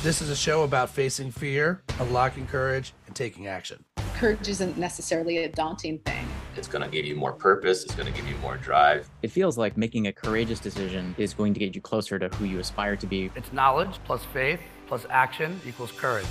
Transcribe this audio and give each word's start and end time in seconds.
This 0.00 0.22
is 0.22 0.30
a 0.30 0.36
show 0.36 0.62
about 0.62 0.90
facing 0.90 1.32
fear, 1.32 1.82
unlocking 1.98 2.46
courage, 2.46 2.92
and 3.08 3.16
taking 3.16 3.48
action. 3.48 3.84
Courage 4.14 4.46
isn't 4.46 4.78
necessarily 4.78 5.38
a 5.38 5.48
daunting 5.48 5.98
thing. 5.98 6.24
It's 6.56 6.68
going 6.68 6.84
to 6.84 6.88
give 6.88 7.04
you 7.04 7.16
more 7.16 7.32
purpose, 7.32 7.82
it's 7.82 7.96
going 7.96 8.06
to 8.06 8.12
give 8.12 8.28
you 8.28 8.36
more 8.36 8.56
drive. 8.58 9.10
It 9.22 9.32
feels 9.32 9.58
like 9.58 9.76
making 9.76 10.06
a 10.06 10.12
courageous 10.12 10.60
decision 10.60 11.16
is 11.18 11.34
going 11.34 11.52
to 11.54 11.58
get 11.58 11.74
you 11.74 11.80
closer 11.80 12.16
to 12.16 12.28
who 12.36 12.44
you 12.44 12.60
aspire 12.60 12.94
to 12.94 13.08
be. 13.08 13.32
It's 13.34 13.52
knowledge 13.52 13.98
plus 14.04 14.24
faith 14.26 14.60
plus 14.86 15.04
action 15.10 15.60
equals 15.66 15.90
courage. 15.90 16.26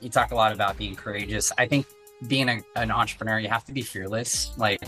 You 0.00 0.08
talk 0.08 0.30
a 0.30 0.34
lot 0.34 0.52
about 0.52 0.78
being 0.78 0.96
courageous. 0.96 1.52
I 1.58 1.66
think 1.66 1.84
being 2.26 2.48
a, 2.48 2.62
an 2.74 2.90
entrepreneur, 2.90 3.38
you 3.38 3.50
have 3.50 3.66
to 3.66 3.72
be 3.72 3.82
fearless. 3.82 4.56
Like 4.56 4.80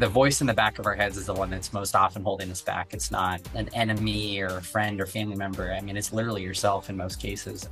the 0.00 0.08
voice 0.08 0.40
in 0.40 0.46
the 0.46 0.54
back 0.54 0.78
of 0.78 0.86
our 0.86 0.94
heads 0.94 1.18
is 1.18 1.26
the 1.26 1.34
one 1.34 1.50
that's 1.50 1.74
most 1.74 1.94
often 1.94 2.24
holding 2.24 2.50
us 2.50 2.62
back. 2.62 2.94
It's 2.94 3.10
not 3.10 3.42
an 3.54 3.68
enemy 3.74 4.40
or 4.40 4.56
a 4.56 4.62
friend 4.62 4.98
or 4.98 5.04
family 5.04 5.36
member. 5.36 5.74
I 5.74 5.82
mean, 5.82 5.94
it's 5.94 6.10
literally 6.10 6.42
yourself 6.42 6.88
in 6.88 6.96
most 6.96 7.20
cases. 7.20 7.68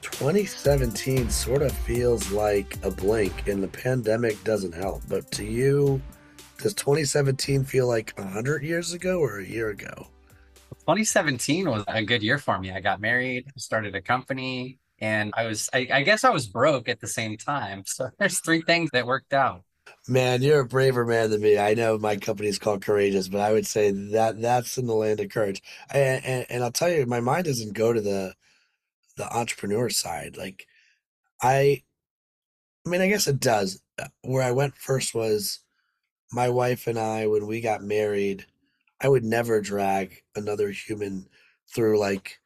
Twenty 0.00 0.46
seventeen 0.46 1.28
sort 1.28 1.60
of 1.60 1.72
feels 1.72 2.30
like 2.30 2.78
a 2.82 2.90
blink, 2.90 3.46
and 3.46 3.62
the 3.62 3.68
pandemic 3.68 4.42
doesn't 4.42 4.72
help. 4.72 5.02
But 5.06 5.30
to 5.32 5.44
you, 5.44 6.00
does 6.62 6.72
2017 6.74 7.64
feel 7.64 7.86
like 7.86 8.12
100 8.16 8.62
years 8.62 8.92
ago 8.94 9.18
or 9.18 9.38
a 9.38 9.46
year 9.46 9.68
ago? 9.68 10.08
2017 10.80 11.68
was 11.68 11.84
a 11.88 12.02
good 12.02 12.22
year 12.22 12.36
for 12.36 12.58
me. 12.58 12.72
I 12.72 12.80
got 12.80 13.00
married, 13.00 13.46
started 13.56 13.94
a 13.94 14.02
company, 14.02 14.79
and 15.00 15.32
I 15.36 15.46
was 15.46 15.68
I, 15.72 15.88
I, 15.92 16.02
guess 16.02 16.24
I 16.24 16.30
was 16.30 16.46
broke 16.46 16.88
at 16.88 17.00
the 17.00 17.06
same 17.06 17.36
time. 17.36 17.84
So 17.90 18.10
there's 18.18 18.40
three 18.40 18.62
things 18.62 18.90
that 18.92 19.06
worked 19.06 19.32
out. 19.32 19.64
Man, 20.08 20.42
you're 20.42 20.60
a 20.60 20.66
braver 20.66 21.04
man 21.04 21.30
than 21.30 21.40
me. 21.40 21.58
I 21.58 21.74
know 21.74 21.98
my 21.98 22.16
company's 22.16 22.58
called 22.58 22.82
Courageous, 22.82 23.28
but 23.28 23.40
I 23.40 23.52
would 23.52 23.66
say 23.66 23.90
that 23.90 24.40
that's 24.40 24.78
in 24.78 24.86
the 24.86 24.94
land 24.94 25.20
of 25.20 25.30
courage. 25.30 25.62
And, 25.90 26.24
and, 26.24 26.46
and 26.48 26.64
I'll 26.64 26.70
tell 26.70 26.90
you, 26.90 27.06
my 27.06 27.20
mind 27.20 27.44
doesn't 27.44 27.74
go 27.74 27.92
to 27.92 28.00
the 28.00 28.34
the 29.16 29.36
entrepreneur 29.36 29.90
side. 29.90 30.36
Like 30.36 30.66
I, 31.42 31.82
I 32.86 32.88
mean, 32.88 33.00
I 33.00 33.08
guess 33.08 33.26
it 33.26 33.40
does. 33.40 33.82
Uh, 33.98 34.08
where 34.22 34.42
I 34.42 34.52
went 34.52 34.76
first 34.76 35.14
was 35.14 35.60
my 36.32 36.48
wife 36.48 36.86
and 36.86 36.98
I 36.98 37.26
when 37.26 37.46
we 37.46 37.60
got 37.60 37.82
married. 37.82 38.46
I 39.02 39.08
would 39.08 39.24
never 39.24 39.60
drag 39.60 40.22
another 40.36 40.70
human 40.70 41.26
through 41.74 41.98
like 41.98 42.39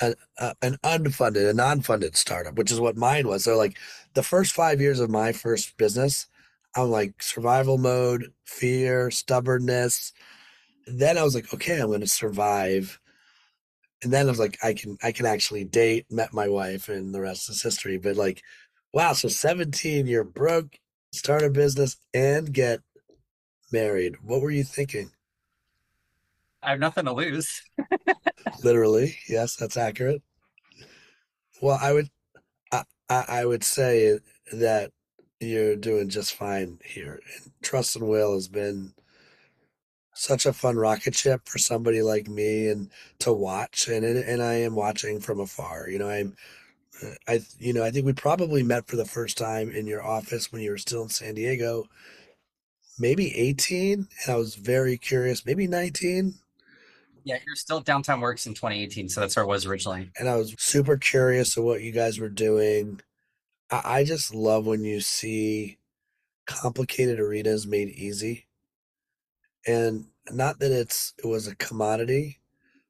a, 0.00 0.14
a, 0.38 0.44
uh, 0.44 0.54
an 0.62 0.76
unfunded, 0.84 1.48
a 1.48 1.54
non-funded 1.54 2.16
startup, 2.16 2.56
which 2.56 2.72
is 2.72 2.80
what 2.80 2.96
mine 2.96 3.28
was. 3.28 3.44
So 3.44 3.56
like 3.56 3.76
the 4.14 4.22
first 4.22 4.52
five 4.52 4.80
years 4.80 5.00
of 5.00 5.10
my 5.10 5.32
first 5.32 5.76
business, 5.76 6.26
I'm 6.74 6.90
like 6.90 7.22
survival 7.22 7.78
mode, 7.78 8.32
fear, 8.44 9.10
stubbornness. 9.10 10.12
Then 10.86 11.18
I 11.18 11.22
was 11.22 11.34
like, 11.34 11.52
okay, 11.52 11.80
I'm 11.80 11.88
going 11.88 12.00
to 12.00 12.06
survive. 12.06 13.00
And 14.02 14.12
then 14.12 14.26
I 14.26 14.30
was 14.30 14.38
like, 14.38 14.58
I 14.62 14.74
can, 14.74 14.98
I 15.02 15.12
can 15.12 15.26
actually 15.26 15.64
date, 15.64 16.06
met 16.10 16.34
my 16.34 16.48
wife 16.48 16.88
and 16.88 17.14
the 17.14 17.20
rest 17.20 17.48
is 17.48 17.62
history. 17.62 17.96
But 17.98 18.16
like, 18.16 18.42
wow. 18.92 19.14
So 19.14 19.28
17, 19.28 20.06
you're 20.06 20.24
broke, 20.24 20.78
start 21.12 21.42
a 21.42 21.50
business 21.50 21.96
and 22.12 22.52
get 22.52 22.80
married. 23.72 24.16
What 24.22 24.42
were 24.42 24.50
you 24.50 24.64
thinking? 24.64 25.10
I 26.66 26.70
have 26.70 26.80
nothing 26.80 27.04
to 27.04 27.12
lose. 27.12 27.62
Literally, 28.64 29.16
yes, 29.28 29.54
that's 29.54 29.76
accurate. 29.76 30.20
Well, 31.62 31.78
I 31.80 31.92
would, 31.92 32.08
I, 32.72 32.84
I 33.08 33.46
would 33.46 33.62
say 33.62 34.18
that 34.52 34.90
you're 35.40 35.76
doing 35.76 36.08
just 36.08 36.34
fine 36.34 36.80
here. 36.84 37.20
And 37.36 37.52
Trust 37.62 37.94
and 37.94 38.08
Will 38.08 38.34
has 38.34 38.48
been 38.48 38.94
such 40.12 40.44
a 40.44 40.52
fun 40.52 40.76
rocket 40.76 41.14
ship 41.14 41.42
for 41.46 41.58
somebody 41.58 42.02
like 42.02 42.26
me 42.26 42.68
and 42.68 42.90
to 43.20 43.32
watch 43.32 43.86
and 43.86 44.04
and 44.04 44.42
I 44.42 44.54
am 44.54 44.74
watching 44.74 45.20
from 45.20 45.40
afar. 45.40 45.88
You 45.88 45.98
know, 46.00 46.08
I'm 46.08 46.34
uh, 47.02 47.14
I 47.28 47.40
you 47.58 47.74
know, 47.74 47.84
I 47.84 47.90
think 47.90 48.06
we 48.06 48.12
probably 48.12 48.62
met 48.62 48.88
for 48.88 48.96
the 48.96 49.04
first 49.04 49.38
time 49.38 49.70
in 49.70 49.86
your 49.86 50.02
office 50.02 50.50
when 50.50 50.62
you 50.62 50.70
were 50.70 50.78
still 50.78 51.02
in 51.02 51.10
San 51.10 51.34
Diego. 51.34 51.84
Maybe 52.98 53.36
18 53.36 54.08
and 54.24 54.34
I 54.34 54.36
was 54.36 54.54
very 54.56 54.96
curious, 54.96 55.44
maybe 55.46 55.68
19 55.68 56.34
yeah, 57.26 57.38
you're 57.44 57.56
still 57.56 57.80
Downtown 57.80 58.20
Works 58.20 58.46
in 58.46 58.54
2018, 58.54 59.08
so 59.08 59.20
that's 59.20 59.34
where 59.34 59.44
it 59.44 59.48
was 59.48 59.66
originally. 59.66 60.08
And 60.16 60.28
I 60.28 60.36
was 60.36 60.54
super 60.58 60.96
curious 60.96 61.56
of 61.56 61.64
what 61.64 61.82
you 61.82 61.90
guys 61.90 62.20
were 62.20 62.28
doing. 62.28 63.00
I, 63.68 63.82
I 63.84 64.04
just 64.04 64.32
love 64.32 64.64
when 64.64 64.84
you 64.84 65.00
see 65.00 65.78
complicated 66.46 67.18
arenas 67.18 67.66
made 67.66 67.88
easy. 67.88 68.46
And 69.66 70.06
not 70.30 70.60
that 70.60 70.70
it's 70.70 71.14
it 71.18 71.26
was 71.26 71.48
a 71.48 71.56
commodity, 71.56 72.38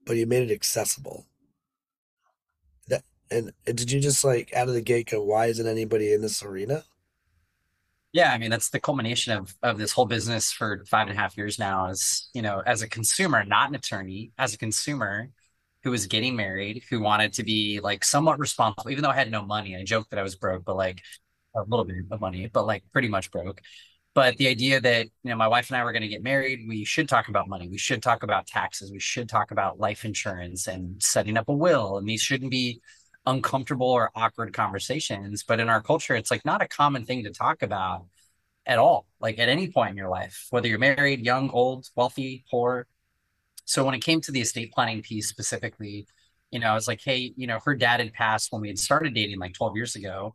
but 0.05 0.17
you 0.17 0.27
made 0.27 0.51
it 0.51 0.55
accessible. 0.55 1.25
That 2.89 3.05
and 3.31 3.53
did 3.65 3.91
you 3.91 4.01
just 4.01 4.23
like 4.23 4.53
out 4.53 4.69
of 4.69 4.75
the 4.75 4.83
gate 4.83 5.09
go, 5.13 5.23
why 5.23 5.47
isn't 5.47 5.67
anybody 5.67 6.13
in 6.13 6.21
this 6.21 6.43
arena? 6.43 6.85
Yeah, 8.17 8.33
I 8.33 8.39
mean 8.39 8.49
that's 8.51 8.71
the 8.71 8.81
culmination 8.81 9.35
of 9.35 9.55
of 9.63 9.77
this 9.77 9.93
whole 9.93 10.07
business 10.07 10.51
for 10.51 10.83
five 10.89 11.07
and 11.09 11.19
a 11.19 11.21
half 11.21 11.37
years 11.37 11.59
now. 11.59 11.89
Is 11.91 12.31
you 12.33 12.41
know, 12.41 12.63
as 12.67 12.81
a 12.81 12.89
consumer, 12.89 13.45
not 13.45 13.69
an 13.69 13.75
attorney, 13.75 14.33
as 14.39 14.55
a 14.55 14.59
consumer 14.59 15.29
who 15.85 15.91
was 15.91 16.07
getting 16.07 16.35
married, 16.35 16.83
who 16.89 17.01
wanted 17.01 17.35
to 17.35 17.45
be 17.45 17.79
like 17.81 18.05
somewhat 18.05 18.39
responsible, 18.39 18.91
even 18.91 19.03
though 19.05 19.11
I 19.11 19.15
had 19.17 19.31
no 19.31 19.43
money. 19.45 19.77
I 19.77 19.85
joked 19.85 20.11
that 20.11 20.19
I 20.19 20.23
was 20.23 20.35
broke, 20.35 20.65
but 20.65 20.77
like 20.77 21.03
a 21.57 21.63
little 21.63 21.85
bit 21.85 21.97
of 22.11 22.21
money, 22.21 22.49
but 22.53 22.67
like 22.67 22.85
pretty 22.93 23.09
much 23.09 23.31
broke. 23.31 23.61
But 24.15 24.37
the 24.39 24.49
idea 24.49 24.81
that 24.81 25.07
you 25.25 25.31
know 25.31 25.37
my 25.37 25.49
wife 25.49 25.71
and 25.71 25.77
I 25.79 25.85
were 25.85 25.93
going 25.93 26.03
to 26.03 26.09
get 26.09 26.23
married, 26.23 26.67
we 26.69 26.85
should 26.85 27.09
talk 27.09 27.29
about 27.29 27.49
money. 27.49 27.69
We 27.69 27.79
should 27.79 28.03
talk 28.03 28.23
about 28.23 28.47
taxes. 28.47 28.93
We 28.93 29.01
should 29.01 29.29
talk 29.29 29.51
about 29.53 29.81
life 29.81 30.05
insurance 30.07 30.69
and 30.69 31.03
setting 31.03 31.37
up 31.39 31.49
a 31.51 31.55
will. 31.55 31.99
And 31.99 32.09
these 32.09 32.23
shouldn't 32.23 32.51
be 32.53 32.81
uncomfortable 33.27 33.89
or 33.91 34.11
awkward 34.15 34.53
conversations. 34.55 35.43
But 35.43 35.61
in 35.61 35.69
our 35.69 35.83
culture, 35.83 36.15
it's 36.15 36.31
like 36.31 36.45
not 36.45 36.63
a 36.63 36.69
common 36.69 37.05
thing 37.05 37.25
to 37.25 37.31
talk 37.31 37.63
about 37.63 38.07
at 38.67 38.79
all, 38.79 39.07
like 39.21 39.39
at 39.39 39.49
any 39.49 39.71
point 39.71 39.91
in 39.91 39.97
your 39.97 40.09
life, 40.09 40.47
whether 40.51 40.69
you're 40.69 40.79
married, 40.79 41.25
young, 41.25 41.51
old, 41.51 41.89
wealthy, 41.97 42.45
poor. 42.51 42.87
So 43.65 43.85
when 43.85 43.95
it 43.95 44.01
came 44.01 44.21
to 44.23 44.33
the 44.33 44.41
estate 44.41 44.73
planning 44.73 45.03
piece 45.03 45.29
specifically, 45.29 46.07
you 46.51 46.61
know, 46.61 46.69
I 46.71 46.75
was 46.75 46.89
like, 46.89 47.01
hey, 47.05 47.33
you 47.37 47.47
know, 47.47 47.59
her 47.65 47.75
dad 47.75 48.01
had 48.01 48.13
passed 48.13 48.53
when 48.53 48.63
we 48.63 48.69
had 48.69 48.79
started 48.79 49.15
dating 49.15 49.39
like 49.39 49.55
12 49.55 49.77
years 49.77 49.97
ago. 49.97 50.35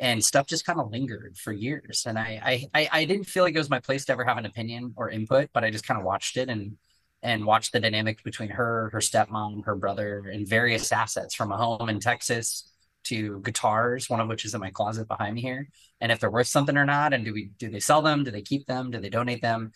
And 0.00 0.24
stuff 0.24 0.48
just 0.48 0.66
kind 0.66 0.80
of 0.80 0.90
lingered 0.90 1.36
for 1.38 1.52
years. 1.52 2.06
And 2.08 2.18
I, 2.18 2.68
I 2.74 2.88
I 2.92 3.04
didn't 3.04 3.26
feel 3.26 3.44
like 3.44 3.54
it 3.54 3.58
was 3.58 3.70
my 3.70 3.78
place 3.78 4.04
to 4.06 4.12
ever 4.12 4.24
have 4.24 4.36
an 4.36 4.46
opinion 4.46 4.94
or 4.96 5.10
input, 5.10 5.50
but 5.52 5.62
I 5.62 5.70
just 5.70 5.86
kind 5.86 6.00
of 6.00 6.04
watched 6.04 6.36
it 6.36 6.48
and 6.48 6.76
and 7.22 7.46
watched 7.46 7.72
the 7.72 7.80
dynamic 7.80 8.22
between 8.24 8.50
her, 8.50 8.90
her 8.92 8.98
stepmom, 8.98 9.64
her 9.64 9.76
brother, 9.76 10.30
and 10.32 10.46
various 10.46 10.90
assets 10.90 11.34
from 11.34 11.52
a 11.52 11.56
home 11.56 11.88
in 11.88 12.00
Texas 12.00 12.68
to 13.04 13.40
guitars, 13.40 14.08
one 14.08 14.20
of 14.20 14.28
which 14.28 14.44
is 14.44 14.54
in 14.54 14.60
my 14.60 14.70
closet 14.70 15.08
behind 15.08 15.34
me 15.34 15.40
here, 15.40 15.68
and 16.00 16.12
if 16.12 16.20
they're 16.20 16.30
worth 16.30 16.46
something 16.46 16.76
or 16.76 16.84
not, 16.84 17.12
and 17.12 17.24
do 17.24 17.32
we 17.32 17.50
do 17.58 17.68
they 17.68 17.80
sell 17.80 18.02
them? 18.02 18.24
Do 18.24 18.30
they 18.30 18.42
keep 18.42 18.66
them? 18.66 18.90
Do 18.90 18.98
they 19.00 19.10
donate 19.10 19.42
them? 19.42 19.72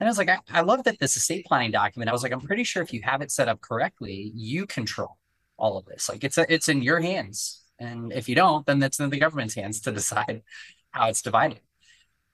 And 0.00 0.08
I 0.08 0.10
was 0.10 0.18
like, 0.18 0.28
I, 0.28 0.38
I 0.50 0.62
love 0.62 0.82
that 0.84 0.98
this 0.98 1.16
estate 1.16 1.46
planning 1.46 1.70
document. 1.70 2.08
I 2.10 2.12
was 2.12 2.24
like, 2.24 2.32
I'm 2.32 2.40
pretty 2.40 2.64
sure 2.64 2.82
if 2.82 2.92
you 2.92 3.00
have 3.04 3.22
it 3.22 3.30
set 3.30 3.48
up 3.48 3.60
correctly, 3.60 4.32
you 4.34 4.66
control 4.66 5.16
all 5.56 5.78
of 5.78 5.84
this. 5.86 6.08
Like 6.08 6.24
it's 6.24 6.36
a, 6.36 6.52
it's 6.52 6.68
in 6.68 6.82
your 6.82 7.00
hands, 7.00 7.62
and 7.78 8.12
if 8.12 8.28
you 8.28 8.34
don't, 8.34 8.66
then 8.66 8.78
that's 8.80 8.98
in 8.98 9.10
the 9.10 9.20
government's 9.20 9.54
hands 9.54 9.80
to 9.82 9.92
decide 9.92 10.42
how 10.90 11.08
it's 11.08 11.22
divided. 11.22 11.60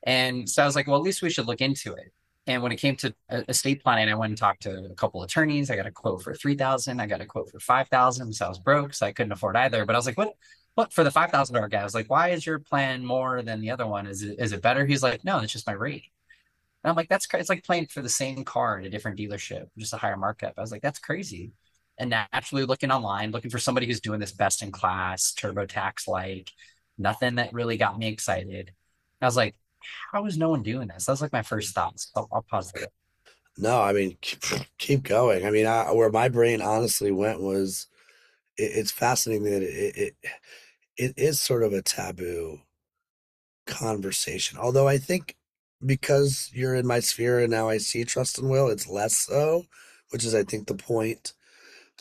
And 0.02 0.48
so 0.48 0.62
I 0.62 0.66
was 0.66 0.74
like, 0.74 0.86
well, 0.86 0.96
at 0.96 1.02
least 1.02 1.22
we 1.22 1.30
should 1.30 1.46
look 1.46 1.60
into 1.60 1.92
it. 1.92 2.12
And 2.46 2.62
when 2.62 2.72
it 2.72 2.76
came 2.76 2.96
to 2.96 3.14
uh, 3.30 3.42
estate 3.48 3.82
planning, 3.82 4.08
I 4.08 4.14
went 4.14 4.30
and 4.30 4.38
talked 4.38 4.62
to 4.62 4.86
a 4.90 4.94
couple 4.94 5.22
attorneys. 5.22 5.70
I 5.70 5.76
got 5.76 5.86
a 5.86 5.90
quote 5.92 6.22
for 6.22 6.34
three 6.34 6.56
thousand. 6.56 7.00
I 7.00 7.06
got 7.06 7.20
a 7.20 7.26
quote 7.26 7.50
for 7.50 7.60
five 7.60 7.88
thousand. 7.88 8.32
So 8.32 8.46
I 8.46 8.48
was 8.48 8.58
broke, 8.58 8.94
so 8.94 9.06
I 9.06 9.12
couldn't 9.12 9.32
afford 9.32 9.56
either. 9.56 9.84
But 9.84 9.94
I 9.94 9.98
was 9.98 10.06
like, 10.06 10.18
what? 10.18 10.34
What 10.74 10.92
for 10.92 11.04
the 11.04 11.10
five 11.10 11.30
thousand 11.30 11.54
dollar 11.54 11.68
guy? 11.68 11.80
I 11.80 11.84
was 11.84 11.94
like, 11.94 12.08
why 12.08 12.28
is 12.28 12.46
your 12.46 12.58
plan 12.58 13.04
more 13.04 13.42
than 13.42 13.60
the 13.60 13.70
other 13.70 13.86
one? 13.86 14.06
Is 14.06 14.22
it 14.22 14.36
is 14.38 14.52
it 14.52 14.62
better? 14.62 14.86
He's 14.86 15.02
like, 15.02 15.24
no, 15.24 15.38
it's 15.40 15.52
just 15.52 15.66
my 15.66 15.72
rate. 15.74 16.04
And 16.82 16.90
I'm 16.90 16.96
like, 16.96 17.08
that's 17.08 17.26
crazy. 17.26 17.40
It's 17.42 17.50
like 17.50 17.64
playing 17.64 17.86
for 17.86 18.02
the 18.02 18.08
same 18.08 18.44
car 18.44 18.78
at 18.78 18.86
a 18.86 18.90
different 18.90 19.18
dealership, 19.18 19.66
just 19.76 19.92
a 19.92 19.98
higher 19.98 20.16
markup. 20.16 20.54
I 20.56 20.60
was 20.62 20.72
like, 20.72 20.82
that's 20.82 20.98
crazy. 20.98 21.52
And 21.98 22.10
naturally 22.10 22.64
looking 22.64 22.90
online, 22.90 23.30
looking 23.32 23.50
for 23.50 23.58
somebody 23.58 23.86
who's 23.86 24.00
doing 24.00 24.20
this 24.20 24.32
best 24.32 24.62
in 24.62 24.72
class, 24.72 25.34
TurboTax 25.38 26.08
like, 26.08 26.50
nothing 26.96 27.34
that 27.34 27.52
really 27.52 27.76
got 27.76 27.98
me 27.98 28.08
excited. 28.08 28.72
I 29.20 29.26
was 29.26 29.36
like, 29.36 29.54
how 30.12 30.26
is 30.26 30.38
no 30.38 30.50
one 30.50 30.62
doing 30.62 30.88
this? 30.88 31.06
That's 31.06 31.20
like 31.20 31.32
my 31.32 31.42
first 31.42 31.74
thoughts. 31.74 32.10
I'll, 32.16 32.28
I'll 32.32 32.42
pause 32.42 32.72
there. 32.72 32.88
No, 33.58 33.80
I 33.80 33.92
mean, 33.92 34.16
keep 34.78 35.02
going. 35.02 35.44
I 35.44 35.50
mean, 35.50 35.66
I, 35.66 35.92
where 35.92 36.10
my 36.10 36.28
brain 36.28 36.62
honestly 36.62 37.10
went 37.10 37.40
was, 37.40 37.86
it, 38.56 38.72
it's 38.74 38.90
fascinating 38.90 39.44
that 39.44 39.62
it, 39.62 39.96
it 39.96 40.14
it 40.96 41.14
is 41.16 41.40
sort 41.40 41.62
of 41.62 41.72
a 41.72 41.82
taboo 41.82 42.60
conversation. 43.66 44.58
Although 44.58 44.88
I 44.88 44.98
think 44.98 45.36
because 45.84 46.50
you're 46.52 46.74
in 46.74 46.86
my 46.86 47.00
sphere 47.00 47.40
and 47.40 47.50
now 47.50 47.68
I 47.68 47.78
see 47.78 48.04
trust 48.04 48.38
and 48.38 48.50
will, 48.50 48.68
it's 48.68 48.88
less 48.88 49.16
so, 49.16 49.64
which 50.10 50.24
is 50.24 50.34
I 50.34 50.42
think 50.44 50.66
the 50.66 50.74
point. 50.74 51.32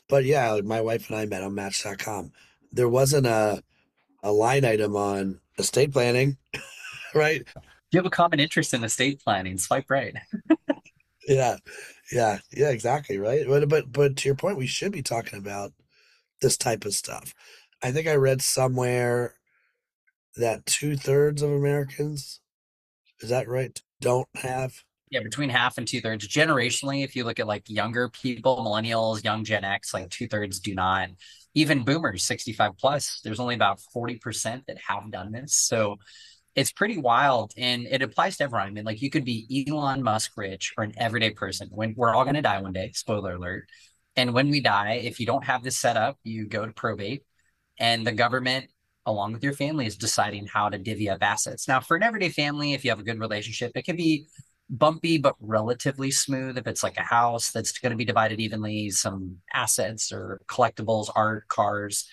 But 0.10 0.26
yeah, 0.26 0.52
like 0.52 0.66
my 0.66 0.82
wife 0.82 1.10
and 1.10 1.18
I 1.18 1.26
met 1.26 1.44
on 1.44 1.56
Match.com. 1.56 2.32
There 2.72 2.90
wasn't 2.90 3.28
a 3.28 3.64
a 4.22 4.32
line 4.32 4.66
item 4.66 4.96
on 4.96 5.40
estate 5.58 5.94
planning, 5.94 6.38
right? 7.16 7.48
You 7.92 7.98
have 8.00 8.06
a 8.06 8.10
common 8.10 8.40
interest 8.40 8.74
in 8.74 8.84
estate 8.84 9.22
planning, 9.24 9.58
swipe 9.58 9.90
right. 9.90 10.16
Yeah, 11.28 11.58
yeah, 12.12 12.40
yeah, 12.52 12.70
exactly, 12.70 13.18
right. 13.20 13.46
But 13.48 13.70
but 13.70 13.92
but 13.92 14.18
to 14.18 14.30
your 14.30 14.36
point, 14.36 14.58
we 14.58 14.68
should 14.68 14.92
be 14.92 15.04
talking 15.04 15.38
about 15.38 15.74
this 16.42 16.58
type 16.58 16.86
of 16.86 16.94
stuff. 16.94 17.34
I 17.84 17.92
think 17.92 18.08
I 18.08 18.16
read 18.16 18.42
somewhere 18.42 19.36
that 20.38 20.66
two 20.66 20.96
thirds 20.96 21.42
of 21.42 21.52
Americans, 21.52 22.42
is 23.22 23.30
that 23.30 23.48
right, 23.48 23.80
don't 24.02 24.28
have. 24.36 24.74
Yeah, 25.12 25.22
between 25.22 25.50
half 25.50 25.78
and 25.78 25.88
two 25.88 26.02
thirds. 26.02 26.28
Generationally, 26.28 27.04
if 27.04 27.16
you 27.16 27.24
look 27.26 27.40
at 27.40 27.48
like 27.48 27.70
younger 27.70 28.10
people, 28.10 28.58
millennials, 28.58 29.24
young 29.24 29.44
Gen 29.44 29.64
X, 29.64 29.94
like 29.94 30.10
two 30.10 30.28
thirds 30.28 30.60
do 30.60 30.76
not. 30.76 31.10
Even 31.56 31.84
boomers, 31.84 32.24
65 32.24 32.78
plus, 32.78 33.20
there's 33.24 33.40
only 33.40 33.56
about 33.56 33.80
40% 33.96 34.66
that 34.68 34.78
have 34.88 35.12
done 35.12 35.32
this. 35.32 35.56
So 35.56 35.98
it's 36.60 36.74
pretty 36.74 36.98
wild 36.98 37.54
and 37.56 37.88
it 37.90 38.02
applies 38.02 38.36
to 38.36 38.44
everyone. 38.44 38.68
I 38.68 38.72
mean, 38.72 38.84
like 38.84 39.02
you 39.02 39.10
could 39.10 39.24
be 39.24 39.66
Elon 39.70 40.04
Musk 40.04 40.34
rich 40.36 40.74
or 40.78 40.84
an 40.84 40.92
everyday 40.98 41.30
person. 41.30 41.70
When 41.72 41.94
we're 41.96 42.14
all 42.14 42.26
going 42.26 42.36
to 42.36 42.42
die 42.42 42.62
one 42.62 42.74
day, 42.74 42.92
spoiler 42.94 43.36
alert. 43.36 43.70
And 44.18 44.34
when 44.34 44.50
we 44.50 44.60
die, 44.60 45.00
if 45.06 45.22
you 45.22 45.26
don't 45.26 45.46
have 45.46 45.64
this 45.64 45.78
set 45.78 45.96
up, 45.96 46.18
you 46.26 46.48
go 46.48 46.66
to 46.66 46.74
probate 46.74 47.24
and 47.80 48.06
the 48.06 48.12
government, 48.12 48.66
along 49.06 49.32
with 49.32 49.42
your 49.42 49.54
family, 49.54 49.86
is 49.86 49.96
deciding 49.96 50.48
how 50.48 50.68
to 50.68 50.78
divvy 50.78 51.10
up 51.10 51.24
assets. 51.24 51.66
Now, 51.66 51.80
for 51.80 51.96
an 51.96 52.04
everyday 52.04 52.28
family, 52.28 52.74
if 52.74 52.84
you 52.84 52.92
have 52.92 53.00
a 53.00 53.04
good 53.04 53.22
relationship, 53.22 53.72
it 53.76 53.86
can 53.86 53.96
be 53.96 54.28
bumpy 54.70 55.18
but 55.18 55.36
relatively 55.40 56.12
smooth 56.12 56.58
if 56.58 56.68
it's 56.68 56.84
like 56.84 56.98
a 56.98 57.04
house 57.04 57.52
that's 57.52 57.80
going 57.80 57.92
to 57.92 57.96
be 57.96 58.04
divided 58.04 58.42
evenly 58.42 58.90
some 58.90 59.38
assets 59.54 60.12
or 60.12 60.42
collectibles 60.48 61.10
art 61.16 61.48
cars 61.48 62.06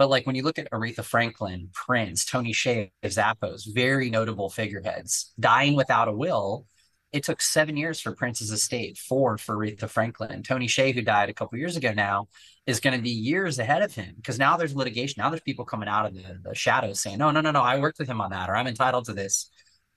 but 0.00 0.08
like 0.08 0.26
when 0.26 0.34
you 0.34 0.42
look 0.42 0.58
at 0.58 0.70
aretha 0.72 1.04
franklin 1.04 1.68
prince 1.74 2.24
tony 2.24 2.54
hsieh 2.54 2.90
zappos 3.04 3.62
very 3.72 4.08
notable 4.08 4.48
figureheads 4.48 5.32
dying 5.38 5.76
without 5.76 6.08
a 6.08 6.12
will 6.12 6.66
it 7.12 7.22
took 7.22 7.42
seven 7.42 7.76
years 7.76 8.00
for 8.00 8.14
prince's 8.14 8.50
estate 8.50 8.96
four 8.96 9.36
for 9.36 9.56
aretha 9.56 9.88
franklin. 9.88 10.42
Tony 10.42 10.66
hsieh 10.66 10.94
who 10.94 11.02
died 11.02 11.28
a 11.28 11.34
couple 11.34 11.58
years 11.58 11.76
ago 11.76 11.92
now 11.92 12.28
is 12.66 12.80
going 12.80 12.96
to 12.96 13.02
be 13.02 13.10
years 13.10 13.58
ahead 13.58 13.82
of 13.82 13.94
him 13.94 14.14
because 14.16 14.38
now 14.38 14.56
there's 14.56 14.74
litigation 14.74 15.20
now 15.20 15.28
there's 15.28 15.42
people 15.42 15.66
coming 15.66 15.88
out 15.88 16.06
of 16.06 16.14
the, 16.14 16.40
the 16.42 16.54
shadows 16.54 16.98
saying 17.00 17.18
no 17.18 17.30
no 17.30 17.42
no 17.42 17.50
no 17.50 17.60
i 17.60 17.78
worked 17.78 17.98
with 17.98 18.08
him 18.08 18.22
on 18.22 18.30
that 18.30 18.48
or 18.48 18.56
i'm 18.56 18.66
entitled 18.66 19.04
to 19.04 19.12
this. 19.12 19.50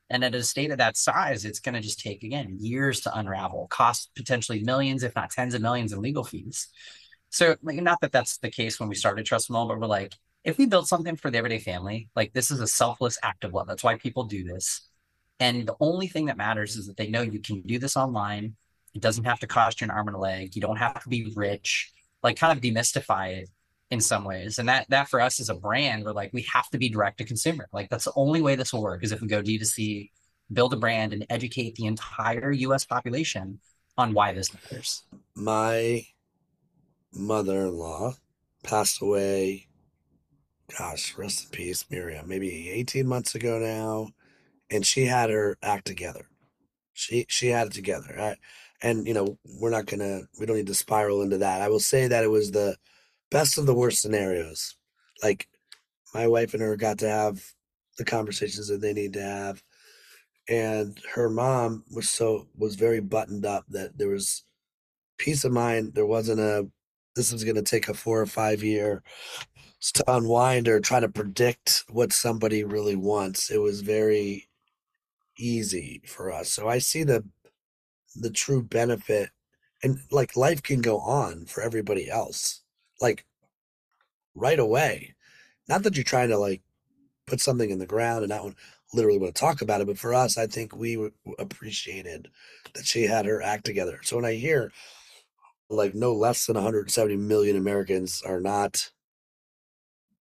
And 0.09 0.23
at 0.23 0.35
a 0.35 0.43
state 0.43 0.69
of 0.69 0.77
that 0.77 0.95
size, 0.97 1.43
it's 1.43 1.59
going 1.59 1.73
to 1.73 1.81
just 1.81 1.99
take, 1.99 2.23
again, 2.23 2.57
years 2.59 2.99
to 3.01 3.17
unravel, 3.17 3.67
cost 3.71 4.11
potentially 4.15 4.61
millions, 4.61 5.01
if 5.01 5.15
not 5.15 5.31
tens 5.31 5.55
of 5.55 5.61
millions 5.61 5.91
in 5.91 6.01
legal 6.01 6.23
fees. 6.23 6.67
So, 7.33 7.55
like, 7.63 7.77
not 7.77 7.99
that 8.01 8.11
that's 8.11 8.37
the 8.37 8.51
case 8.51 8.79
when 8.79 8.89
we 8.89 8.93
started 8.93 9.25
Trust 9.25 9.49
and 9.49 9.57
Will, 9.57 9.67
but 9.67 9.79
we're 9.79 9.87
like, 9.87 10.13
if 10.43 10.59
we 10.59 10.67
build 10.67 10.87
something 10.87 11.15
for 11.15 11.31
the 11.31 11.39
everyday 11.39 11.57
family, 11.57 12.07
like 12.15 12.31
this 12.31 12.51
is 12.51 12.59
a 12.59 12.67
selfless 12.67 13.17
act 13.23 13.43
of 13.43 13.55
love. 13.55 13.65
That's 13.65 13.83
why 13.83 13.95
people 13.95 14.25
do 14.25 14.43
this. 14.43 14.87
And 15.39 15.67
the 15.67 15.75
only 15.79 16.05
thing 16.05 16.25
that 16.25 16.37
matters 16.37 16.75
is 16.75 16.85
that 16.85 16.95
they 16.95 17.07
know 17.07 17.23
you 17.23 17.39
can 17.39 17.61
do 17.61 17.79
this 17.79 17.97
online. 17.97 18.55
It 18.93 19.01
doesn't 19.01 19.23
have 19.23 19.39
to 19.39 19.47
cost 19.47 19.81
you 19.81 19.85
an 19.85 19.91
arm 19.91 20.09
and 20.09 20.15
a 20.15 20.19
leg. 20.19 20.55
You 20.55 20.61
don't 20.61 20.77
have 20.77 21.01
to 21.01 21.09
be 21.09 21.33
rich. 21.35 21.91
Like, 22.21 22.37
kind 22.37 22.55
of 22.55 22.63
demystify 22.63 23.37
it 23.37 23.49
in 23.89 23.99
some 23.99 24.25
ways. 24.25 24.59
And 24.59 24.69
that 24.69 24.85
that 24.89 25.09
for 25.09 25.19
us 25.19 25.39
as 25.39 25.49
a 25.49 25.55
brand, 25.55 26.05
we're 26.05 26.11
like, 26.11 26.33
we 26.33 26.43
have 26.53 26.69
to 26.69 26.77
be 26.77 26.87
direct 26.87 27.17
to 27.17 27.25
consumer. 27.25 27.67
Like 27.73 27.89
that's 27.89 28.05
the 28.05 28.13
only 28.15 28.41
way 28.41 28.55
this 28.55 28.73
will 28.73 28.83
work 28.83 29.03
is 29.03 29.11
if 29.11 29.21
we 29.21 29.27
go 29.27 29.41
D2C, 29.41 30.11
build 30.51 30.73
a 30.73 30.77
brand 30.77 31.13
and 31.13 31.25
educate 31.31 31.73
the 31.73 31.85
entire 31.85 32.51
US 32.51 32.85
population 32.85 33.59
on 33.97 34.13
why 34.13 34.33
this 34.33 34.53
matters. 34.53 35.03
My 35.35 36.05
mother-in-law 37.13 38.15
passed 38.63 39.01
away, 39.01 39.67
gosh, 40.77 41.15
rest 41.17 41.45
in 41.45 41.49
peace, 41.51 41.85
Miriam, 41.89 42.27
maybe 42.27 42.69
18 42.69 43.07
months 43.07 43.35
ago 43.35 43.59
now. 43.59 44.09
And 44.69 44.85
she 44.85 45.05
had 45.05 45.29
her 45.29 45.57
act 45.61 45.85
together. 45.85 46.27
She 46.93 47.25
she 47.27 47.47
had 47.47 47.67
it 47.67 47.73
together. 47.73 48.15
I, 48.19 48.35
and 48.81 49.07
you 49.07 49.13
know, 49.13 49.37
we're 49.59 49.69
not 49.69 49.85
gonna 49.85 50.21
we 50.39 50.45
don't 50.45 50.57
need 50.57 50.67
to 50.67 50.73
spiral 50.73 51.21
into 51.21 51.37
that. 51.39 51.61
I 51.61 51.69
will 51.69 51.79
say 51.79 52.07
that 52.07 52.23
it 52.23 52.29
was 52.29 52.51
the 52.51 52.75
best 53.29 53.57
of 53.57 53.65
the 53.65 53.73
worst 53.73 54.01
scenarios. 54.01 54.75
Like 55.21 55.47
my 56.13 56.27
wife 56.27 56.53
and 56.53 56.61
her 56.61 56.75
got 56.75 56.99
to 56.99 57.09
have 57.09 57.43
the 57.97 58.05
conversations 58.05 58.67
that 58.67 58.81
they 58.81 58.93
need 58.93 59.13
to 59.13 59.21
have. 59.21 59.63
And 60.49 60.99
her 61.13 61.29
mom 61.29 61.85
was 61.93 62.09
so 62.09 62.47
was 62.57 62.75
very 62.75 62.99
buttoned 62.99 63.45
up 63.45 63.65
that 63.69 63.97
there 63.97 64.09
was 64.09 64.43
peace 65.17 65.43
of 65.43 65.51
mind. 65.51 65.93
There 65.93 66.05
wasn't 66.05 66.39
a 66.39 66.67
this 67.15 67.31
was 67.31 67.43
gonna 67.43 67.61
take 67.61 67.87
a 67.89 67.93
four 67.93 68.21
or 68.21 68.25
five 68.25 68.63
year 68.63 69.03
to 69.93 70.03
unwind 70.15 70.67
or 70.67 70.79
try 70.79 70.99
to 70.99 71.09
predict 71.09 71.83
what 71.89 72.13
somebody 72.13 72.63
really 72.63 72.95
wants. 72.95 73.51
It 73.51 73.61
was 73.61 73.81
very 73.81 74.49
easy 75.37 76.01
for 76.07 76.31
us. 76.31 76.49
So 76.49 76.67
I 76.67 76.79
see 76.79 77.03
the 77.03 77.23
the 78.15 78.29
true 78.29 78.61
benefit 78.61 79.29
and 79.83 79.99
like 80.11 80.37
life 80.37 80.61
can 80.63 80.81
go 80.81 80.99
on 80.99 81.45
for 81.45 81.61
everybody 81.61 82.09
else 82.09 82.61
like 83.01 83.25
right 84.35 84.59
away. 84.59 85.15
Not 85.67 85.83
that 85.83 85.95
you're 85.95 86.03
trying 86.03 86.29
to 86.29 86.37
like 86.37 86.61
put 87.25 87.41
something 87.41 87.69
in 87.69 87.79
the 87.79 87.85
ground 87.85 88.23
and 88.23 88.29
not 88.29 88.53
literally 88.93 89.17
want 89.17 89.35
to 89.35 89.39
talk 89.39 89.61
about 89.61 89.81
it, 89.81 89.87
but 89.87 89.97
for 89.97 90.13
us, 90.13 90.37
I 90.37 90.47
think 90.47 90.75
we 90.75 91.09
appreciated 91.39 92.29
that 92.75 92.85
she 92.85 93.03
had 93.03 93.25
her 93.25 93.41
act 93.41 93.65
together. 93.65 93.99
So 94.03 94.15
when 94.15 94.25
I 94.25 94.33
hear 94.33 94.71
like 95.73 95.95
no 95.95 96.13
less 96.13 96.45
than 96.45 96.55
170 96.55 97.17
million 97.17 97.57
Americans 97.57 98.21
are 98.25 98.39
not 98.39 98.91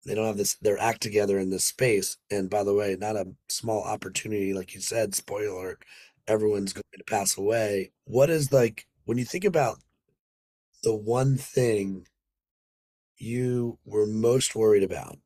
they 0.04 0.14
don't 0.14 0.26
have 0.26 0.36
this 0.36 0.54
their 0.56 0.78
act 0.78 1.00
together 1.00 1.38
in 1.38 1.50
this 1.50 1.64
space 1.64 2.16
and 2.30 2.50
by 2.50 2.64
the 2.64 2.74
way 2.74 2.96
not 2.98 3.16
a 3.16 3.26
small 3.48 3.82
opportunity 3.84 4.52
like 4.52 4.74
you 4.74 4.80
said 4.80 5.14
spoiler 5.14 5.78
everyone's 6.28 6.72
going 6.72 6.82
to 6.96 7.04
pass 7.04 7.36
away 7.36 7.90
what 8.04 8.30
is 8.30 8.52
like 8.52 8.86
when 9.04 9.18
you 9.18 9.24
think 9.24 9.44
about 9.44 9.78
the 10.82 10.94
one 10.94 11.36
thing 11.36 12.06
you 13.18 13.78
were 13.84 14.06
most 14.06 14.54
worried 14.54 14.82
about? 14.82 15.18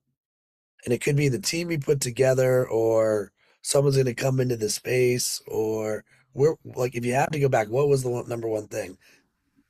And 0.85 0.95
it 0.95 1.01
could 1.01 1.17
be 1.17 1.29
the 1.29 1.41
team 1.41 1.71
you 1.71 1.79
put 1.79 2.01
together, 2.01 2.67
or 2.69 3.33
someone's 3.63 3.97
going 3.97 4.07
to 4.07 4.15
come 4.15 4.41
into 4.41 4.57
the 4.57 4.71
space, 4.71 5.43
or 5.49 6.05
where, 6.33 6.57
like, 6.65 6.95
if 6.95 7.05
you 7.05 7.15
have 7.15 7.31
to 7.31 7.41
go 7.41 7.49
back, 7.49 7.69
what 7.69 7.89
was 7.89 8.03
the 8.03 8.11
one, 8.11 8.29
number 8.29 8.49
one 8.49 8.69
thing? 8.69 8.99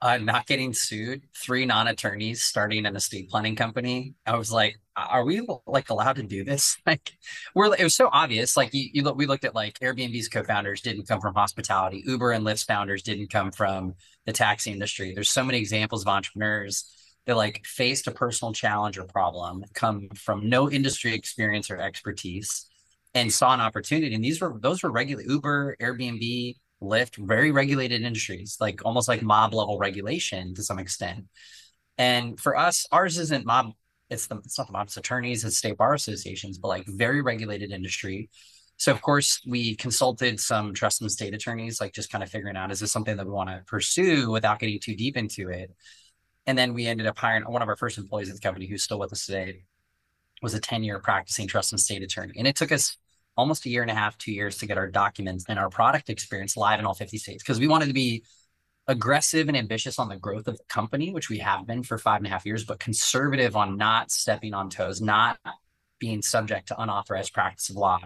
Uh, 0.02 0.18
not 0.18 0.46
getting 0.46 0.74
sued. 0.74 1.22
Three 1.34 1.64
non-attorneys 1.64 2.42
starting 2.42 2.84
an 2.84 2.96
estate 2.96 3.30
planning 3.30 3.56
company. 3.56 4.14
I 4.26 4.36
was 4.36 4.52
like, 4.52 4.78
are 4.94 5.24
we 5.24 5.46
like 5.66 5.88
allowed 5.88 6.16
to 6.16 6.22
do 6.22 6.44
this? 6.44 6.76
Like, 6.86 7.12
we're. 7.54 7.74
It 7.74 7.82
was 7.82 7.94
so 7.94 8.10
obvious. 8.12 8.56
Like, 8.56 8.74
you, 8.74 8.88
you 8.92 9.02
look. 9.02 9.16
We 9.16 9.26
looked 9.26 9.44
at 9.44 9.54
like 9.54 9.78
Airbnb's 9.80 10.28
co-founders 10.28 10.82
didn't 10.82 11.08
come 11.08 11.20
from 11.20 11.34
hospitality. 11.34 12.02
Uber 12.06 12.32
and 12.32 12.44
Lyft's 12.44 12.64
founders 12.64 13.02
didn't 13.02 13.30
come 13.30 13.50
from 13.50 13.94
the 14.26 14.32
taxi 14.32 14.70
industry. 14.70 15.12
There's 15.14 15.30
so 15.30 15.44
many 15.44 15.58
examples 15.58 16.02
of 16.02 16.08
entrepreneurs 16.08 16.92
that 17.26 17.36
like 17.36 17.64
faced 17.64 18.06
a 18.06 18.12
personal 18.12 18.52
challenge 18.52 18.98
or 18.98 19.04
problem, 19.04 19.64
come 19.74 20.08
from 20.14 20.48
no 20.48 20.70
industry 20.70 21.14
experience 21.14 21.70
or 21.70 21.78
expertise, 21.78 22.66
and 23.14 23.32
saw 23.32 23.52
an 23.54 23.60
opportunity. 23.60 24.14
And 24.14 24.24
these 24.24 24.40
were 24.40 24.56
those 24.60 24.82
were 24.82 24.92
regular 24.92 25.22
Uber, 25.22 25.76
Airbnb, 25.80 26.54
Lyft, 26.82 27.16
very 27.16 27.50
regulated 27.50 28.02
industries, 28.02 28.56
like 28.60 28.84
almost 28.84 29.08
like 29.08 29.22
mob 29.22 29.54
level 29.54 29.78
regulation 29.78 30.54
to 30.54 30.62
some 30.62 30.78
extent. 30.78 31.24
And 31.98 32.38
for 32.38 32.56
us, 32.56 32.86
ours 32.92 33.18
isn't 33.18 33.46
mob. 33.46 33.72
It's 34.10 34.26
the 34.26 34.36
it's 34.36 34.58
not 34.58 34.68
the 34.68 34.72
mob's 34.72 34.96
attorneys, 34.96 35.44
it's 35.44 35.56
state 35.56 35.76
bar 35.76 35.94
associations, 35.94 36.58
but 36.58 36.68
like 36.68 36.84
very 36.86 37.22
regulated 37.22 37.70
industry. 37.72 38.30
So 38.76 38.92
of 38.92 39.00
course 39.00 39.40
we 39.46 39.74
consulted 39.74 40.38
some 40.38 40.74
trust 40.74 41.00
and 41.00 41.08
estate 41.08 41.34
attorneys, 41.34 41.80
like 41.80 41.94
just 41.94 42.12
kind 42.12 42.22
of 42.22 42.30
figuring 42.30 42.56
out 42.56 42.70
is 42.70 42.80
this 42.80 42.92
something 42.92 43.16
that 43.16 43.26
we 43.26 43.32
want 43.32 43.48
to 43.48 43.62
pursue 43.66 44.30
without 44.30 44.58
getting 44.58 44.78
too 44.78 44.94
deep 44.94 45.16
into 45.16 45.48
it. 45.48 45.74
And 46.46 46.56
then 46.56 46.74
we 46.74 46.86
ended 46.86 47.06
up 47.06 47.18
hiring 47.18 47.44
one 47.44 47.62
of 47.62 47.68
our 47.68 47.76
first 47.76 47.98
employees 47.98 48.28
at 48.28 48.36
the 48.36 48.40
company 48.40 48.66
who's 48.66 48.84
still 48.84 48.98
with 48.98 49.12
us 49.12 49.26
today 49.26 49.64
was 50.42 50.54
a 50.54 50.60
10 50.60 50.84
year 50.84 51.00
practicing 51.00 51.48
trust 51.48 51.72
and 51.72 51.78
estate 51.78 52.02
attorney. 52.02 52.34
And 52.36 52.46
it 52.46 52.54
took 52.54 52.70
us 52.70 52.96
almost 53.36 53.66
a 53.66 53.70
year 53.70 53.82
and 53.82 53.90
a 53.90 53.94
half, 53.94 54.16
two 54.18 54.32
years 54.32 54.58
to 54.58 54.66
get 54.66 54.78
our 54.78 54.88
documents 54.88 55.44
and 55.48 55.58
our 55.58 55.68
product 55.68 56.08
experience 56.08 56.56
live 56.56 56.80
in 56.80 56.86
all 56.86 56.94
50 56.94 57.18
states 57.18 57.42
because 57.42 57.60
we 57.60 57.68
wanted 57.68 57.86
to 57.86 57.94
be 57.94 58.24
aggressive 58.88 59.48
and 59.48 59.56
ambitious 59.56 59.98
on 59.98 60.08
the 60.08 60.16
growth 60.16 60.46
of 60.46 60.56
the 60.56 60.64
company, 60.68 61.12
which 61.12 61.28
we 61.28 61.38
have 61.38 61.66
been 61.66 61.82
for 61.82 61.98
five 61.98 62.18
and 62.18 62.26
a 62.26 62.30
half 62.30 62.46
years, 62.46 62.64
but 62.64 62.78
conservative 62.78 63.56
on 63.56 63.76
not 63.76 64.10
stepping 64.10 64.54
on 64.54 64.70
toes, 64.70 65.00
not 65.00 65.38
being 65.98 66.22
subject 66.22 66.68
to 66.68 66.80
unauthorized 66.80 67.32
practice 67.32 67.68
of 67.70 67.76
law. 67.76 67.98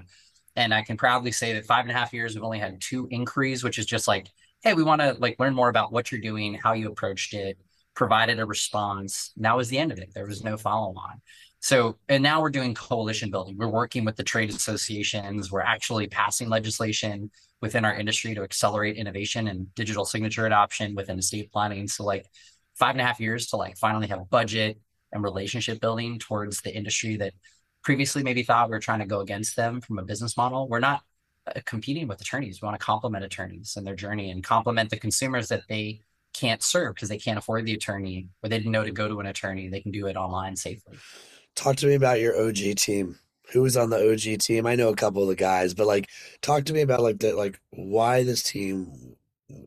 And 0.57 0.73
I 0.75 0.83
can 0.83 0.97
proudly 0.97 1.33
say 1.33 1.53
that 1.53 1.67
five 1.67 1.85
and 1.85 1.91
a 1.91 1.95
half 1.95 2.13
years, 2.13 2.35
we've 2.35 2.45
only 2.45 2.59
had 2.59 2.81
two 2.81 3.07
inquiries, 3.11 3.63
which 3.63 3.79
is 3.79 3.87
just 3.87 4.09
like, 4.09 4.29
hey, 4.63 4.75
we 4.75 4.83
want 4.83 5.01
to 5.01 5.17
like 5.19 5.37
learn 5.39 5.55
more 5.55 5.69
about 5.69 5.93
what 5.93 6.11
you're 6.11 6.21
doing, 6.21 6.55
how 6.55 6.73
you 6.73 6.91
approached 6.91 7.35
it, 7.35 7.59
provided 7.95 8.41
a 8.41 8.47
response. 8.47 9.33
That 9.37 9.57
was 9.57 9.69
the 9.69 9.79
end 9.79 9.93
of 9.93 9.99
it. 9.99 10.13
There 10.15 10.27
was 10.27 10.43
no 10.43 10.57
follow 10.57 10.95
on. 10.97 11.21
So, 11.61 11.99
and 12.09 12.23
now 12.23 12.41
we're 12.41 12.51
doing 12.51 12.75
coalition 12.75 13.31
building. 13.31 13.57
We're 13.59 13.69
working 13.69 14.05
with 14.05 14.17
the 14.17 14.25
trade 14.25 14.49
associations. 14.51 15.53
We're 15.53 15.61
actually 15.61 16.07
passing 16.09 16.49
legislation 16.49 17.31
within 17.61 17.85
our 17.85 17.95
industry 17.95 18.35
to 18.35 18.43
accelerate 18.43 18.97
innovation 18.97 19.47
and 19.47 19.73
digital 19.75 20.07
signature 20.07 20.47
adoption 20.47 20.95
within 20.95 21.19
estate 21.19 21.53
planning. 21.53 21.87
So, 21.87 22.05
like 22.05 22.27
five 22.75 22.95
and 22.95 23.01
a 23.01 23.05
half 23.05 23.21
years 23.21 23.49
to 23.49 23.57
like 23.57 23.77
finally 23.77 24.07
have 24.09 24.31
budget 24.31 24.81
and 25.13 25.23
relationship 25.23 25.81
building 25.81 26.19
towards 26.19 26.63
the 26.63 26.75
industry 26.75 27.17
that 27.17 27.35
previously 27.83 28.23
maybe 28.23 28.43
thought 28.43 28.71
we 28.71 28.77
are 28.77 28.81
trying 28.81 29.01
to 29.01 29.07
go 29.07 29.21
against 29.21 29.55
them 29.55 29.83
from 29.83 29.99
a 29.99 30.05
business 30.05 30.37
model. 30.39 30.67
We're 30.67 30.81
not 30.81 31.03
uh, 31.47 31.61
competing 31.67 32.09
with 32.09 32.23
attorneys. 32.23 32.61
We 32.61 32.67
want 32.67 32.81
to 32.81 32.85
complement 32.85 33.25
attorneys 33.25 33.75
and 33.77 33.87
their 33.87 33.95
journey 33.95 34.31
and 34.31 34.43
complement 34.43 34.89
the 34.89 34.99
consumers 34.99 35.49
that 35.49 35.63
they 35.69 36.01
can't 36.33 36.63
serve 36.63 36.95
because 36.95 37.09
they 37.09 37.19
can't 37.19 37.39
afford 37.39 37.67
the 37.67 37.75
attorney 37.75 38.29
or 38.43 38.49
they 38.49 38.57
didn't 38.57 38.73
know 38.73 38.85
to 38.85 38.93
go 38.93 39.09
to 39.09 39.21
an 39.21 39.27
attorney. 39.27 39.69
They 39.69 39.81
can 39.81 39.93
do 39.93 40.07
it 40.07 40.17
online 40.17 40.57
safely. 40.57 40.97
Talk 41.55 41.77
to 41.77 41.87
me 41.87 41.95
about 41.95 42.21
your 42.21 42.39
OG 42.39 42.77
team. 42.77 43.19
Who 43.53 43.63
was 43.63 43.77
on 43.77 43.91
the 43.91 44.13
OG 44.13 44.41
team? 44.41 44.67
I 44.67 44.77
know 44.77 44.91
a 44.91 44.97
couple 44.97 45.23
of 45.23 45.29
the 45.29 45.35
guys, 45.35 45.75
but 45.75 45.87
like, 45.87 46.09
talk 46.41 46.65
to 46.65 46.73
me 46.73 46.83
about 46.83 47.03
like 47.03 47.19
the 47.19 47.35
like 47.35 47.61
why 47.71 48.23
this 48.23 48.43
team. 48.43 49.17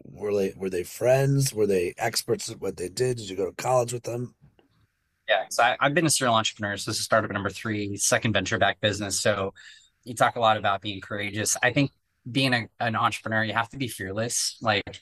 Were 0.05 0.33
they 0.33 0.53
were 0.55 0.69
they 0.69 0.83
friends? 0.83 1.53
Were 1.53 1.67
they 1.67 1.93
experts 1.97 2.49
at 2.49 2.61
what 2.61 2.77
they 2.77 2.87
did? 2.87 3.17
Did 3.17 3.29
you 3.29 3.35
go 3.35 3.45
to 3.47 3.55
college 3.61 3.91
with 3.91 4.03
them? 4.03 4.33
Yeah, 5.27 5.43
so 5.49 5.63
I, 5.63 5.75
I've 5.79 5.93
been 5.93 6.05
a 6.05 6.09
serial 6.09 6.35
entrepreneur. 6.35 6.77
So 6.77 6.91
this 6.91 6.99
is 6.99 7.05
startup 7.05 7.31
number 7.31 7.49
three, 7.49 7.97
second 7.97 8.33
venture 8.33 8.57
back 8.57 8.79
business. 8.79 9.19
So 9.21 9.53
you 10.03 10.15
talk 10.15 10.35
a 10.35 10.39
lot 10.39 10.57
about 10.57 10.81
being 10.81 11.01
courageous. 11.01 11.57
I 11.61 11.73
think 11.73 11.91
being 12.29 12.53
a, 12.53 12.67
an 12.79 12.95
entrepreneur, 12.95 13.43
you 13.43 13.53
have 13.53 13.69
to 13.69 13.77
be 13.77 13.87
fearless. 13.87 14.57
Like 14.61 15.01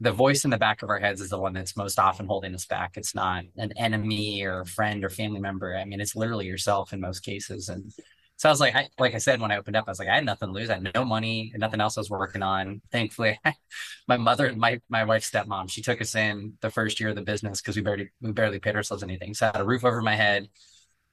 the 0.00 0.12
voice 0.12 0.44
in 0.44 0.50
the 0.50 0.58
back 0.58 0.82
of 0.82 0.90
our 0.90 0.98
heads 0.98 1.20
is 1.20 1.30
the 1.30 1.38
one 1.38 1.52
that's 1.52 1.76
most 1.76 1.98
often 1.98 2.26
holding 2.26 2.54
us 2.54 2.66
back. 2.66 2.96
It's 2.96 3.14
not 3.14 3.44
an 3.56 3.72
enemy 3.76 4.42
or 4.44 4.60
a 4.60 4.66
friend 4.66 5.04
or 5.04 5.10
family 5.10 5.40
member. 5.40 5.76
I 5.76 5.84
mean, 5.84 6.00
it's 6.00 6.16
literally 6.16 6.46
yourself 6.46 6.92
in 6.92 7.00
most 7.00 7.20
cases. 7.20 7.68
And 7.68 7.92
so 8.36 8.48
I 8.48 8.52
was 8.52 8.60
like, 8.60 8.74
I, 8.74 8.88
like 8.98 9.14
I 9.14 9.18
said, 9.18 9.40
when 9.40 9.52
I 9.52 9.56
opened 9.56 9.76
up, 9.76 9.84
I 9.86 9.92
was 9.92 10.00
like, 10.00 10.08
I 10.08 10.16
had 10.16 10.24
nothing 10.24 10.48
to 10.48 10.52
lose. 10.52 10.68
I 10.68 10.74
had 10.74 10.92
no 10.94 11.04
money 11.04 11.50
and 11.54 11.60
nothing 11.60 11.80
else 11.80 11.96
I 11.96 12.00
was 12.00 12.10
working 12.10 12.42
on. 12.42 12.82
Thankfully, 12.90 13.38
my 14.08 14.16
mother, 14.16 14.52
my 14.56 14.80
my 14.88 15.04
wife's 15.04 15.30
stepmom, 15.30 15.70
she 15.70 15.82
took 15.82 16.00
us 16.00 16.16
in 16.16 16.54
the 16.60 16.70
first 16.70 16.98
year 16.98 17.10
of 17.10 17.16
the 17.16 17.22
business 17.22 17.60
because 17.60 17.76
we 17.76 17.82
barely 17.82 18.10
we 18.20 18.32
barely 18.32 18.58
paid 18.58 18.74
ourselves 18.74 19.04
anything. 19.04 19.34
So 19.34 19.46
I 19.46 19.52
had 19.52 19.60
a 19.60 19.64
roof 19.64 19.84
over 19.84 20.02
my 20.02 20.16
head. 20.16 20.48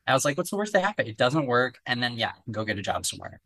I 0.07 0.13
was 0.13 0.25
like, 0.25 0.38
what's 0.38 0.50
the 0.50 0.57
worst 0.57 0.73
that 0.73 0.83
happened? 0.83 1.07
It 1.07 1.17
doesn't 1.17 1.45
work, 1.45 1.77
and 1.85 2.01
then 2.01 2.17
yeah, 2.17 2.31
go 2.50 2.65
get 2.65 2.79
a 2.79 2.81
job 2.81 3.05
somewhere. 3.05 3.39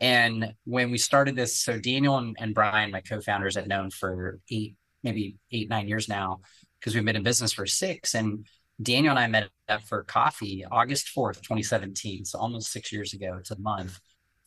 And 0.00 0.54
when 0.64 0.90
we 0.90 0.98
started 0.98 1.36
this, 1.36 1.58
so 1.58 1.78
Daniel 1.78 2.18
and, 2.18 2.36
and 2.38 2.54
Brian, 2.54 2.90
my 2.90 3.00
co-founders, 3.00 3.54
had 3.54 3.68
known 3.68 3.90
for 3.90 4.40
eight, 4.50 4.74
maybe 5.02 5.36
eight, 5.52 5.68
nine 5.68 5.88
years 5.88 6.08
now, 6.08 6.40
because 6.80 6.94
we've 6.94 7.04
been 7.04 7.16
in 7.16 7.22
business 7.22 7.52
for 7.52 7.66
six. 7.66 8.14
And 8.14 8.46
Daniel 8.82 9.10
and 9.10 9.18
I 9.18 9.26
met 9.28 9.48
up 9.68 9.82
for 9.82 10.02
coffee 10.04 10.64
August 10.70 11.08
4th, 11.16 11.36
2017. 11.42 12.24
So 12.24 12.38
almost 12.38 12.72
six 12.72 12.92
years 12.92 13.14
ago. 13.14 13.36
It's 13.38 13.50
a 13.50 13.58
month. 13.58 13.98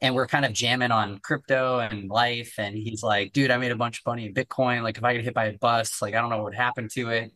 And 0.02 0.14
we're 0.14 0.28
kind 0.28 0.46
of 0.46 0.52
jamming 0.52 0.92
on 0.92 1.20
crypto 1.20 1.80
and 1.80 2.10
life. 2.10 2.56
And 2.58 2.75
he's 2.75 3.02
like, 3.02 3.32
dude, 3.32 3.50
I 3.50 3.58
made 3.58 3.72
a 3.72 3.78
bunch 3.78 4.00
of 4.00 4.06
money 4.06 4.25
in 4.25 4.34
Bitcoin. 4.34 4.84
Like, 4.84 4.98
if 4.98 5.04
I 5.04 5.14
get 5.14 5.24
hit 5.24 5.34
by 5.34 5.46
a 5.46 5.58
bus, 5.58 6.02
like, 6.02 6.14
I 6.14 6.22
don't 6.22 6.30
know 6.30 6.38
what 6.38 6.46
would 6.46 6.56
happen 6.56 6.90
to 6.94 7.10
it. 7.12 7.32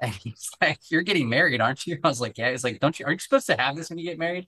And 0.00 0.12
he's 0.12 0.50
like, 0.60 0.78
You're 0.90 1.02
getting 1.02 1.28
married, 1.28 1.60
aren't 1.60 1.86
you? 1.86 1.98
I 2.04 2.08
was 2.08 2.20
like, 2.20 2.36
Yeah. 2.36 2.50
He's 2.50 2.64
like, 2.64 2.80
Don't 2.80 2.98
you, 2.98 3.06
are 3.06 3.12
you 3.12 3.18
supposed 3.18 3.46
to 3.46 3.56
have 3.56 3.76
this 3.76 3.88
when 3.88 3.98
you 3.98 4.04
get 4.04 4.18
married? 4.18 4.46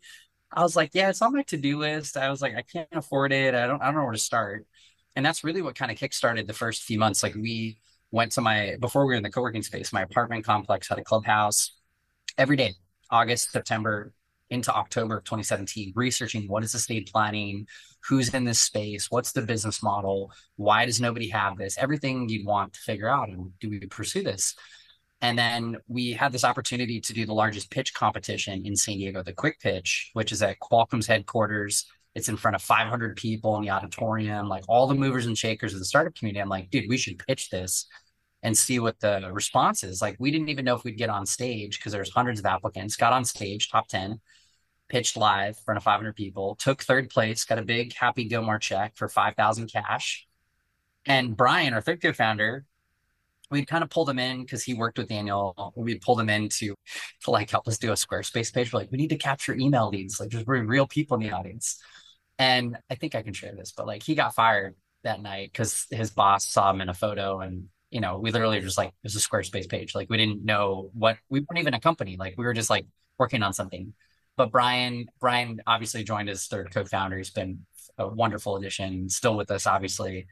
I 0.52 0.62
was 0.62 0.76
like, 0.76 0.90
Yeah, 0.94 1.10
it's 1.10 1.22
on 1.22 1.32
my 1.32 1.42
to 1.44 1.56
do 1.56 1.78
list. 1.78 2.16
I 2.16 2.30
was 2.30 2.42
like, 2.42 2.54
I 2.56 2.62
can't 2.62 2.88
afford 2.92 3.32
it. 3.32 3.54
I 3.54 3.66
don't, 3.66 3.82
I 3.82 3.86
don't 3.86 3.96
know 3.96 4.04
where 4.04 4.12
to 4.12 4.18
start. 4.18 4.66
And 5.14 5.24
that's 5.24 5.44
really 5.44 5.62
what 5.62 5.74
kind 5.74 5.90
of 5.90 5.96
kickstarted 5.96 6.46
the 6.46 6.52
first 6.52 6.82
few 6.82 6.98
months. 6.98 7.22
Like, 7.22 7.34
we, 7.34 7.78
went 8.10 8.32
to 8.32 8.40
my 8.40 8.76
before 8.80 9.04
we 9.04 9.12
were 9.12 9.16
in 9.16 9.22
the 9.22 9.30
co-working 9.30 9.62
space 9.62 9.92
my 9.92 10.02
apartment 10.02 10.44
complex 10.44 10.88
had 10.88 10.98
a 10.98 11.04
clubhouse 11.04 11.78
every 12.38 12.56
day 12.56 12.74
august 13.10 13.50
september 13.50 14.12
into 14.50 14.72
october 14.72 15.18
of 15.18 15.24
2017 15.24 15.92
researching 15.96 16.48
what 16.48 16.62
is 16.62 16.74
estate 16.74 17.10
planning 17.10 17.66
who's 18.08 18.32
in 18.32 18.44
this 18.44 18.60
space 18.60 19.10
what's 19.10 19.32
the 19.32 19.42
business 19.42 19.82
model 19.82 20.30
why 20.56 20.86
does 20.86 21.00
nobody 21.00 21.28
have 21.28 21.56
this 21.56 21.76
everything 21.78 22.28
you'd 22.28 22.46
want 22.46 22.72
to 22.72 22.80
figure 22.80 23.08
out 23.08 23.28
and 23.28 23.50
do 23.58 23.68
we 23.68 23.80
pursue 23.80 24.22
this 24.22 24.54
and 25.22 25.38
then 25.38 25.76
we 25.88 26.12
had 26.12 26.32
this 26.32 26.44
opportunity 26.44 27.00
to 27.00 27.12
do 27.12 27.24
the 27.26 27.34
largest 27.34 27.70
pitch 27.70 27.94
competition 27.94 28.64
in 28.64 28.76
san 28.76 28.96
diego 28.96 29.22
the 29.22 29.32
quick 29.32 29.58
pitch 29.60 30.10
which 30.12 30.32
is 30.32 30.42
at 30.42 30.58
qualcomm's 30.60 31.06
headquarters 31.06 31.86
it's 32.16 32.30
in 32.30 32.38
front 32.38 32.54
of 32.54 32.62
500 32.62 33.14
people 33.16 33.56
in 33.56 33.62
the 33.62 33.68
auditorium, 33.68 34.48
like 34.48 34.64
all 34.68 34.86
the 34.86 34.94
movers 34.94 35.26
and 35.26 35.36
shakers 35.36 35.74
of 35.74 35.80
the 35.80 35.84
startup 35.84 36.14
community. 36.14 36.40
I'm 36.40 36.48
like, 36.48 36.70
dude, 36.70 36.88
we 36.88 36.96
should 36.96 37.18
pitch 37.18 37.50
this 37.50 37.86
and 38.42 38.56
see 38.56 38.78
what 38.78 38.98
the 39.00 39.28
response 39.34 39.84
is. 39.84 40.00
Like, 40.00 40.16
we 40.18 40.30
didn't 40.30 40.48
even 40.48 40.64
know 40.64 40.74
if 40.74 40.82
we'd 40.82 40.96
get 40.96 41.10
on 41.10 41.26
stage 41.26 41.78
because 41.78 41.92
there's 41.92 42.10
hundreds 42.10 42.40
of 42.40 42.46
applicants. 42.46 42.96
Got 42.96 43.12
on 43.12 43.26
stage, 43.26 43.68
top 43.68 43.88
10, 43.88 44.18
pitched 44.88 45.18
live 45.18 45.58
in 45.58 45.62
front 45.62 45.76
of 45.76 45.84
500 45.84 46.16
people, 46.16 46.56
took 46.56 46.82
third 46.82 47.10
place, 47.10 47.44
got 47.44 47.58
a 47.58 47.62
big 47.62 47.92
Happy 47.92 48.24
Gilmore 48.24 48.58
check 48.58 48.96
for 48.96 49.10
5,000 49.10 49.70
cash. 49.70 50.26
And 51.04 51.36
Brian, 51.36 51.74
our 51.74 51.82
third 51.82 52.00
co-founder, 52.00 52.64
we'd 53.50 53.66
kind 53.66 53.84
of 53.84 53.90
pulled 53.90 54.10
him 54.10 54.18
in 54.18 54.42
because 54.42 54.62
he 54.62 54.74
worked 54.74 54.98
with 54.98 55.08
Daniel. 55.08 55.72
We 55.76 55.98
pulled 55.98 56.20
him 56.20 56.30
in 56.30 56.48
to, 56.48 56.74
to 57.24 57.30
like 57.30 57.50
help 57.50 57.68
us 57.68 57.78
do 57.78 57.90
a 57.90 57.94
Squarespace 57.94 58.52
page. 58.52 58.72
We're 58.72 58.80
like, 58.80 58.90
we 58.90 58.98
need 58.98 59.10
to 59.10 59.16
capture 59.16 59.54
email 59.54 59.88
leads. 59.88 60.18
Like, 60.20 60.30
there's 60.30 60.46
real 60.46 60.86
people 60.86 61.16
in 61.16 61.22
the 61.22 61.32
audience. 61.32 61.80
And 62.38 62.76
I 62.90 62.96
think 62.96 63.14
I 63.14 63.22
can 63.22 63.32
share 63.32 63.54
this, 63.54 63.72
but 63.74 63.86
like 63.86 64.02
he 64.02 64.14
got 64.14 64.34
fired 64.34 64.74
that 65.04 65.22
night 65.22 65.50
because 65.52 65.86
his 65.90 66.10
boss 66.10 66.46
saw 66.46 66.70
him 66.70 66.80
in 66.80 66.88
a 66.88 66.94
photo 66.94 67.40
and 67.40 67.68
you 67.90 68.00
know, 68.00 68.18
we 68.18 68.30
literally 68.30 68.60
just 68.60 68.78
like 68.78 68.88
it 68.88 68.94
was 69.04 69.16
a 69.16 69.20
Squarespace 69.20 69.68
page. 69.68 69.94
Like 69.94 70.10
we 70.10 70.16
didn't 70.16 70.44
know 70.44 70.90
what 70.92 71.16
we 71.30 71.40
weren't 71.40 71.60
even 71.60 71.74
a 71.74 71.80
company. 71.80 72.16
Like 72.18 72.34
we 72.36 72.44
were 72.44 72.52
just 72.52 72.70
like 72.70 72.86
working 73.18 73.42
on 73.42 73.52
something. 73.52 73.94
But 74.36 74.50
Brian, 74.50 75.06
Brian 75.20 75.62
obviously 75.66 76.04
joined 76.04 76.28
as 76.28 76.46
third 76.46 76.70
co-founder. 76.74 77.16
He's 77.16 77.30
been 77.30 77.64
a 77.96 78.06
wonderful 78.06 78.56
addition, 78.56 79.08
still 79.08 79.36
with 79.36 79.50
us, 79.50 79.66
obviously. 79.66 80.26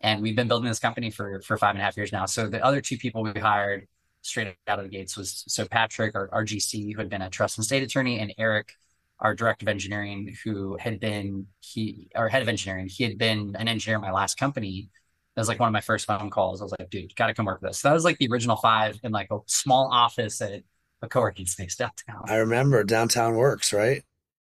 And 0.00 0.22
we've 0.22 0.36
been 0.36 0.48
building 0.48 0.68
this 0.68 0.78
company 0.78 1.10
for 1.10 1.40
for 1.42 1.56
five 1.56 1.70
and 1.70 1.80
a 1.80 1.84
half 1.84 1.96
years 1.96 2.12
now. 2.12 2.26
So 2.26 2.48
the 2.48 2.64
other 2.64 2.80
two 2.80 2.96
people 2.96 3.22
we 3.22 3.32
hired 3.38 3.88
straight 4.22 4.54
out 4.66 4.78
of 4.78 4.84
the 4.84 4.90
gates 4.90 5.16
was 5.16 5.44
so 5.48 5.66
Patrick, 5.66 6.14
our 6.14 6.28
RGC, 6.28 6.92
who 6.92 6.98
had 6.98 7.08
been 7.08 7.22
a 7.22 7.30
trust 7.30 7.58
and 7.58 7.64
estate 7.64 7.82
attorney, 7.82 8.20
and 8.20 8.32
Eric, 8.38 8.74
our 9.20 9.34
director 9.34 9.64
of 9.64 9.68
engineering, 9.68 10.36
who 10.44 10.76
had 10.76 11.00
been 11.00 11.46
he 11.60 12.08
our 12.14 12.28
head 12.28 12.42
of 12.42 12.48
engineering. 12.48 12.88
He 12.88 13.04
had 13.04 13.18
been 13.18 13.56
an 13.58 13.68
engineer 13.68 13.96
in 13.96 14.02
my 14.02 14.12
last 14.12 14.38
company. 14.38 14.90
That 15.34 15.42
was 15.42 15.48
like 15.48 15.60
one 15.60 15.68
of 15.68 15.72
my 15.72 15.80
first 15.80 16.06
phone 16.06 16.30
calls. 16.30 16.60
I 16.60 16.64
was 16.64 16.74
like, 16.78 16.90
dude, 16.90 17.14
gotta 17.16 17.34
come 17.34 17.46
work 17.46 17.60
with 17.62 17.70
us. 17.70 17.80
So 17.80 17.88
that 17.88 17.94
was 17.94 18.04
like 18.04 18.18
the 18.18 18.28
original 18.30 18.56
five 18.56 18.98
in 19.02 19.12
like 19.12 19.28
a 19.30 19.38
small 19.46 19.88
office 19.92 20.40
at 20.40 20.62
a 21.02 21.08
co-working 21.08 21.46
space 21.54 21.76
downtown. 21.76 22.24
I 22.26 22.36
remember 22.36 22.82
downtown 22.84 23.36
works, 23.36 23.72
right? 23.72 24.02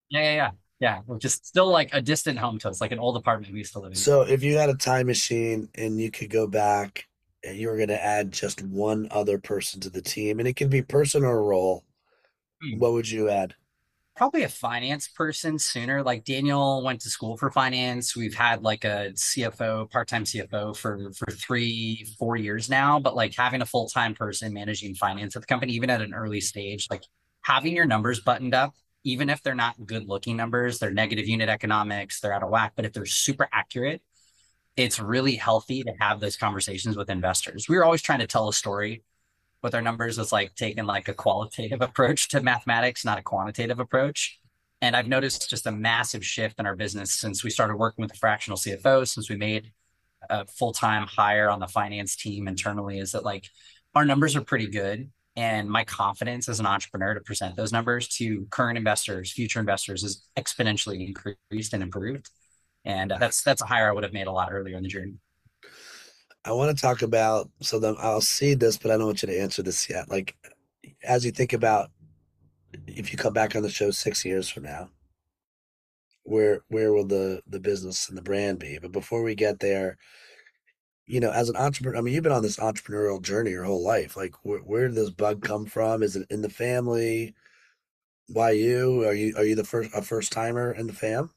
Yeah, 0.08 0.20
yeah, 0.20 0.34
yeah. 0.34 0.50
Yeah. 0.80 1.00
Which 1.06 1.24
is 1.24 1.34
still 1.34 1.68
like 1.68 1.90
a 1.92 2.02
distant 2.02 2.38
home 2.38 2.58
to 2.60 2.68
us, 2.68 2.80
like 2.80 2.92
an 2.92 2.98
old 2.98 3.16
apartment 3.16 3.52
we 3.52 3.58
used 3.58 3.72
to 3.74 3.80
live 3.80 3.92
in. 3.92 3.96
So 3.96 4.22
if 4.22 4.42
you 4.42 4.56
had 4.56 4.68
a 4.70 4.74
time 4.74 5.06
machine 5.06 5.68
and 5.74 6.00
you 6.00 6.10
could 6.10 6.30
go 6.30 6.46
back 6.46 7.06
and 7.42 7.56
you 7.56 7.68
were 7.68 7.78
gonna 7.78 7.92
add 7.94 8.32
just 8.32 8.62
one 8.62 9.08
other 9.10 9.38
person 9.38 9.80
to 9.80 9.90
the 9.90 10.02
team, 10.02 10.38
and 10.38 10.48
it 10.48 10.56
can 10.56 10.68
be 10.68 10.82
person 10.82 11.24
or 11.24 11.42
role, 11.44 11.84
Hmm. 12.62 12.78
what 12.78 12.92
would 12.92 13.10
you 13.10 13.28
add? 13.28 13.54
probably 14.16 14.44
a 14.44 14.48
finance 14.48 15.08
person 15.08 15.58
sooner. 15.58 16.00
Like 16.00 16.22
Daniel 16.24 16.84
went 16.84 17.00
to 17.00 17.10
school 17.10 17.36
for 17.36 17.50
finance. 17.50 18.14
We've 18.14 18.32
had 18.32 18.62
like 18.62 18.84
a 18.84 19.10
CFO, 19.16 19.90
part-time 19.90 20.22
CFO 20.24 20.72
for 20.76 21.10
for 21.14 21.26
three, 21.32 22.06
four 22.16 22.36
years 22.36 22.70
now. 22.70 23.00
But 23.00 23.16
like 23.16 23.34
having 23.34 23.60
a 23.60 23.66
full-time 23.66 24.14
person 24.14 24.52
managing 24.52 24.94
finance 24.94 25.34
at 25.34 25.42
the 25.42 25.46
company, 25.46 25.72
even 25.72 25.90
at 25.90 26.00
an 26.00 26.14
early 26.14 26.40
stage, 26.40 26.86
like 26.92 27.02
having 27.42 27.74
your 27.74 27.86
numbers 27.86 28.20
buttoned 28.20 28.54
up, 28.54 28.74
even 29.04 29.30
if 29.30 29.42
they're 29.42 29.54
not 29.54 29.86
good-looking 29.86 30.36
numbers, 30.36 30.78
they're 30.78 30.90
negative 30.90 31.28
unit 31.28 31.48
economics, 31.48 32.20
they're 32.20 32.32
out 32.32 32.42
of 32.42 32.50
whack. 32.50 32.72
But 32.74 32.86
if 32.86 32.92
they're 32.92 33.06
super 33.06 33.48
accurate, 33.52 34.02
it's 34.76 34.98
really 34.98 35.36
healthy 35.36 35.82
to 35.84 35.92
have 36.00 36.20
those 36.20 36.36
conversations 36.36 36.96
with 36.96 37.10
investors. 37.10 37.68
We 37.68 37.76
were 37.76 37.84
always 37.84 38.02
trying 38.02 38.18
to 38.20 38.26
tell 38.26 38.48
a 38.48 38.52
story 38.52 39.04
with 39.62 39.74
our 39.74 39.82
numbers 39.82 40.18
was 40.18 40.32
like 40.32 40.54
taking 40.54 40.84
like 40.84 41.08
a 41.08 41.14
qualitative 41.14 41.80
approach 41.80 42.28
to 42.28 42.42
mathematics, 42.42 43.04
not 43.04 43.18
a 43.18 43.22
quantitative 43.22 43.80
approach. 43.80 44.38
And 44.82 44.94
I've 44.94 45.08
noticed 45.08 45.48
just 45.48 45.66
a 45.66 45.72
massive 45.72 46.24
shift 46.24 46.58
in 46.58 46.66
our 46.66 46.76
business 46.76 47.12
since 47.14 47.42
we 47.42 47.50
started 47.50 47.76
working 47.76 48.02
with 48.02 48.12
the 48.12 48.18
fractional 48.18 48.58
CFO, 48.58 49.08
since 49.08 49.30
we 49.30 49.36
made 49.36 49.72
a 50.28 50.46
full-time 50.46 51.06
hire 51.06 51.48
on 51.48 51.60
the 51.60 51.66
finance 51.66 52.16
team 52.16 52.48
internally, 52.48 52.98
is 52.98 53.12
that 53.12 53.24
like 53.24 53.48
our 53.94 54.04
numbers 54.04 54.36
are 54.36 54.42
pretty 54.42 54.66
good. 54.66 55.10
And 55.36 55.68
my 55.68 55.84
confidence 55.84 56.48
as 56.48 56.60
an 56.60 56.66
entrepreneur 56.66 57.14
to 57.14 57.20
present 57.20 57.56
those 57.56 57.72
numbers 57.72 58.06
to 58.18 58.46
current 58.50 58.78
investors, 58.78 59.32
future 59.32 59.58
investors 59.58 60.04
is 60.04 60.28
exponentially 60.38 61.06
increased 61.06 61.72
and 61.72 61.82
improved. 61.82 62.30
And 62.84 63.10
uh, 63.10 63.18
that's 63.18 63.42
that's 63.42 63.62
a 63.62 63.66
hire 63.66 63.88
I 63.88 63.92
would 63.92 64.04
have 64.04 64.12
made 64.12 64.28
a 64.28 64.32
lot 64.32 64.52
earlier 64.52 64.76
in 64.76 64.82
the 64.82 64.88
journey. 64.88 65.14
I 66.44 66.52
want 66.52 66.76
to 66.76 66.80
talk 66.80 67.02
about 67.02 67.50
so 67.60 67.78
then 67.78 67.96
I'll 67.98 68.20
see 68.20 68.54
this, 68.54 68.76
but 68.76 68.90
I 68.90 68.96
don't 68.96 69.06
want 69.06 69.22
you 69.22 69.28
to 69.28 69.40
answer 69.40 69.62
this 69.62 69.88
yet. 69.88 70.08
Like 70.08 70.36
as 71.02 71.24
you 71.24 71.32
think 71.32 71.52
about 71.52 71.90
if 72.86 73.12
you 73.12 73.18
come 73.18 73.32
back 73.32 73.56
on 73.56 73.62
the 73.62 73.70
show 73.70 73.90
six 73.90 74.24
years 74.24 74.48
from 74.48 74.64
now, 74.64 74.90
where 76.24 76.60
where 76.68 76.92
will 76.92 77.06
the 77.06 77.42
the 77.46 77.60
business 77.60 78.08
and 78.08 78.16
the 78.18 78.22
brand 78.22 78.58
be? 78.58 78.78
But 78.80 78.92
before 78.92 79.22
we 79.22 79.34
get 79.34 79.60
there, 79.60 79.96
you 81.06 81.20
know, 81.20 81.30
as 81.30 81.48
an 81.48 81.56
entrepreneur, 81.56 81.98
I 81.98 82.00
mean, 82.02 82.14
you've 82.14 82.22
been 82.22 82.32
on 82.32 82.42
this 82.42 82.56
entrepreneurial 82.58 83.20
journey 83.22 83.50
your 83.50 83.64
whole 83.64 83.82
life. 83.82 84.16
Like, 84.16 84.34
where, 84.44 84.60
where 84.60 84.88
did 84.88 84.96
this 84.96 85.10
bug 85.10 85.42
come 85.42 85.66
from? 85.66 86.02
Is 86.02 86.16
it 86.16 86.26
in 86.30 86.42
the 86.42 86.50
family? 86.50 87.34
Why 88.28 88.50
you? 88.52 89.04
Are 89.04 89.14
you 89.14 89.34
are 89.36 89.44
you 89.44 89.54
the 89.54 89.64
first 89.64 89.90
a 89.94 90.02
first 90.02 90.32
timer 90.32 90.72
in 90.72 90.86
the 90.86 90.92
fam? 90.92 91.30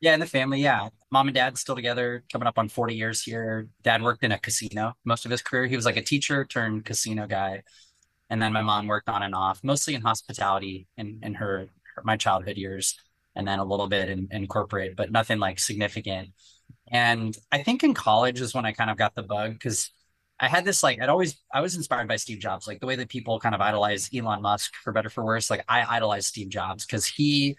Yeah, 0.00 0.14
in 0.14 0.20
the 0.20 0.26
family, 0.26 0.60
yeah. 0.60 0.88
Mom 1.10 1.28
and 1.28 1.34
dad 1.34 1.58
still 1.58 1.74
together, 1.74 2.24
coming 2.32 2.46
up 2.46 2.58
on 2.58 2.68
40 2.68 2.94
years 2.94 3.22
here. 3.22 3.68
Dad 3.82 4.02
worked 4.02 4.22
in 4.22 4.32
a 4.32 4.38
casino 4.38 4.94
most 5.04 5.24
of 5.24 5.30
his 5.30 5.42
career. 5.42 5.66
He 5.66 5.76
was 5.76 5.84
like 5.86 5.96
a 5.96 6.02
teacher 6.02 6.44
turned 6.44 6.84
casino 6.84 7.26
guy. 7.26 7.62
And 8.30 8.40
then 8.42 8.52
my 8.52 8.62
mom 8.62 8.86
worked 8.86 9.08
on 9.08 9.22
and 9.22 9.34
off, 9.34 9.60
mostly 9.64 9.94
in 9.94 10.02
hospitality 10.02 10.86
in, 10.96 11.20
in 11.22 11.34
her, 11.34 11.68
her 11.96 12.02
my 12.04 12.16
childhood 12.16 12.56
years. 12.56 12.96
and 13.34 13.46
then 13.46 13.58
a 13.60 13.64
little 13.64 13.88
bit 13.88 14.08
in, 14.10 14.28
in 14.32 14.46
corporate, 14.46 14.96
but 14.96 15.12
nothing 15.12 15.38
like 15.38 15.58
significant. 15.60 16.30
And 16.90 17.36
I 17.52 17.62
think 17.62 17.84
in 17.84 17.94
college 17.94 18.40
is 18.40 18.54
when 18.54 18.66
I 18.66 18.72
kind 18.72 18.90
of 18.90 18.96
got 18.96 19.14
the 19.14 19.22
bug 19.22 19.52
because 19.54 19.90
I 20.40 20.48
had 20.48 20.64
this 20.64 20.82
like 20.82 21.00
I'd 21.00 21.08
always 21.08 21.40
I 21.52 21.60
was 21.60 21.76
inspired 21.76 22.08
by 22.08 22.16
Steve 22.16 22.38
Jobs, 22.38 22.66
like 22.66 22.80
the 22.80 22.86
way 22.86 22.96
that 22.96 23.08
people 23.08 23.40
kind 23.40 23.54
of 23.54 23.60
idolize 23.60 24.08
Elon 24.14 24.42
Musk 24.42 24.74
for 24.82 24.92
better 24.92 25.10
for 25.10 25.24
worse. 25.24 25.50
Like 25.50 25.64
I 25.68 25.84
idolize 25.96 26.26
Steve 26.26 26.48
Jobs 26.48 26.86
because 26.86 27.06
he 27.06 27.56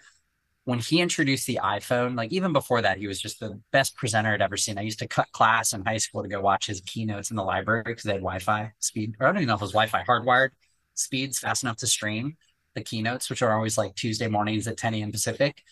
when 0.64 0.78
he 0.78 1.00
introduced 1.00 1.46
the 1.46 1.60
iPhone, 1.62 2.16
like 2.16 2.32
even 2.32 2.52
before 2.52 2.82
that, 2.82 2.98
he 2.98 3.06
was 3.06 3.20
just 3.20 3.40
the 3.40 3.60
best 3.72 3.96
presenter 3.96 4.32
I'd 4.34 4.42
ever 4.42 4.56
seen. 4.56 4.78
I 4.78 4.82
used 4.82 4.98
to 5.00 5.08
cut 5.08 5.32
class 5.32 5.72
in 5.72 5.84
high 5.84 5.96
school 5.98 6.22
to 6.22 6.28
go 6.28 6.40
watch 6.40 6.66
his 6.66 6.80
keynotes 6.82 7.30
in 7.30 7.36
the 7.36 7.42
library 7.44 7.82
because 7.84 8.04
they 8.04 8.12
had 8.12 8.20
Wi-Fi 8.20 8.72
speed, 8.78 9.16
or 9.18 9.26
I 9.26 9.30
don't 9.32 9.38
even 9.38 9.48
know 9.48 9.54
if 9.54 9.62
it 9.62 9.64
was 9.64 9.72
Wi-Fi, 9.72 10.04
hardwired 10.04 10.50
speeds 10.94 11.38
fast 11.38 11.62
enough 11.62 11.78
to 11.78 11.86
stream 11.86 12.36
the 12.74 12.82
keynotes, 12.82 13.30
which 13.30 13.42
are 13.42 13.52
always 13.52 13.78
like 13.78 13.94
Tuesday 13.94 14.28
mornings 14.28 14.68
at 14.68 14.76
10 14.76 14.94
a.m. 14.94 15.10
Pacific. 15.12 15.62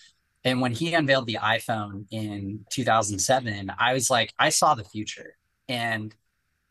And 0.48 0.62
when 0.62 0.72
he 0.72 0.94
unveiled 0.94 1.26
the 1.26 1.38
iPhone 1.42 2.06
in 2.10 2.64
2007, 2.70 3.70
I 3.78 3.92
was 3.92 4.08
like, 4.08 4.32
I 4.38 4.48
saw 4.48 4.74
the 4.74 4.82
future. 4.82 5.36
And 5.68 6.14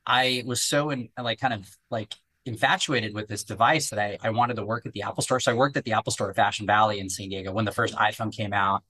I 0.04 0.42
was 0.48 0.64
so 0.64 0.90
in 0.90 1.10
like 1.16 1.40
kind 1.40 1.54
of 1.54 1.70
like 1.92 2.16
infatuated 2.48 3.14
with 3.14 3.28
this 3.28 3.44
device 3.44 3.92
that 3.92 4.00
I, 4.00 4.18
I 4.24 4.32
wanted 4.32 4.56
to 4.56 4.66
work 4.66 4.88
at 4.88 4.94
the 4.94 5.04
Apple 5.04 5.22
store. 5.22 5.40
So 5.40 5.52
I 5.52 5.54
worked 5.54 5.78
at 5.78 5.86
the 5.86 5.92
Apple 5.92 6.12
store 6.12 6.32
at 6.32 6.36
Fashion 6.36 6.66
Valley 6.66 7.00
in 7.00 7.08
San 7.08 7.30
Diego 7.30 7.52
when 7.52 7.66
the 7.66 7.72
first 7.72 7.94
iPhone 7.94 8.36
came 8.36 8.52
out. 8.52 8.82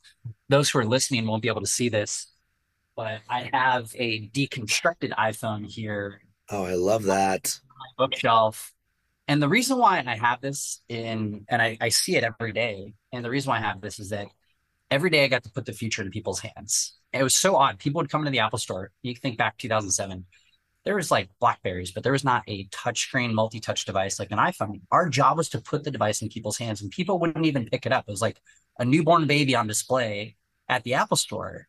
Those 0.48 0.70
who 0.70 0.79
are 0.79 0.86
listening 0.86 1.27
won't 1.27 1.41
be 1.41 1.50
able 1.50 1.60
to 1.60 1.67
see 1.67 1.89
this, 1.89 2.32
but 2.96 3.20
I 3.29 3.50
have 3.51 3.91
a 3.94 4.29
deconstructed 4.29 5.12
iPhone 5.15 5.70
here. 5.70 6.22
Oh, 6.50 6.63
I 6.63 6.75
love 6.75 7.03
that. 7.03 7.60
My 7.77 8.06
bookshelf. 8.06 8.74
And 9.27 9.41
the 9.41 9.50
reason 9.50 9.79
why 9.79 10.01
I 10.08 10.15
have 10.15 10.39
this 10.39 10.82
in, 10.88 11.44
and 11.50 11.62
I, 11.62 11.77
I 11.82 11.89
see 11.89 12.15
it 12.15 12.24
every 12.24 12.53
day. 12.53 12.94
And 13.12 13.25
the 13.25 13.29
reason 13.29 13.50
why 13.50 13.58
I 13.58 13.62
have 13.62 13.82
this 13.82 14.00
is 14.00 14.12
that 14.12 14.27
every 14.89 15.10
day 15.10 15.24
I 15.24 15.27
got 15.27 15.44
to 15.44 15.51
put 15.51 15.65
the 15.65 15.74
future 15.74 16.01
in 16.01 16.12
people's 16.12 16.39
hands. 16.39 16.98
It 17.13 17.24
was 17.24 17.36
so 17.36 17.56
odd. 17.56 17.79
People 17.79 18.01
would 18.01 18.12
come 18.12 18.22
into 18.22 18.32
the 18.32 18.39
Apple 18.39 18.60
store. 18.60 18.91
You 19.01 19.15
think 19.15 19.38
back 19.38 19.58
2007 19.58 20.25
there 20.88 20.96
was 20.96 21.12
like 21.12 21.29
Blackberries, 21.41 21.91
but 21.91 22.01
there 22.01 22.13
was 22.13 22.24
not 22.24 22.44
a 22.48 22.65
touchscreen 22.70 23.34
multi-touch 23.34 23.84
device 23.84 24.20
like 24.20 24.32
an 24.32 24.38
iPhone. 24.38 24.79
Our 24.89 25.10
job 25.10 25.36
was 25.36 25.50
to 25.50 25.60
put 25.60 25.84
the 25.84 25.91
device 25.91 26.22
in 26.22 26.29
people's 26.29 26.58
hands, 26.58 26.82
and 26.82 26.89
people 26.89 27.20
wouldn't 27.20 27.46
even 27.46 27.65
pick 27.65 27.86
it 27.86 27.91
up. 27.91 28.06
It 28.08 28.12
was 28.12 28.22
like 28.22 28.39
a 28.79 28.86
newborn 28.86 29.27
baby 29.27 29.53
on 29.53 29.67
display 29.67 30.38
at 30.70 30.86
the 30.86 30.94
Apple 30.94 31.17
Store, 31.17 31.67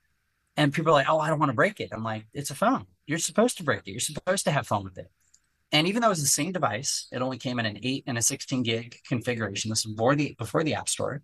and 0.57 0.73
people 0.73 0.91
are 0.93 0.95
like, 0.95 1.09
"Oh, 1.09 1.19
I 1.19 1.31
don't 1.31 1.41
want 1.41 1.51
to 1.51 1.57
break 1.57 1.81
it." 1.81 1.89
I'm 1.93 2.05
like, 2.05 2.27
"It's 2.33 2.51
a 2.51 2.55
phone. 2.55 2.87
You're 3.09 3.19
supposed 3.19 3.57
to 3.57 3.65
break 3.65 3.81
it. 3.89 3.91
You're 3.91 3.99
supposed 3.99 4.45
to 4.45 4.53
have 4.53 4.69
fun 4.69 4.85
with 4.85 4.99
it." 4.99 5.11
And 5.73 5.89
even 5.89 6.01
though 6.01 6.09
it 6.09 6.11
was 6.11 6.23
the 6.23 6.29
same 6.29 6.53
device, 6.53 7.09
it 7.11 7.21
only 7.21 7.39
came 7.39 7.59
in 7.59 7.67
an 7.67 7.81
eight 7.83 8.05
and 8.07 8.17
a 8.19 8.23
16 8.23 8.63
gig 8.63 9.01
configuration. 9.05 9.69
This 9.69 9.85
was 9.85 9.95
before 9.95 10.15
the 10.15 10.37
before 10.39 10.63
the 10.63 10.75
App 10.75 10.89
Store 10.89 11.23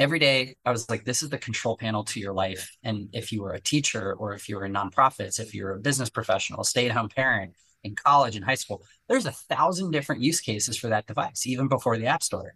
every 0.00 0.18
day 0.18 0.56
I 0.64 0.70
was 0.70 0.88
like, 0.88 1.04
this 1.04 1.22
is 1.22 1.28
the 1.28 1.38
control 1.38 1.76
panel 1.76 2.02
to 2.04 2.18
your 2.18 2.32
life. 2.32 2.74
And 2.82 3.10
if 3.12 3.30
you 3.30 3.42
were 3.42 3.52
a 3.52 3.60
teacher 3.60 4.14
or 4.14 4.32
if 4.32 4.48
you 4.48 4.56
were 4.56 4.64
in 4.64 4.72
nonprofits, 4.72 5.38
if 5.38 5.54
you're 5.54 5.74
a 5.74 5.78
business 5.78 6.08
professional, 6.08 6.64
stay 6.64 6.86
at 6.86 6.96
home 6.96 7.10
parent 7.10 7.52
in 7.84 7.94
college 7.94 8.34
and 8.34 8.44
high 8.44 8.54
school, 8.54 8.82
there's 9.08 9.26
a 9.26 9.32
thousand 9.32 9.90
different 9.90 10.22
use 10.22 10.40
cases 10.40 10.78
for 10.78 10.88
that 10.88 11.06
device, 11.06 11.46
even 11.46 11.68
before 11.68 11.98
the 11.98 12.06
App 12.06 12.22
Store. 12.22 12.54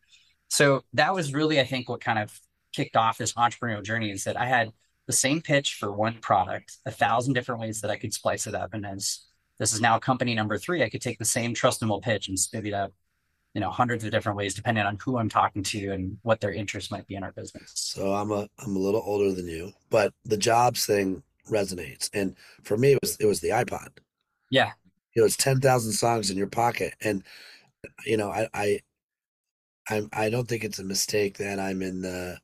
So 0.49 0.85
that 0.95 1.15
was 1.15 1.35
really, 1.35 1.61
I 1.61 1.65
think, 1.65 1.87
what 1.87 2.01
kind 2.01 2.19
of 2.19 2.33
kicked 2.75 2.97
off 2.97 3.19
this 3.19 3.35
entrepreneurial 3.35 3.85
journey 3.85 4.11
is 4.11 4.25
that 4.25 4.41
I 4.41 4.47
had 4.47 4.73
the 5.07 5.13
same 5.13 5.43
pitch 5.43 5.77
for 5.79 5.93
one 5.93 6.19
product, 6.23 6.79
a 6.87 6.91
thousand 6.91 7.35
different 7.35 7.61
ways 7.61 7.83
that 7.83 7.91
I 7.91 7.97
could 7.97 8.15
splice 8.15 8.47
it 8.47 8.55
up. 8.55 8.73
And 8.73 8.87
as 8.87 9.21
this 9.59 9.75
is 9.75 9.83
now 9.83 9.99
company 9.99 10.35
number 10.35 10.57
three, 10.57 10.83
I 10.83 10.89
could 10.89 11.03
take 11.03 11.19
the 11.19 11.27
same 11.27 11.53
Trust 11.53 11.83
and 11.83 11.91
Will 11.91 12.01
pitch 12.01 12.29
and 12.29 12.39
spit 12.39 12.67
it 12.67 12.73
up 12.73 12.93
you 13.55 13.61
know 13.61 13.71
hundreds 13.71 14.05
of 14.05 14.11
different 14.11 14.37
ways 14.37 14.55
depending 14.55 14.85
on 14.85 14.99
who 15.03 15.17
i'm 15.17 15.29
talking 15.29 15.63
to 15.63 15.93
and 15.93 16.19
what 16.23 16.41
their 16.41 16.53
interest 16.53 16.91
might 16.91 17.07
be 17.07 17.15
in 17.15 17.23
our 17.23 17.33
business. 17.33 17.73
So 17.75 18.13
i'm 18.13 18.31
a 18.31 18.49
i'm 18.59 18.77
a 18.77 18.81
little 18.81 19.03
older 19.05 19.33
than 19.33 19.47
you 19.47 19.73
but 19.91 20.13
the 20.25 20.37
jobs 20.37 20.85
thing 20.87 21.23
resonates. 21.51 22.11
And 22.13 22.37
for 22.63 22.77
me 22.77 22.93
it 22.93 22.99
was 23.03 23.17
it 23.17 23.27
was 23.27 23.41
the 23.41 23.51
ipod. 23.51 23.89
Yeah. 24.51 24.73
It 25.15 25.21
was 25.21 25.37
10,000 25.37 25.93
songs 25.93 26.31
in 26.31 26.37
your 26.37 26.49
pocket. 26.49 26.95
And 27.01 27.23
you 28.07 28.17
know 28.17 28.31
i 28.31 28.49
i 28.55 28.81
i'm 29.89 30.09
i 30.13 30.31
don't 30.31 30.49
think 30.49 30.65
it's 30.65 30.79
a 30.79 30.85
mistake 30.85 31.37
that 31.37 31.61
i'm 31.61 31.83
in 31.83 32.01
the 32.01 32.39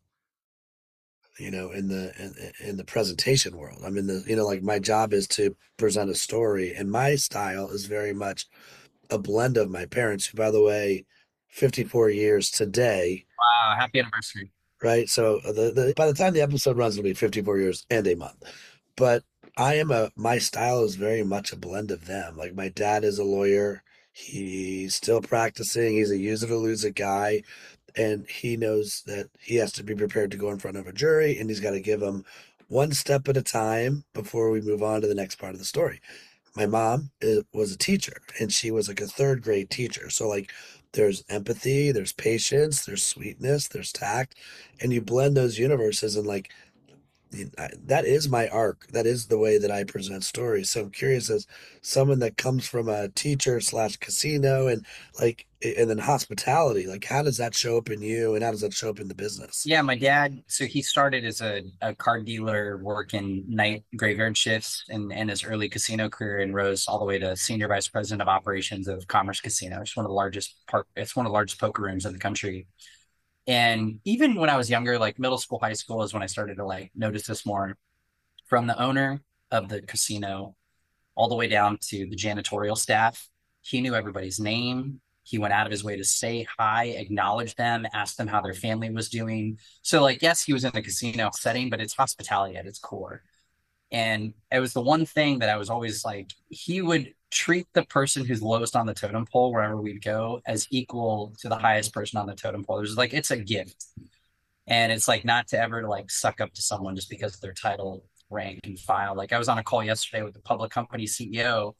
you 1.38 1.50
know 1.50 1.70
in 1.70 1.88
the 1.88 2.12
in, 2.18 2.68
in 2.68 2.76
the 2.76 2.84
presentation 2.84 3.56
world. 3.56 3.78
I'm 3.84 3.96
in 3.96 4.06
the 4.06 4.22
you 4.26 4.36
know 4.36 4.46
like 4.46 4.62
my 4.62 4.78
job 4.78 5.12
is 5.12 5.26
to 5.28 5.56
present 5.78 6.10
a 6.10 6.14
story 6.14 6.74
and 6.74 6.90
my 6.90 7.16
style 7.16 7.70
is 7.70 7.86
very 7.86 8.12
much 8.12 8.46
a 9.10 9.18
blend 9.18 9.56
of 9.56 9.70
my 9.70 9.86
parents, 9.86 10.26
who, 10.26 10.36
by 10.36 10.50
the 10.50 10.62
way, 10.62 11.04
54 11.50 12.10
years 12.10 12.50
today. 12.50 13.26
Wow, 13.38 13.76
happy 13.78 14.00
anniversary. 14.00 14.50
Right. 14.82 15.08
So 15.08 15.40
uh, 15.46 15.52
the, 15.52 15.72
the 15.72 15.94
by 15.96 16.06
the 16.06 16.14
time 16.14 16.32
the 16.32 16.40
episode 16.40 16.76
runs, 16.76 16.96
it'll 16.96 17.04
be 17.04 17.12
54 17.12 17.58
years 17.58 17.86
and 17.90 18.06
a 18.06 18.16
month. 18.16 18.42
But 18.96 19.24
I 19.56 19.74
am 19.74 19.90
a 19.90 20.10
my 20.16 20.38
style 20.38 20.84
is 20.84 20.94
very 20.94 21.22
much 21.22 21.52
a 21.52 21.56
blend 21.56 21.90
of 21.90 22.06
them. 22.06 22.36
Like 22.36 22.54
my 22.54 22.68
dad 22.70 23.04
is 23.04 23.18
a 23.18 23.24
lawyer. 23.24 23.82
He's 24.12 24.94
still 24.94 25.20
practicing. 25.20 25.92
He's 25.94 26.10
a 26.10 26.16
use 26.16 26.42
it 26.42 26.50
or 26.50 26.56
lose 26.56 26.84
it 26.84 26.94
guy. 26.94 27.42
And 27.96 28.26
he 28.28 28.56
knows 28.56 29.02
that 29.06 29.28
he 29.40 29.56
has 29.56 29.72
to 29.72 29.82
be 29.82 29.94
prepared 29.94 30.30
to 30.30 30.36
go 30.36 30.50
in 30.50 30.58
front 30.58 30.76
of 30.76 30.86
a 30.86 30.92
jury 30.92 31.38
and 31.38 31.50
he's 31.50 31.60
got 31.60 31.72
to 31.72 31.80
give 31.80 32.00
them 32.00 32.24
one 32.68 32.92
step 32.92 33.28
at 33.28 33.36
a 33.36 33.42
time 33.42 34.04
before 34.14 34.50
we 34.50 34.60
move 34.60 34.82
on 34.82 35.00
to 35.00 35.08
the 35.08 35.14
next 35.14 35.36
part 35.36 35.54
of 35.54 35.58
the 35.58 35.64
story 35.64 36.00
my 36.56 36.66
mom 36.66 37.10
is, 37.20 37.44
was 37.52 37.72
a 37.72 37.78
teacher 37.78 38.22
and 38.40 38.52
she 38.52 38.70
was 38.70 38.88
like 38.88 39.00
a 39.00 39.06
third 39.06 39.42
grade 39.42 39.70
teacher. 39.70 40.10
So 40.10 40.28
like 40.28 40.52
there's 40.92 41.24
empathy, 41.28 41.92
there's 41.92 42.12
patience, 42.12 42.84
there's 42.84 43.02
sweetness, 43.02 43.68
there's 43.68 43.92
tact, 43.92 44.34
and 44.80 44.92
you 44.92 45.00
blend 45.00 45.36
those 45.36 45.58
universes 45.58 46.16
and 46.16 46.26
like 46.26 46.50
that 47.30 48.04
is 48.04 48.28
my 48.28 48.48
arc. 48.48 48.88
That 48.88 49.06
is 49.06 49.26
the 49.26 49.38
way 49.38 49.58
that 49.58 49.70
I 49.70 49.84
present 49.84 50.24
stories. 50.24 50.70
So 50.70 50.82
I'm 50.82 50.90
curious 50.90 51.30
as 51.30 51.46
someone 51.80 52.18
that 52.20 52.36
comes 52.36 52.66
from 52.66 52.88
a 52.88 53.08
teacher 53.08 53.60
slash 53.60 53.96
casino 53.96 54.66
and 54.66 54.84
like 55.20 55.46
and 55.62 55.90
then 55.90 55.98
hospitality, 55.98 56.86
like 56.86 57.04
how 57.04 57.22
does 57.22 57.36
that 57.36 57.54
show 57.54 57.76
up 57.76 57.90
in 57.90 58.00
you 58.00 58.34
and 58.34 58.42
how 58.42 58.50
does 58.50 58.62
that 58.62 58.72
show 58.72 58.88
up 58.88 58.98
in 58.98 59.08
the 59.08 59.14
business? 59.14 59.64
Yeah, 59.66 59.82
my 59.82 59.96
dad, 59.96 60.42
so 60.46 60.64
he 60.64 60.80
started 60.80 61.24
as 61.24 61.42
a, 61.42 61.62
a 61.82 61.94
car 61.94 62.20
dealer 62.22 62.78
working 62.78 63.44
night 63.46 63.84
graveyard 63.94 64.38
shifts 64.38 64.84
and, 64.88 65.12
and 65.12 65.28
his 65.28 65.44
early 65.44 65.68
casino 65.68 66.08
career 66.08 66.38
and 66.38 66.54
rose 66.54 66.88
all 66.88 66.98
the 66.98 67.04
way 67.04 67.18
to 67.18 67.36
senior 67.36 67.68
vice 67.68 67.88
president 67.88 68.22
of 68.22 68.28
operations 68.28 68.88
of 68.88 69.06
Commerce 69.06 69.40
Casino. 69.40 69.82
It's 69.82 69.96
one 69.96 70.06
of 70.06 70.10
the 70.10 70.14
largest 70.14 70.56
park, 70.66 70.86
it's 70.96 71.14
one 71.14 71.26
of 71.26 71.30
the 71.30 71.34
largest 71.34 71.60
poker 71.60 71.82
rooms 71.82 72.06
in 72.06 72.12
the 72.14 72.18
country. 72.18 72.66
And 73.46 74.00
even 74.04 74.34
when 74.36 74.50
I 74.50 74.56
was 74.56 74.70
younger, 74.70 74.98
like 74.98 75.18
middle 75.18 75.38
school, 75.38 75.58
high 75.60 75.72
school 75.72 76.02
is 76.02 76.12
when 76.12 76.22
I 76.22 76.26
started 76.26 76.56
to 76.56 76.64
like 76.64 76.92
notice 76.94 77.26
this 77.26 77.44
more 77.46 77.76
from 78.46 78.66
the 78.66 78.80
owner 78.80 79.22
of 79.50 79.68
the 79.68 79.82
casino 79.82 80.54
all 81.14 81.28
the 81.28 81.34
way 81.34 81.48
down 81.48 81.78
to 81.88 82.06
the 82.06 82.16
janitorial 82.16 82.76
staff. 82.76 83.28
He 83.62 83.80
knew 83.80 83.94
everybody's 83.94 84.40
name. 84.40 85.00
He 85.22 85.38
went 85.38 85.52
out 85.52 85.66
of 85.66 85.70
his 85.70 85.84
way 85.84 85.96
to 85.96 86.04
say 86.04 86.46
hi, 86.58 86.86
acknowledge 86.86 87.54
them, 87.54 87.86
ask 87.92 88.16
them 88.16 88.26
how 88.26 88.40
their 88.40 88.54
family 88.54 88.90
was 88.90 89.08
doing. 89.08 89.58
So, 89.82 90.02
like, 90.02 90.22
yes, 90.22 90.42
he 90.42 90.52
was 90.52 90.64
in 90.64 90.72
a 90.74 90.82
casino 90.82 91.30
setting, 91.34 91.70
but 91.70 91.80
it's 91.80 91.94
hospitality 91.94 92.56
at 92.56 92.66
its 92.66 92.78
core. 92.78 93.22
And 93.92 94.34
it 94.52 94.60
was 94.60 94.72
the 94.72 94.80
one 94.80 95.04
thing 95.04 95.40
that 95.40 95.48
I 95.48 95.56
was 95.56 95.68
always 95.68 96.04
like, 96.04 96.32
he 96.48 96.80
would 96.80 97.12
treat 97.30 97.66
the 97.72 97.84
person 97.84 98.24
who's 98.24 98.42
lowest 98.42 98.76
on 98.76 98.86
the 98.86 98.94
totem 98.94 99.26
pole 99.26 99.52
wherever 99.52 99.76
we'd 99.76 100.02
go 100.02 100.40
as 100.46 100.66
equal 100.70 101.32
to 101.38 101.48
the 101.48 101.56
highest 101.56 101.92
person 101.92 102.18
on 102.18 102.26
the 102.26 102.34
totem 102.34 102.64
pole. 102.64 102.78
There's 102.78 102.96
like 102.96 103.14
it's 103.14 103.30
a 103.30 103.36
gift. 103.36 103.86
And 104.66 104.92
it's 104.92 105.08
like 105.08 105.24
not 105.24 105.48
to 105.48 105.60
ever 105.60 105.86
like 105.88 106.10
suck 106.10 106.40
up 106.40 106.52
to 106.54 106.62
someone 106.62 106.94
just 106.94 107.10
because 107.10 107.34
of 107.34 107.40
their 107.40 107.52
title, 107.52 108.04
rank, 108.30 108.60
and 108.64 108.78
file. 108.78 109.16
Like 109.16 109.32
I 109.32 109.38
was 109.38 109.48
on 109.48 109.58
a 109.58 109.64
call 109.64 109.82
yesterday 109.82 110.22
with 110.22 110.34
the 110.34 110.40
public 110.40 110.70
company 110.70 111.06
CEO. 111.06 111.74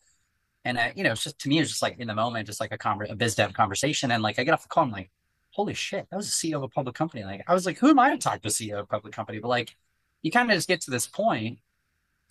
And 0.65 0.79
I, 0.79 0.93
you 0.97 1.05
know, 1.05 1.13
it's 1.13 1.23
just 1.23 1.39
to 1.41 1.49
me, 1.49 1.61
it's 1.61 1.71
just 1.71 1.83
like 1.83 1.99
in 1.99 2.09
the 2.09 2.15
moment, 2.15 2.47
just 2.47 2.61
like 2.61 2.73
a 2.73 2.79
conver- 2.79 3.11
a 3.11 3.15
biz 3.15 3.37
dev 3.37 3.53
conversation. 3.55 4.11
And 4.11 4.23
like 4.23 4.39
I 4.39 4.45
get 4.45 4.55
off 4.55 4.63
the 4.63 4.69
call, 4.69 4.85
I'm 4.85 4.91
like, 4.91 5.11
holy 5.53 5.75
shit, 5.75 6.07
that 6.11 6.17
was 6.17 6.29
a 6.29 6.33
CEO 6.33 6.57
of 6.57 6.65
a 6.65 6.69
public 6.69 6.97
company. 6.97 7.25
Like 7.25 7.45
I 7.47 7.55
was 7.55 7.67
like, 7.67 7.79
who 7.79 7.89
am 7.89 7.99
I 7.99 8.11
to 8.11 8.19
talk 8.19 8.43
to 8.43 8.49
CEO 8.49 8.75
of 8.75 8.85
a 8.85 8.87
public 8.87 9.15
company? 9.15 9.39
But 9.39 9.49
like 9.49 9.77
you 10.23 10.31
kind 10.31 10.51
of 10.51 10.57
just 10.57 10.69
get 10.69 10.81
to 10.83 10.91
this 10.91 11.07
point 11.07 11.59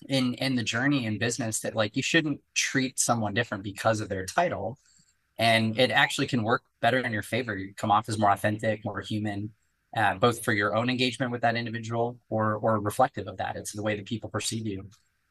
in 0.07 0.33
in 0.35 0.55
the 0.55 0.63
journey 0.63 1.05
in 1.05 1.17
business 1.17 1.59
that 1.61 1.75
like 1.75 1.95
you 1.95 2.03
shouldn't 2.03 2.41
treat 2.55 2.99
someone 2.99 3.33
different 3.33 3.63
because 3.63 3.99
of 3.99 4.09
their 4.09 4.25
title. 4.25 4.77
And 5.37 5.79
it 5.79 5.91
actually 5.91 6.27
can 6.27 6.43
work 6.43 6.63
better 6.81 6.99
in 6.99 7.13
your 7.13 7.21
favor. 7.21 7.55
You 7.55 7.73
come 7.73 7.91
off 7.91 8.09
as 8.09 8.17
more 8.17 8.31
authentic 8.31 8.83
more 8.85 9.01
human 9.01 9.51
uh, 9.95 10.15
both 10.15 10.43
for 10.43 10.53
your 10.53 10.75
own 10.75 10.89
engagement 10.89 11.31
with 11.31 11.41
that 11.41 11.55
individual 11.55 12.19
or 12.29 12.55
or 12.55 12.79
reflective 12.79 13.27
of 13.27 13.37
that. 13.37 13.55
It's 13.55 13.73
the 13.73 13.81
way 13.81 13.95
that 13.95 14.05
people 14.05 14.29
perceive 14.29 14.67
you. 14.67 14.89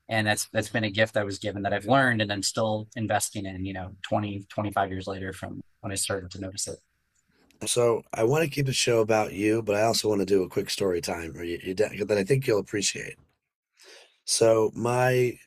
And 0.09 0.27
that's 0.27 0.49
that's 0.53 0.71
been 0.71 0.85
a 0.85 0.91
gift 0.91 1.19
i 1.19 1.23
was 1.23 1.39
given 1.39 1.63
that 1.63 1.75
i've 1.75 1.85
learned 1.85 2.23
and 2.23 2.33
i'm 2.33 2.43
still 2.43 2.89
investing 2.97 3.45
in 3.45 3.67
you 3.67 3.75
know 3.75 3.91
20 4.09 4.47
25 4.49 4.91
years 4.91 5.07
later 5.07 5.35
from 5.35 5.61
when 5.81 5.93
i 5.93 5.97
started 5.97 6.31
to 6.31 6.41
notice 6.41 6.67
it. 6.67 6.79
So 7.67 8.03
I 8.15 8.25
want 8.25 8.45
to 8.45 8.51
keep 8.51 8.67
the 8.67 8.73
show 8.73 9.01
about 9.01 9.33
you, 9.33 9.63
but 9.63 9.77
I 9.77 9.83
also 9.83 10.09
want 10.09 10.21
to 10.21 10.27
do 10.27 10.45
a 10.45 10.49
quick 10.49 10.71
story 10.71 11.01
time 11.01 11.33
that 11.35 12.17
I 12.19 12.25
think 12.25 12.47
you'll 12.47 12.61
appreciate. 12.61 13.17
So 14.29 14.71
my 14.75 15.39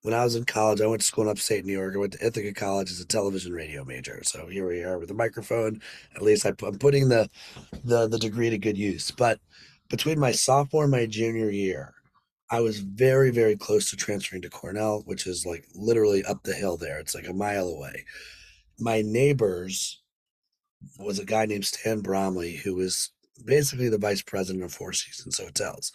when 0.00 0.14
I 0.14 0.24
was 0.24 0.36
in 0.36 0.46
college, 0.46 0.80
I 0.80 0.86
went 0.86 1.02
to 1.02 1.06
school 1.06 1.24
in 1.24 1.30
upstate 1.30 1.66
New 1.66 1.74
York. 1.74 1.94
I 1.94 1.98
went 1.98 2.14
to 2.14 2.26
Ithaca 2.26 2.54
College 2.54 2.90
as 2.90 2.98
a 2.98 3.06
television 3.06 3.52
radio 3.52 3.84
major. 3.84 4.22
So 4.24 4.46
here 4.46 4.66
we 4.66 4.82
are 4.82 4.98
with 4.98 5.10
a 5.10 5.14
microphone. 5.14 5.82
At 6.16 6.22
least 6.22 6.46
I, 6.46 6.54
am 6.66 6.78
putting 6.78 7.10
the, 7.10 7.28
the 7.84 8.08
the 8.08 8.18
degree 8.18 8.48
to 8.48 8.56
good 8.56 8.78
use. 8.78 9.10
But 9.10 9.38
between 9.90 10.18
my 10.18 10.32
sophomore 10.32 10.84
and 10.84 10.90
my 10.90 11.04
junior 11.04 11.50
year, 11.50 11.92
I 12.50 12.60
was 12.60 12.80
very, 12.80 13.30
very 13.30 13.54
close 13.54 13.90
to 13.90 13.96
transferring 13.96 14.40
to 14.42 14.50
Cornell, 14.50 15.02
which 15.04 15.26
is 15.26 15.44
like 15.44 15.66
literally 15.74 16.24
up 16.24 16.42
the 16.42 16.54
hill 16.54 16.78
there. 16.78 16.98
It's 17.00 17.14
like 17.14 17.28
a 17.28 17.34
mile 17.34 17.68
away. 17.68 18.06
My 18.80 19.02
neighbors 19.02 20.00
was 20.98 21.18
a 21.18 21.26
guy 21.26 21.44
named 21.44 21.66
Stan 21.66 22.00
Bromley, 22.00 22.56
who 22.56 22.76
was 22.76 23.10
basically 23.44 23.90
the 23.90 23.98
vice 23.98 24.22
president 24.22 24.64
of 24.64 24.72
Four 24.72 24.94
Seasons 24.94 25.38
Hotels. 25.38 25.92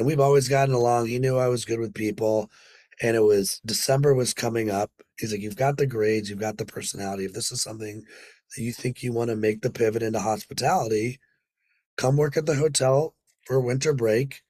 And 0.00 0.06
we've 0.06 0.18
always 0.18 0.48
gotten 0.48 0.74
along. 0.74 1.08
He 1.08 1.18
knew 1.18 1.36
I 1.36 1.48
was 1.48 1.66
good 1.66 1.78
with 1.78 1.92
people. 1.92 2.50
And 3.02 3.14
it 3.14 3.22
was 3.22 3.60
December 3.66 4.14
was 4.14 4.32
coming 4.32 4.70
up. 4.70 4.90
He's 5.18 5.30
like, 5.30 5.42
You've 5.42 5.56
got 5.56 5.76
the 5.76 5.86
grades, 5.86 6.30
you've 6.30 6.40
got 6.40 6.56
the 6.56 6.64
personality. 6.64 7.26
If 7.26 7.34
this 7.34 7.52
is 7.52 7.60
something 7.60 8.02
that 8.56 8.62
you 8.62 8.72
think 8.72 9.02
you 9.02 9.12
want 9.12 9.28
to 9.28 9.36
make 9.36 9.60
the 9.60 9.68
pivot 9.68 10.02
into 10.02 10.18
hospitality, 10.18 11.20
come 11.98 12.16
work 12.16 12.38
at 12.38 12.46
the 12.46 12.54
hotel 12.54 13.14
for 13.44 13.60
winter 13.60 13.92
break. 13.92 14.40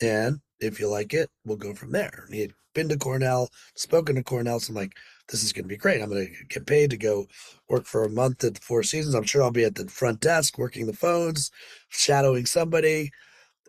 And 0.00 0.40
if 0.58 0.80
you 0.80 0.88
like 0.88 1.12
it, 1.12 1.28
we'll 1.44 1.58
go 1.58 1.74
from 1.74 1.92
there. 1.92 2.22
And 2.24 2.34
he 2.34 2.40
had 2.40 2.52
been 2.74 2.88
to 2.88 2.96
Cornell, 2.96 3.50
spoken 3.76 4.16
to 4.16 4.22
Cornell. 4.22 4.58
So 4.58 4.70
I'm 4.70 4.76
like, 4.76 4.94
this 5.28 5.44
is 5.44 5.52
going 5.52 5.64
to 5.64 5.68
be 5.68 5.76
great. 5.76 6.00
I'm 6.00 6.08
going 6.08 6.28
to 6.28 6.44
get 6.46 6.66
paid 6.66 6.88
to 6.92 6.96
go 6.96 7.26
work 7.68 7.84
for 7.84 8.04
a 8.04 8.10
month 8.10 8.42
at 8.42 8.54
the 8.54 8.60
Four 8.62 8.84
Seasons. 8.84 9.14
I'm 9.14 9.24
sure 9.24 9.42
I'll 9.42 9.50
be 9.50 9.64
at 9.64 9.74
the 9.74 9.86
front 9.88 10.20
desk 10.20 10.56
working 10.56 10.86
the 10.86 10.94
phones, 10.94 11.50
shadowing 11.90 12.46
somebody. 12.46 13.10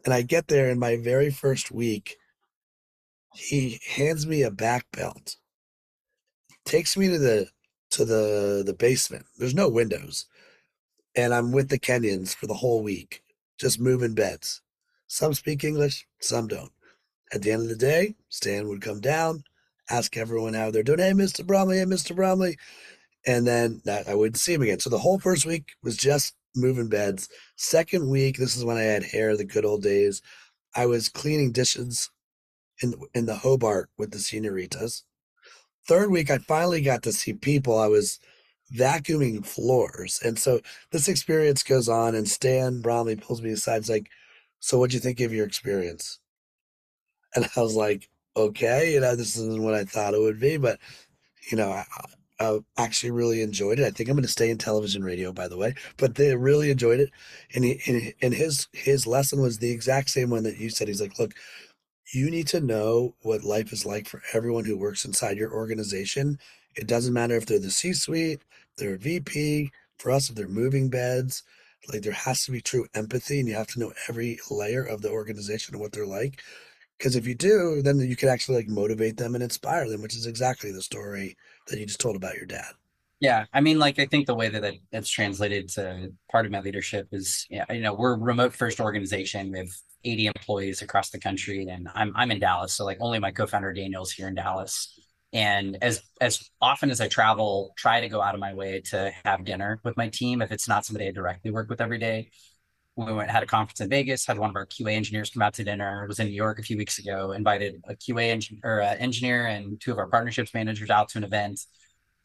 And 0.05 0.13
I 0.13 0.21
get 0.21 0.47
there 0.47 0.69
in 0.69 0.79
my 0.79 0.97
very 0.97 1.29
first 1.29 1.71
week. 1.71 2.17
He 3.35 3.79
hands 3.87 4.27
me 4.27 4.43
a 4.43 4.51
back 4.51 4.85
belt, 4.91 5.37
takes 6.65 6.95
me 6.95 7.07
to 7.07 7.17
the 7.17 7.47
to 7.91 8.05
the 8.05 8.63
the 8.65 8.73
basement. 8.73 9.25
There's 9.37 9.55
no 9.55 9.69
windows, 9.69 10.25
and 11.15 11.33
I'm 11.33 11.51
with 11.51 11.69
the 11.69 11.79
Kenyans 11.79 12.35
for 12.35 12.47
the 12.47 12.53
whole 12.55 12.83
week, 12.83 13.23
just 13.57 13.79
moving 13.79 14.13
beds. 14.13 14.61
Some 15.07 15.33
speak 15.33 15.63
English, 15.63 16.07
some 16.19 16.47
don't. 16.47 16.71
At 17.33 17.41
the 17.41 17.51
end 17.51 17.63
of 17.63 17.69
the 17.69 17.75
day, 17.75 18.15
Stan 18.29 18.67
would 18.67 18.81
come 18.81 18.99
down, 18.99 19.43
ask 19.89 20.15
everyone 20.17 20.53
how 20.53 20.69
they're 20.69 20.83
doing. 20.83 20.99
Hey, 20.99 21.11
Mr. 21.11 21.45
Bromley, 21.45 21.77
hey, 21.79 21.85
Mr. 21.85 22.15
Bromley. 22.15 22.57
And 23.25 23.47
then 23.47 23.81
I 24.07 24.15
wouldn't 24.15 24.37
see 24.37 24.53
him 24.53 24.61
again. 24.61 24.79
So 24.79 24.89
the 24.89 24.99
whole 24.99 25.19
first 25.19 25.45
week 25.45 25.71
was 25.81 25.97
just 25.97 26.35
moving 26.55 26.89
beds. 26.89 27.29
Second 27.55 28.09
week, 28.09 28.37
this 28.37 28.55
is 28.55 28.65
when 28.65 28.77
I 28.77 28.83
had 28.83 29.03
hair, 29.03 29.35
the 29.35 29.45
good 29.45 29.65
old 29.65 29.83
days. 29.83 30.21
I 30.75 30.85
was 30.85 31.09
cleaning 31.09 31.51
dishes 31.51 32.09
in 32.81 32.95
in 33.13 33.25
the 33.25 33.35
Hobart 33.35 33.89
with 33.97 34.11
the 34.11 34.19
senoritas. 34.19 35.03
Third 35.87 36.11
week, 36.11 36.31
I 36.31 36.37
finally 36.39 36.81
got 36.81 37.03
to 37.03 37.13
see 37.13 37.33
people. 37.33 37.77
I 37.77 37.87
was 37.87 38.19
vacuuming 38.73 39.45
floors, 39.45 40.19
and 40.23 40.39
so 40.39 40.61
this 40.91 41.07
experience 41.07 41.63
goes 41.63 41.89
on. 41.89 42.15
And 42.15 42.27
Stan 42.27 42.81
Bromley 42.81 43.15
pulls 43.15 43.41
me 43.41 43.51
aside. 43.51 43.79
He's 43.79 43.89
like, 43.89 44.09
"So, 44.59 44.79
what'd 44.79 44.93
you 44.93 44.99
think 44.99 45.19
of 45.21 45.33
your 45.33 45.45
experience?" 45.45 46.19
And 47.35 47.49
I 47.55 47.61
was 47.61 47.75
like, 47.75 48.09
"Okay, 48.35 48.93
you 48.93 48.99
know, 49.01 49.15
this 49.15 49.35
isn't 49.37 49.63
what 49.63 49.73
I 49.75 49.85
thought 49.85 50.13
it 50.13 50.21
would 50.21 50.39
be, 50.39 50.57
but 50.57 50.79
you 51.51 51.57
know, 51.57 51.71
I, 51.71 51.85
I 52.39 52.59
actually 52.77 53.11
really 53.11 53.41
enjoyed 53.41 53.79
it. 53.79 53.85
I 53.85 53.91
think 53.91 54.09
I'm 54.09 54.15
going 54.15 54.23
to 54.23 54.29
stay 54.29 54.49
in 54.49 54.57
television 54.57 55.03
radio, 55.03 55.31
by 55.31 55.47
the 55.47 55.57
way. 55.57 55.75
But 55.97 56.15
they 56.15 56.35
really 56.35 56.71
enjoyed 56.71 56.99
it, 56.99 57.09
and 57.53 57.63
he, 57.63 57.81
and, 57.87 58.13
and 58.21 58.33
his 58.33 58.67
his 58.73 59.07
lesson 59.07 59.41
was 59.41 59.59
the 59.59 59.71
exact 59.71 60.09
same 60.09 60.29
one 60.29 60.43
that 60.43 60.57
you 60.57 60.69
said. 60.69 60.87
He's 60.87 61.01
like, 61.01 61.19
look, 61.19 61.33
you 62.13 62.29
need 62.29 62.47
to 62.47 62.61
know 62.61 63.15
what 63.21 63.43
life 63.43 63.73
is 63.73 63.85
like 63.85 64.07
for 64.07 64.21
everyone 64.33 64.65
who 64.65 64.77
works 64.77 65.05
inside 65.05 65.37
your 65.37 65.53
organization. 65.53 66.39
It 66.75 66.87
doesn't 66.87 67.13
matter 67.13 67.35
if 67.35 67.45
they're 67.45 67.59
the 67.59 67.71
C-suite, 67.71 68.41
they're 68.77 68.95
a 68.95 68.97
VP. 68.97 69.71
For 69.99 70.11
us, 70.11 70.29
if 70.29 70.35
they're 70.35 70.47
moving 70.47 70.89
beds, 70.89 71.43
like 71.91 72.01
there 72.01 72.11
has 72.13 72.45
to 72.45 72.51
be 72.51 72.61
true 72.61 72.87
empathy, 72.95 73.39
and 73.39 73.47
you 73.47 73.55
have 73.55 73.67
to 73.67 73.79
know 73.79 73.93
every 74.09 74.39
layer 74.51 74.83
of 74.83 75.01
the 75.01 75.09
organization 75.11 75.75
and 75.75 75.81
what 75.81 75.91
they're 75.93 76.05
like. 76.05 76.41
Because 76.97 77.15
if 77.15 77.27
you 77.27 77.35
do, 77.35 77.81
then 77.81 77.99
you 77.99 78.15
can 78.15 78.29
actually 78.29 78.57
like 78.57 78.67
motivate 78.67 79.17
them 79.17 79.35
and 79.35 79.43
inspire 79.43 79.89
them, 79.89 80.01
which 80.01 80.15
is 80.15 80.25
exactly 80.27 80.71
the 80.71 80.81
story 80.81 81.35
that 81.67 81.79
you 81.79 81.85
just 81.85 81.99
told 81.99 82.15
about 82.15 82.35
your 82.35 82.45
dad. 82.45 82.73
Yeah, 83.19 83.45
I 83.53 83.61
mean, 83.61 83.79
like 83.79 83.99
I 83.99 84.05
think 84.05 84.27
the 84.27 84.35
way 84.35 84.49
that 84.49 84.63
it, 84.65 84.79
it's 84.91 85.09
translated 85.09 85.69
to 85.69 86.11
part 86.29 86.45
of 86.45 86.51
my 86.51 86.59
leadership 86.59 87.07
is, 87.13 87.45
you 87.49 87.63
know, 87.79 87.93
we're 87.93 88.17
remote 88.17 88.53
first 88.53 88.81
organization. 88.81 89.51
We 89.51 89.59
have 89.59 89.69
80 90.03 90.27
employees 90.27 90.81
across 90.81 91.09
the 91.09 91.19
country, 91.19 91.67
and 91.67 91.87
I'm 91.95 92.11
I'm 92.17 92.31
in 92.31 92.39
Dallas, 92.39 92.73
so 92.73 92.83
like 92.83 92.97
only 92.99 93.19
my 93.19 93.31
co-founder 93.31 93.71
Daniel's 93.71 94.11
here 94.11 94.27
in 94.27 94.35
Dallas. 94.35 94.99
And 95.31 95.77
as 95.81 96.01
as 96.19 96.49
often 96.61 96.91
as 96.91 96.99
I 96.99 97.07
travel, 97.07 97.73
try 97.77 98.01
to 98.01 98.09
go 98.09 98.21
out 98.21 98.35
of 98.35 98.41
my 98.41 98.53
way 98.53 98.81
to 98.87 99.11
have 99.23 99.45
dinner 99.45 99.79
with 99.83 99.95
my 99.95 100.09
team 100.09 100.41
if 100.41 100.51
it's 100.51 100.67
not 100.67 100.85
somebody 100.85 101.07
I 101.07 101.11
directly 101.11 101.51
work 101.51 101.69
with 101.69 101.79
every 101.79 101.99
day. 101.99 102.29
We 102.95 103.11
went 103.11 103.31
had 103.31 103.41
a 103.41 103.47
conference 103.47 103.81
in 103.81 103.89
Vegas, 103.89 104.25
had 104.25 104.37
one 104.37 104.51
of 104.51 104.55
our 104.55 104.67
QA 104.67 104.93
engineers 104.93 105.31
come 105.31 105.41
out 105.41 105.55
to 105.55 105.63
dinner. 105.63 106.05
Was 106.07 106.19
in 106.19 106.27
New 106.27 106.33
York 106.33 106.59
a 106.59 106.63
few 106.63 106.77
weeks 106.77 106.99
ago, 106.99 107.31
invited 107.31 107.81
a 107.87 107.95
QA 107.95 108.35
engin- 108.35 108.59
or 108.63 108.79
a 108.79 108.91
engineer 108.91 109.47
and 109.47 109.81
two 109.81 109.91
of 109.91 109.97
our 109.97 110.07
partnerships 110.07 110.53
managers 110.53 110.91
out 110.91 111.09
to 111.09 111.17
an 111.17 111.23
event. 111.23 111.59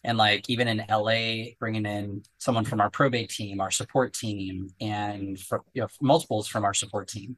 And 0.05 0.19
like 0.19 0.49
even 0.49 0.69
in 0.69 0.85
LA, 0.89 1.55
bringing 1.59 1.87
in 1.87 2.23
someone 2.37 2.65
from 2.65 2.81
our 2.81 2.91
probate 2.91 3.31
team, 3.31 3.61
our 3.61 3.71
support 3.71 4.13
team, 4.13 4.69
and 4.81 5.39
for, 5.41 5.63
you 5.73 5.83
know, 5.83 5.89
multiples 6.03 6.47
from 6.47 6.65
our 6.65 6.75
support 6.75 7.09
team, 7.09 7.37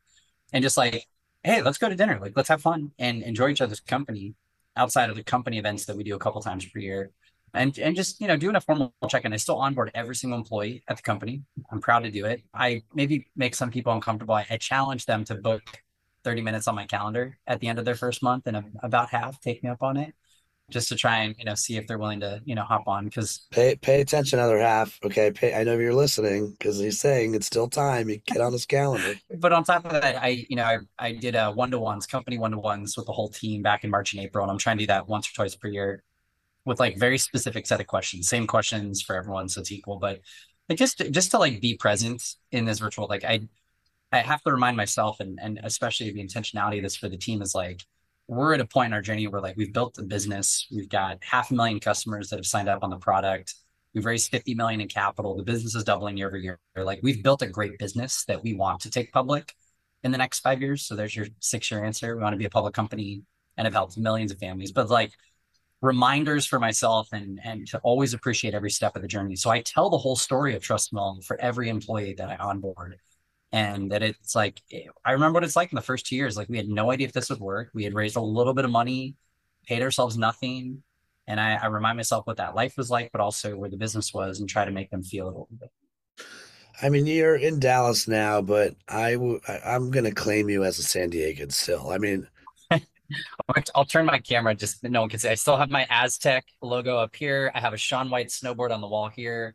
and 0.53 0.63
just 0.63 0.77
like, 0.77 1.07
hey, 1.45 1.63
let's 1.63 1.79
go 1.79 1.89
to 1.89 1.95
dinner, 1.97 2.19
like 2.21 2.33
let's 2.37 2.49
have 2.49 2.61
fun 2.61 2.91
and 2.99 3.23
enjoy 3.23 3.49
each 3.49 3.61
other's 3.61 3.81
company. 3.81 4.35
Outside 4.77 5.11
of 5.11 5.17
the 5.17 5.25
company 5.25 5.59
events 5.59 5.87
that 5.87 5.97
we 5.97 6.05
do 6.05 6.15
a 6.15 6.19
couple 6.19 6.41
times 6.41 6.65
per 6.65 6.79
year, 6.79 7.11
and 7.55 7.79
and 7.79 7.97
just 7.97 8.21
you 8.21 8.29
know 8.29 8.37
doing 8.37 8.57
a 8.57 8.61
formal 8.61 8.95
check-in. 9.09 9.33
I 9.33 9.37
still 9.37 9.57
onboard 9.57 9.91
every 9.95 10.15
single 10.15 10.39
employee 10.39 10.83
at 10.89 10.97
the 10.97 11.03
company. 11.03 11.43
I'm 11.71 11.81
proud 11.81 12.05
to 12.05 12.11
do 12.11 12.27
it. 12.27 12.43
I 12.55 12.83
maybe 12.95 13.29
make 13.37 13.55
some 13.55 13.71
people 13.71 13.93
uncomfortable. 13.93 14.35
I, 14.35 14.47
I 14.51 14.57
challenge 14.57 15.07
them 15.07 15.25
to 15.25 15.35
book 15.35 15.63
30 16.25 16.43
minutes 16.43 16.69
on 16.69 16.75
my 16.75 16.87
calendar 16.87 17.39
at 17.47 17.61
the 17.61 17.69
end 17.69 17.79
of 17.79 17.85
their 17.85 17.95
first 17.95 18.23
month, 18.23 18.47
and 18.47 18.63
about 18.83 19.11
half 19.11 19.41
take 19.41 19.63
me 19.63 19.71
up 19.71 19.83
on 19.83 19.97
it 19.97 20.15
just 20.71 20.89
to 20.89 20.95
try 20.97 21.19
and 21.19 21.35
you 21.39 21.45
know 21.45 21.55
see 21.55 21.77
if 21.77 21.87
they're 21.87 21.99
willing 21.99 22.21
to 22.21 22.41
you 22.45 22.55
know 22.55 22.63
hop 22.63 22.87
on 22.87 23.05
because 23.05 23.47
Pay 23.51 23.77
pay 23.77 24.01
attention, 24.01 24.39
other 24.39 24.59
half. 24.59 24.99
Okay, 25.05 25.31
pay. 25.31 25.55
I 25.55 25.65
know 25.65 25.77
you're 25.77 25.95
listening 25.95 26.53
because 26.59 26.79
he's 26.79 27.01
saying 27.01 27.35
it's 27.35 27.47
still 27.47 27.69
time. 27.69 28.09
You 28.09 28.19
get 28.19 28.41
on 28.41 28.53
his 28.53 28.67
calendar. 28.67 29.15
but 29.39 29.53
on 29.53 29.65
top 29.65 29.85
of 29.85 29.93
that 29.93 30.23
i 30.23 30.47
you 30.49 30.57
know 30.57 30.65
i, 30.65 30.79
I 30.99 31.13
did 31.13 31.35
a 31.35 31.51
one-to-ones 31.51 32.07
company 32.07 32.39
one-to-ones 32.39 32.97
with 32.97 33.07
the 33.07 33.13
whole 33.13 33.29
team 33.29 33.63
back 33.63 33.85
in 33.85 33.91
march 33.91 34.13
and 34.13 34.23
april 34.23 34.45
and 34.45 34.51
i'm 34.51 34.59
trying 34.59 34.79
to 34.79 34.83
do 34.83 34.87
that 34.89 35.09
once 35.09 35.29
or 35.29 35.33
twice 35.35 35.55
per 35.55 35.69
year 35.69 36.03
with 36.65 36.81
like 36.81 36.99
very 36.99 37.19
specific 37.19 37.67
set 37.67 37.81
of 37.81 37.87
questions. 37.87 38.29
Same 38.29 38.47
questions 38.47 39.03
for 39.03 39.17
everyone 39.17 39.49
so 39.49 39.61
it's 39.61 39.73
equal. 39.73 39.99
But 39.99 40.21
like 40.69 40.79
just 40.79 40.99
just 41.11 41.33
to 41.33 41.39
like 41.39 41.61
be 41.61 41.77
present 41.77 42.23
in 42.53 42.65
this 42.65 42.79
virtual 42.79 43.09
like 43.09 43.25
i 43.25 43.41
i 44.13 44.19
have 44.19 44.41
to 44.43 44.53
remind 44.53 44.77
myself 44.77 45.19
and 45.19 45.37
and 45.43 45.59
especially 45.65 46.13
the 46.13 46.25
intentionality 46.25 46.77
of 46.77 46.85
this 46.85 46.95
for 46.95 47.09
the 47.09 47.17
team 47.17 47.43
is 47.43 47.57
like 47.57 47.83
we're 48.31 48.55
at 48.55 48.61
a 48.61 48.65
point 48.65 48.87
in 48.87 48.93
our 48.93 49.03
journey 49.03 49.27
where 49.27 49.41
like 49.41 49.57
we've 49.57 49.73
built 49.73 49.99
a 49.99 50.05
business. 50.05 50.69
We've 50.71 50.89
got 50.89 51.19
half 51.21 51.51
a 51.51 51.55
million 51.55 51.81
customers 51.81 52.31
that 52.31 52.37
have 52.37 52.47
signed 52.47 52.69
up 52.69 52.85
on 52.85 52.91
the 52.91 52.97
product. 52.97 53.57
We've 53.93 54.05
raised 54.05 54.31
50 54.31 54.55
million 54.55 54.81
in 54.81 54.87
capital. 54.87 55.37
The 55.37 55.43
business 55.43 55.75
is 55.75 55.83
doubling 55.83 56.17
year 56.17 56.29
over 56.29 56.37
year. 56.37 56.61
Like 56.77 57.01
we've 57.03 57.25
built 57.25 57.43
a 57.43 57.49
great 57.49 57.77
business 57.81 58.25
that 58.27 58.41
we 58.41 58.55
want 58.55 58.83
to 58.83 58.91
take 58.91 59.11
public 59.11 59.53
in 60.05 60.13
the 60.13 60.19
next 60.19 60.41
five 60.41 60.63
years. 60.63 60.87
So 60.87 60.95
there's 60.95 61.17
your 61.17 61.27
six 61.41 61.73
year 61.73 61.85
answer. 61.85 62.15
We 62.15 62.23
want 62.23 62.35
to 62.35 62.39
be 62.39 62.45
a 62.45 62.51
public 62.51 62.73
company 62.73 63.25
and 63.57 63.67
have 63.67 63.75
helped 63.75 63.99
millions 63.99 64.31
of 64.31 64.39
families. 64.39 64.71
But 64.71 64.89
like 64.89 65.11
reminders 65.83 66.47
for 66.47 66.59
myself 66.59 67.09
and 67.13 67.41
and 67.43 67.67
to 67.67 67.79
always 67.79 68.13
appreciate 68.13 68.55
every 68.55 68.71
step 68.71 68.97
of 68.97 69.03
the 69.03 69.09
journey 69.09 69.35
so 69.35 69.51
i 69.51 69.61
tell 69.61 69.89
the 69.89 69.97
whole 69.97 70.17
story 70.17 70.55
of 70.55 70.63
Trust 70.63 70.93
and 70.93 70.99
Will 70.99 71.21
for 71.23 71.41
every 71.41 71.69
employee 71.69 72.15
that 72.19 72.29
i 72.29 72.37
onboard 72.37 72.99
and 73.53 73.91
that 73.91 74.03
it's 74.03 74.35
like 74.35 74.63
I 75.05 75.13
remember 75.13 75.37
what 75.37 75.45
it's 75.45 75.57
like 75.57 75.73
in 75.73 75.77
the 75.77 75.83
first 75.83 76.07
two 76.07 76.17
years. 76.17 76.37
Like 76.37 76.49
we 76.49 76.57
had 76.57 76.69
no 76.69 76.91
idea 76.91 77.07
if 77.07 77.13
this 77.13 77.31
would 77.31 77.41
work. 77.41 77.71
We 77.75 77.85
had 77.85 77.95
raised 77.95 78.17
a 78.17 78.21
little 78.21 78.55
bit 78.55 78.65
of 78.65 78.71
money, 78.71 79.17
paid 79.67 79.83
ourselves 79.83 80.17
nothing, 80.17 80.83
and 81.27 81.41
I, 81.41 81.55
I 81.57 81.67
remind 81.67 81.97
myself 81.97 82.27
what 82.27 82.37
that 82.37 82.55
life 82.55 82.77
was 82.77 82.91
like, 82.91 83.11
but 83.13 83.21
also 83.21 83.57
where 83.57 83.71
the 83.71 83.77
business 83.77 84.15
was, 84.15 84.41
and 84.41 84.49
try 84.49 84.65
to 84.65 84.71
make 84.71 84.91
them 84.91 85.03
feel 85.03 85.27
it 85.27 85.35
a 85.35 85.39
little 85.39 85.49
bit. 85.59 85.71
I 86.83 86.89
mean, 86.89 87.07
you're 87.07 87.37
in 87.37 87.61
Dallas 87.61 88.09
now, 88.09 88.41
but 88.41 88.75
I 88.89 89.13
w- 89.13 89.41
I'm 89.65 89.91
gonna 89.91 90.13
claim 90.13 90.49
you 90.49 90.65
as 90.65 90.79
a 90.79 90.83
San 90.83 91.11
Diegan 91.11 91.53
still. 91.53 91.91
I 91.91 91.99
mean, 91.99 92.27
I'll 93.75 93.85
turn 93.85 94.07
my 94.07 94.19
camera 94.19 94.55
just 94.55 94.83
no 94.85 95.01
one 95.01 95.11
can 95.11 95.19
see. 95.19 95.29
I 95.29 95.35
still 95.35 95.57
have 95.57 95.71
my 95.71 95.87
Aztec 95.91 96.45
logo 96.63 96.97
up 96.99 97.15
here. 97.15 97.51
I 97.55 97.61
have 97.61 97.73
a 97.73 97.77
Shaun 97.77 98.11
White 98.11 98.29
snowboard 98.29 98.71
on 98.71 98.81
the 98.81 98.89
wall 98.89 99.09
here. 99.09 99.55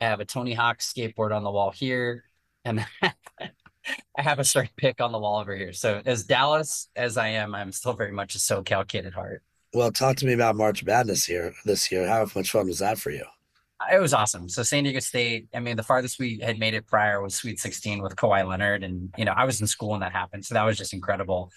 I 0.00 0.06
have 0.06 0.20
a 0.20 0.24
Tony 0.24 0.54
Hawk 0.54 0.78
skateboard 0.78 1.34
on 1.34 1.44
the 1.44 1.50
wall 1.50 1.70
here. 1.70 2.24
And 2.64 2.84
I 3.02 4.22
have 4.22 4.38
a 4.38 4.44
certain 4.44 4.70
pick 4.76 5.00
on 5.00 5.12
the 5.12 5.18
wall 5.18 5.40
over 5.40 5.54
here. 5.54 5.72
So 5.72 6.00
as 6.04 6.24
Dallas 6.24 6.88
as 6.96 7.16
I 7.16 7.28
am, 7.28 7.54
I'm 7.54 7.72
still 7.72 7.92
very 7.92 8.12
much 8.12 8.34
a 8.34 8.38
SoCal 8.38 8.86
kid 8.86 9.06
at 9.06 9.12
heart. 9.12 9.42
well, 9.74 9.90
talk 9.92 10.16
to 10.16 10.26
me 10.26 10.32
about 10.32 10.56
March 10.56 10.84
Madness 10.84 11.24
here 11.24 11.52
this 11.64 11.90
year. 11.92 12.06
How 12.06 12.26
much 12.34 12.50
fun 12.50 12.66
was 12.66 12.78
that 12.78 12.98
for 12.98 13.10
you? 13.10 13.24
It 13.92 14.00
was 14.00 14.14
awesome. 14.14 14.48
So 14.48 14.62
San 14.62 14.84
Diego 14.84 15.00
State, 15.00 15.48
I 15.54 15.60
mean, 15.60 15.76
the 15.76 15.82
farthest 15.82 16.18
we 16.18 16.38
had 16.38 16.58
made 16.58 16.74
it 16.74 16.86
prior 16.86 17.20
was 17.20 17.34
Sweet 17.34 17.58
16 17.58 18.00
with 18.00 18.16
Kawhi 18.16 18.46
Leonard. 18.48 18.82
And, 18.82 19.12
you 19.18 19.24
know, 19.24 19.32
I 19.36 19.44
was 19.44 19.60
in 19.60 19.66
school 19.66 19.90
when 19.90 20.00
that 20.00 20.12
happened. 20.12 20.44
So 20.46 20.54
that 20.54 20.62
was 20.62 20.78
just 20.78 20.94
incredible. 20.94 21.50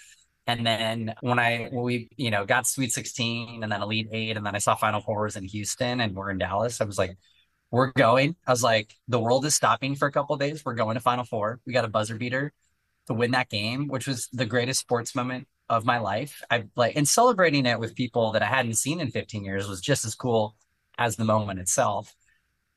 And 0.48 0.66
then 0.66 1.14
when 1.22 1.40
I, 1.40 1.68
when 1.72 1.84
we, 1.84 2.10
you 2.18 2.32
know, 2.32 2.46
got 2.46 2.68
Sweet 2.68 2.92
16 2.94 3.64
and 3.64 3.72
then 3.72 3.82
Elite 3.82 4.08
Eight, 4.12 4.38
and 4.38 4.46
then 4.46 4.56
I 4.56 4.60
saw 4.60 4.76
Final 4.76 5.02
Fours 5.02 5.36
in 5.36 5.44
Houston 5.46 6.00
and 6.02 6.16
we're 6.16 6.32
in 6.32 6.38
Dallas, 6.38 6.80
I 6.82 6.86
was 6.86 6.98
like, 6.98 7.18
we're 7.72 7.92
going. 7.94 8.36
I 8.48 8.52
was 8.52 8.64
like, 8.64 8.96
the 9.10 9.20
world 9.20 9.46
is 9.46 9.56
stopping 9.56 9.96
for 9.96 10.08
a 10.08 10.12
couple 10.12 10.34
of 10.34 10.40
days. 10.40 10.64
We're 10.66 10.76
going 10.76 10.96
to 10.96 11.02
Final 11.02 11.26
Four. 11.26 11.60
We 11.66 11.74
got 11.74 11.86
a 11.86 11.90
buzzer 11.90 12.16
beater. 12.16 12.54
to 13.08 13.14
win 13.14 13.32
that 13.32 13.50
game, 13.50 13.88
which 13.88 14.08
was 14.08 14.30
the 14.34 14.46
greatest 14.46 14.80
sports 14.82 15.16
moment 15.16 15.48
of 15.70 15.86
my 15.86 15.98
life. 16.00 16.42
I 16.50 16.66
like 16.76 16.96
and 16.96 17.08
celebrating 17.08 17.66
it 17.66 17.80
with 17.80 17.96
people 17.96 18.32
that 18.34 18.42
I 18.44 18.46
hadn't 18.46 18.76
seen 18.76 19.02
in 19.02 19.12
15 19.12 19.44
years 19.44 19.68
was 19.68 19.82
just 19.82 20.06
as 20.06 20.16
cool 20.16 20.56
as 20.98 21.16
the 21.18 21.26
moment 21.26 21.60
itself. 21.60 22.16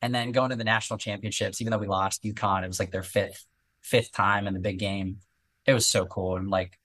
And 0.03 0.15
then 0.15 0.33
going 0.33 0.51
to 0.51 0.57
the 0.57 0.65
national 0.65 0.99
championships, 0.99 1.61
even 1.61 1.71
though 1.71 1.79
we 1.79 1.87
lost 1.87 2.25
UConn, 2.25 2.65
it 2.65 2.69
was 2.69 2.81
like 2.81 2.91
their 2.91 3.03
fifth 3.03 3.47
fifth 3.81 4.13
time 4.13 4.47
in 4.49 4.55
the 4.55 4.61
big 4.61 4.79
game. 4.79 5.19
It 5.67 5.75
was 5.75 5.87
so 5.87 6.07
cool 6.07 6.37
and 6.37 6.51
like, 6.51 6.79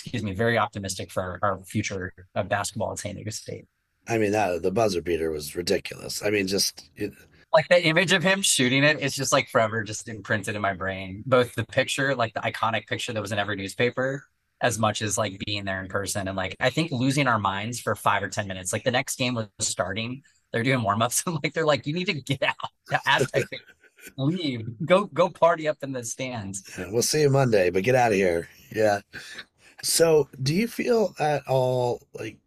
excuse 0.00 0.22
me, 0.22 0.32
very 0.32 0.58
optimistic 0.58 1.10
for 1.10 1.22
our, 1.22 1.38
our 1.42 1.58
future 1.64 2.12
of 2.34 2.48
basketball 2.48 2.92
at 2.92 2.98
San 2.98 3.14
Diego 3.14 3.30
State. 3.30 3.66
I 4.08 4.18
mean, 4.18 4.32
that 4.32 4.62
the 4.62 4.70
buzzer 4.70 5.02
beater 5.02 5.30
was 5.30 5.54
ridiculous. 5.54 6.22
I 6.22 6.30
mean, 6.30 6.46
just 6.46 6.90
it, 6.96 7.12
like 7.52 7.68
the 7.68 7.84
image 7.84 8.12
of 8.12 8.22
him 8.22 8.42
shooting 8.42 8.84
it, 8.84 8.96
it 8.96 9.02
is 9.02 9.14
just 9.14 9.32
like 9.32 9.48
forever 9.48 9.82
just 9.82 10.08
imprinted 10.08 10.54
in 10.56 10.62
my 10.62 10.72
brain. 10.72 11.22
Both 11.26 11.54
the 11.54 11.64
picture, 11.64 12.14
like 12.14 12.32
the 12.34 12.40
iconic 12.40 12.86
picture 12.86 13.12
that 13.12 13.20
was 13.20 13.32
in 13.32 13.38
every 13.38 13.56
newspaper, 13.56 14.24
as 14.60 14.78
much 14.78 15.02
as 15.02 15.18
like 15.18 15.38
being 15.44 15.64
there 15.64 15.82
in 15.82 15.88
person. 15.88 16.28
And 16.28 16.36
like 16.36 16.56
I 16.60 16.70
think 16.70 16.90
losing 16.90 17.26
our 17.26 17.38
minds 17.38 17.80
for 17.80 17.94
five 17.94 18.22
or 18.22 18.28
ten 18.28 18.48
minutes. 18.48 18.72
Like 18.72 18.84
the 18.84 18.90
next 18.90 19.18
game 19.18 19.34
was 19.34 19.48
starting, 19.60 20.22
they're 20.52 20.62
doing 20.62 20.82
warm 20.82 21.02
ups, 21.02 21.22
and 21.26 21.38
like 21.42 21.52
they're 21.52 21.66
like, 21.66 21.86
you 21.86 21.92
need 21.92 22.06
to 22.06 22.14
get 22.14 22.42
out, 22.42 23.22
leave, 24.16 24.66
go 24.86 25.04
go 25.06 25.28
party 25.28 25.68
up 25.68 25.78
in 25.82 25.92
the 25.92 26.04
stands. 26.04 26.62
yeah, 26.78 26.86
we'll 26.90 27.02
see 27.02 27.22
you 27.22 27.30
Monday, 27.30 27.70
but 27.70 27.82
get 27.82 27.94
out 27.94 28.12
of 28.12 28.16
here. 28.16 28.48
Yeah. 28.74 29.00
So, 29.82 30.28
do 30.42 30.54
you 30.54 30.66
feel 30.68 31.14
at 31.18 31.46
all 31.46 32.02
like 32.14 32.38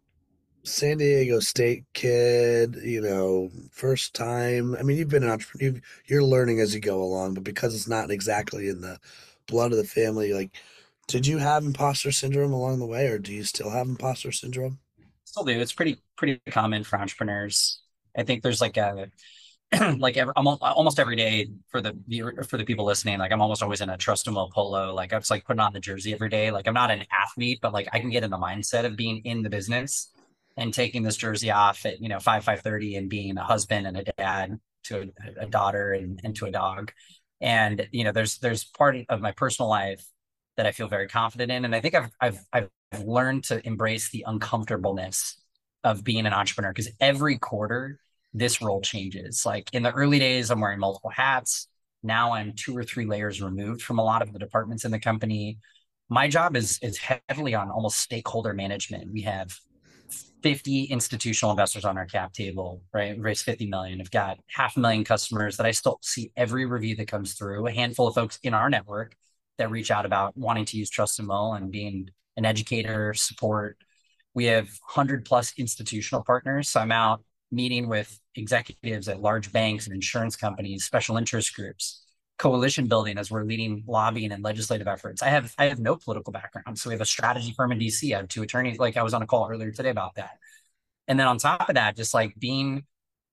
San 0.64 0.98
Diego 0.98 1.40
State 1.40 1.84
kid, 1.94 2.76
you 2.84 3.00
know, 3.00 3.50
first 3.72 4.14
time? 4.14 4.76
I 4.76 4.82
mean, 4.82 4.98
you've 4.98 5.08
been 5.10 5.24
an 5.24 5.30
entrepreneur, 5.30 5.80
you're 6.06 6.24
learning 6.24 6.60
as 6.60 6.74
you 6.74 6.80
go 6.80 7.02
along, 7.02 7.34
but 7.34 7.44
because 7.44 7.74
it's 7.74 7.88
not 7.88 8.10
exactly 8.10 8.68
in 8.68 8.80
the 8.82 8.98
blood 9.46 9.72
of 9.72 9.78
the 9.78 9.84
family, 9.84 10.32
like, 10.34 10.52
did 11.08 11.26
you 11.26 11.38
have 11.38 11.64
imposter 11.64 12.12
syndrome 12.12 12.52
along 12.52 12.78
the 12.80 12.86
way, 12.86 13.08
or 13.08 13.18
do 13.18 13.32
you 13.32 13.44
still 13.44 13.70
have 13.70 13.88
imposter 13.88 14.32
syndrome? 14.32 14.78
Still 15.24 15.44
do. 15.44 15.60
It's 15.60 15.72
pretty 15.72 16.02
pretty 16.16 16.40
common 16.50 16.84
for 16.84 16.98
entrepreneurs. 16.98 17.82
I 18.16 18.24
think 18.24 18.42
there's 18.42 18.60
like 18.60 18.76
a 18.76 19.10
like 19.98 20.16
every, 20.16 20.32
almost 20.36 20.62
almost 20.62 20.98
every 20.98 21.16
day 21.16 21.48
for 21.68 21.80
the 21.80 21.96
for 22.48 22.58
the 22.58 22.64
people 22.64 22.84
listening. 22.84 23.18
Like 23.18 23.32
I'm 23.32 23.40
almost 23.40 23.62
always 23.62 23.80
in 23.80 23.88
a 23.88 23.96
trust 23.96 24.26
and 24.26 24.36
will 24.36 24.50
polo. 24.50 24.94
Like 24.94 25.12
I'm 25.12 25.20
just 25.20 25.30
like 25.30 25.44
putting 25.44 25.60
on 25.60 25.72
the 25.72 25.80
jersey 25.80 26.12
every 26.12 26.28
day. 26.28 26.50
Like 26.50 26.68
I'm 26.68 26.74
not 26.74 26.90
an 26.90 27.04
athlete, 27.10 27.60
but 27.62 27.72
like 27.72 27.88
I 27.92 27.98
can 27.98 28.10
get 28.10 28.24
in 28.24 28.30
the 28.30 28.38
mindset 28.38 28.84
of 28.84 28.96
being 28.96 29.22
in 29.24 29.42
the 29.42 29.50
business 29.50 30.12
and 30.56 30.74
taking 30.74 31.02
this 31.02 31.16
jersey 31.16 31.50
off 31.50 31.86
at 31.86 32.00
you 32.00 32.08
know 32.08 32.18
five 32.18 32.44
five 32.44 32.60
thirty 32.60 32.96
and 32.96 33.08
being 33.08 33.36
a 33.38 33.44
husband 33.44 33.86
and 33.86 33.96
a 33.96 34.04
dad 34.18 34.58
to 34.84 35.10
a, 35.38 35.44
a 35.44 35.46
daughter 35.46 35.92
and, 35.92 36.20
and 36.24 36.36
to 36.36 36.46
a 36.46 36.50
dog. 36.50 36.92
And 37.40 37.88
you 37.92 38.04
know, 38.04 38.12
there's 38.12 38.38
there's 38.38 38.64
part 38.64 38.96
of 39.08 39.20
my 39.20 39.32
personal 39.32 39.68
life 39.68 40.04
that 40.56 40.66
I 40.66 40.72
feel 40.72 40.88
very 40.88 41.08
confident 41.08 41.50
in, 41.50 41.64
and 41.64 41.74
I 41.74 41.80
think 41.80 41.94
I've 41.94 42.10
I've 42.20 42.38
I've 42.52 42.70
learned 43.04 43.44
to 43.44 43.66
embrace 43.66 44.10
the 44.10 44.24
uncomfortableness 44.26 45.38
of 45.82 46.04
being 46.04 46.26
an 46.26 46.32
entrepreneur 46.32 46.72
because 46.72 46.90
every 47.00 47.38
quarter 47.38 47.98
this 48.34 48.62
role 48.62 48.80
changes. 48.80 49.44
Like 49.44 49.68
in 49.72 49.82
the 49.82 49.92
early 49.92 50.18
days, 50.18 50.50
I'm 50.50 50.60
wearing 50.60 50.80
multiple 50.80 51.10
hats. 51.10 51.68
Now 52.02 52.32
I'm 52.32 52.52
two 52.54 52.76
or 52.76 52.84
three 52.84 53.06
layers 53.06 53.42
removed 53.42 53.82
from 53.82 53.98
a 53.98 54.04
lot 54.04 54.22
of 54.22 54.32
the 54.32 54.38
departments 54.38 54.84
in 54.84 54.90
the 54.90 54.98
company. 54.98 55.58
My 56.08 56.28
job 56.28 56.56
is 56.56 56.78
is 56.82 56.98
heavily 57.28 57.54
on 57.54 57.70
almost 57.70 57.98
stakeholder 57.98 58.52
management. 58.52 59.12
We 59.12 59.22
have 59.22 59.56
50 60.42 60.84
institutional 60.84 61.52
investors 61.52 61.84
on 61.84 61.96
our 61.96 62.06
cap 62.06 62.32
table, 62.32 62.82
right? 62.92 63.16
We 63.16 63.22
raised 63.22 63.44
50 63.44 63.66
million. 63.66 64.00
I've 64.00 64.10
got 64.10 64.38
half 64.48 64.76
a 64.76 64.80
million 64.80 65.04
customers 65.04 65.56
that 65.56 65.66
I 65.66 65.70
still 65.70 65.98
see 66.02 66.32
every 66.36 66.66
review 66.66 66.96
that 66.96 67.06
comes 67.08 67.34
through, 67.34 67.66
a 67.66 67.72
handful 67.72 68.08
of 68.08 68.14
folks 68.14 68.38
in 68.42 68.52
our 68.52 68.68
network 68.68 69.14
that 69.58 69.70
reach 69.70 69.90
out 69.90 70.04
about 70.04 70.36
wanting 70.36 70.64
to 70.66 70.76
use 70.76 70.90
Trust 70.90 71.20
and 71.20 71.28
Will 71.28 71.52
and 71.52 71.70
being 71.70 72.10
an 72.36 72.44
educator, 72.44 73.14
support. 73.14 73.76
We 74.34 74.46
have 74.46 74.66
100 74.66 75.24
plus 75.24 75.52
institutional 75.58 76.24
partners. 76.24 76.68
So 76.68 76.80
I'm 76.80 76.92
out 76.92 77.22
meeting 77.52 77.88
with 77.88 78.18
executives 78.34 79.08
at 79.08 79.20
large 79.20 79.52
banks 79.52 79.86
and 79.86 79.94
insurance 79.94 80.34
companies, 80.36 80.84
special 80.84 81.16
interest 81.16 81.54
groups, 81.54 82.02
coalition 82.38 82.86
building 82.86 83.18
as 83.18 83.30
we're 83.30 83.44
leading 83.44 83.84
lobbying 83.86 84.32
and 84.32 84.42
legislative 84.42 84.88
efforts. 84.88 85.22
I 85.22 85.28
have 85.28 85.54
I 85.58 85.66
have 85.66 85.78
no 85.78 85.96
political 85.96 86.32
background. 86.32 86.78
So 86.78 86.90
we 86.90 86.94
have 86.94 87.00
a 87.00 87.06
strategy 87.06 87.52
firm 87.56 87.70
in 87.72 87.78
DC. 87.78 88.12
I 88.14 88.18
have 88.18 88.28
two 88.28 88.42
attorneys. 88.42 88.78
Like 88.78 88.96
I 88.96 89.02
was 89.02 89.14
on 89.14 89.22
a 89.22 89.26
call 89.26 89.48
earlier 89.48 89.70
today 89.70 89.90
about 89.90 90.16
that. 90.16 90.38
And 91.06 91.20
then 91.20 91.28
on 91.28 91.38
top 91.38 91.68
of 91.68 91.74
that, 91.74 91.96
just 91.96 92.14
like 92.14 92.34
being 92.38 92.84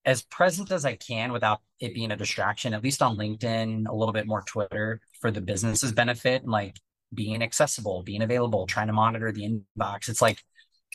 as 0.05 0.21
present 0.23 0.71
as 0.71 0.86
I 0.86 0.95
can 0.95 1.32
without 1.32 1.62
it 1.79 1.93
being 1.93 2.12
a 2.12 2.15
distraction, 2.15 2.73
at 2.73 2.84
least 2.84 3.01
on 3.01 3.17
LinkedIn, 3.17 3.88
a 3.88 3.95
little 3.95 4.13
bit 4.13 4.27
more 4.27 4.41
Twitter 4.41 5.01
for 5.21 5.32
the 5.32 5.41
business's 5.41 5.91
benefit, 5.91 6.43
and 6.43 6.51
like 6.51 6.75
being 7.13 7.41
accessible, 7.41 8.03
being 8.03 8.21
available, 8.21 8.67
trying 8.67 8.88
to 8.88 8.93
monitor 8.93 9.32
the 9.32 9.43
inbox. 9.77 10.10
It's 10.10 10.21
like 10.21 10.43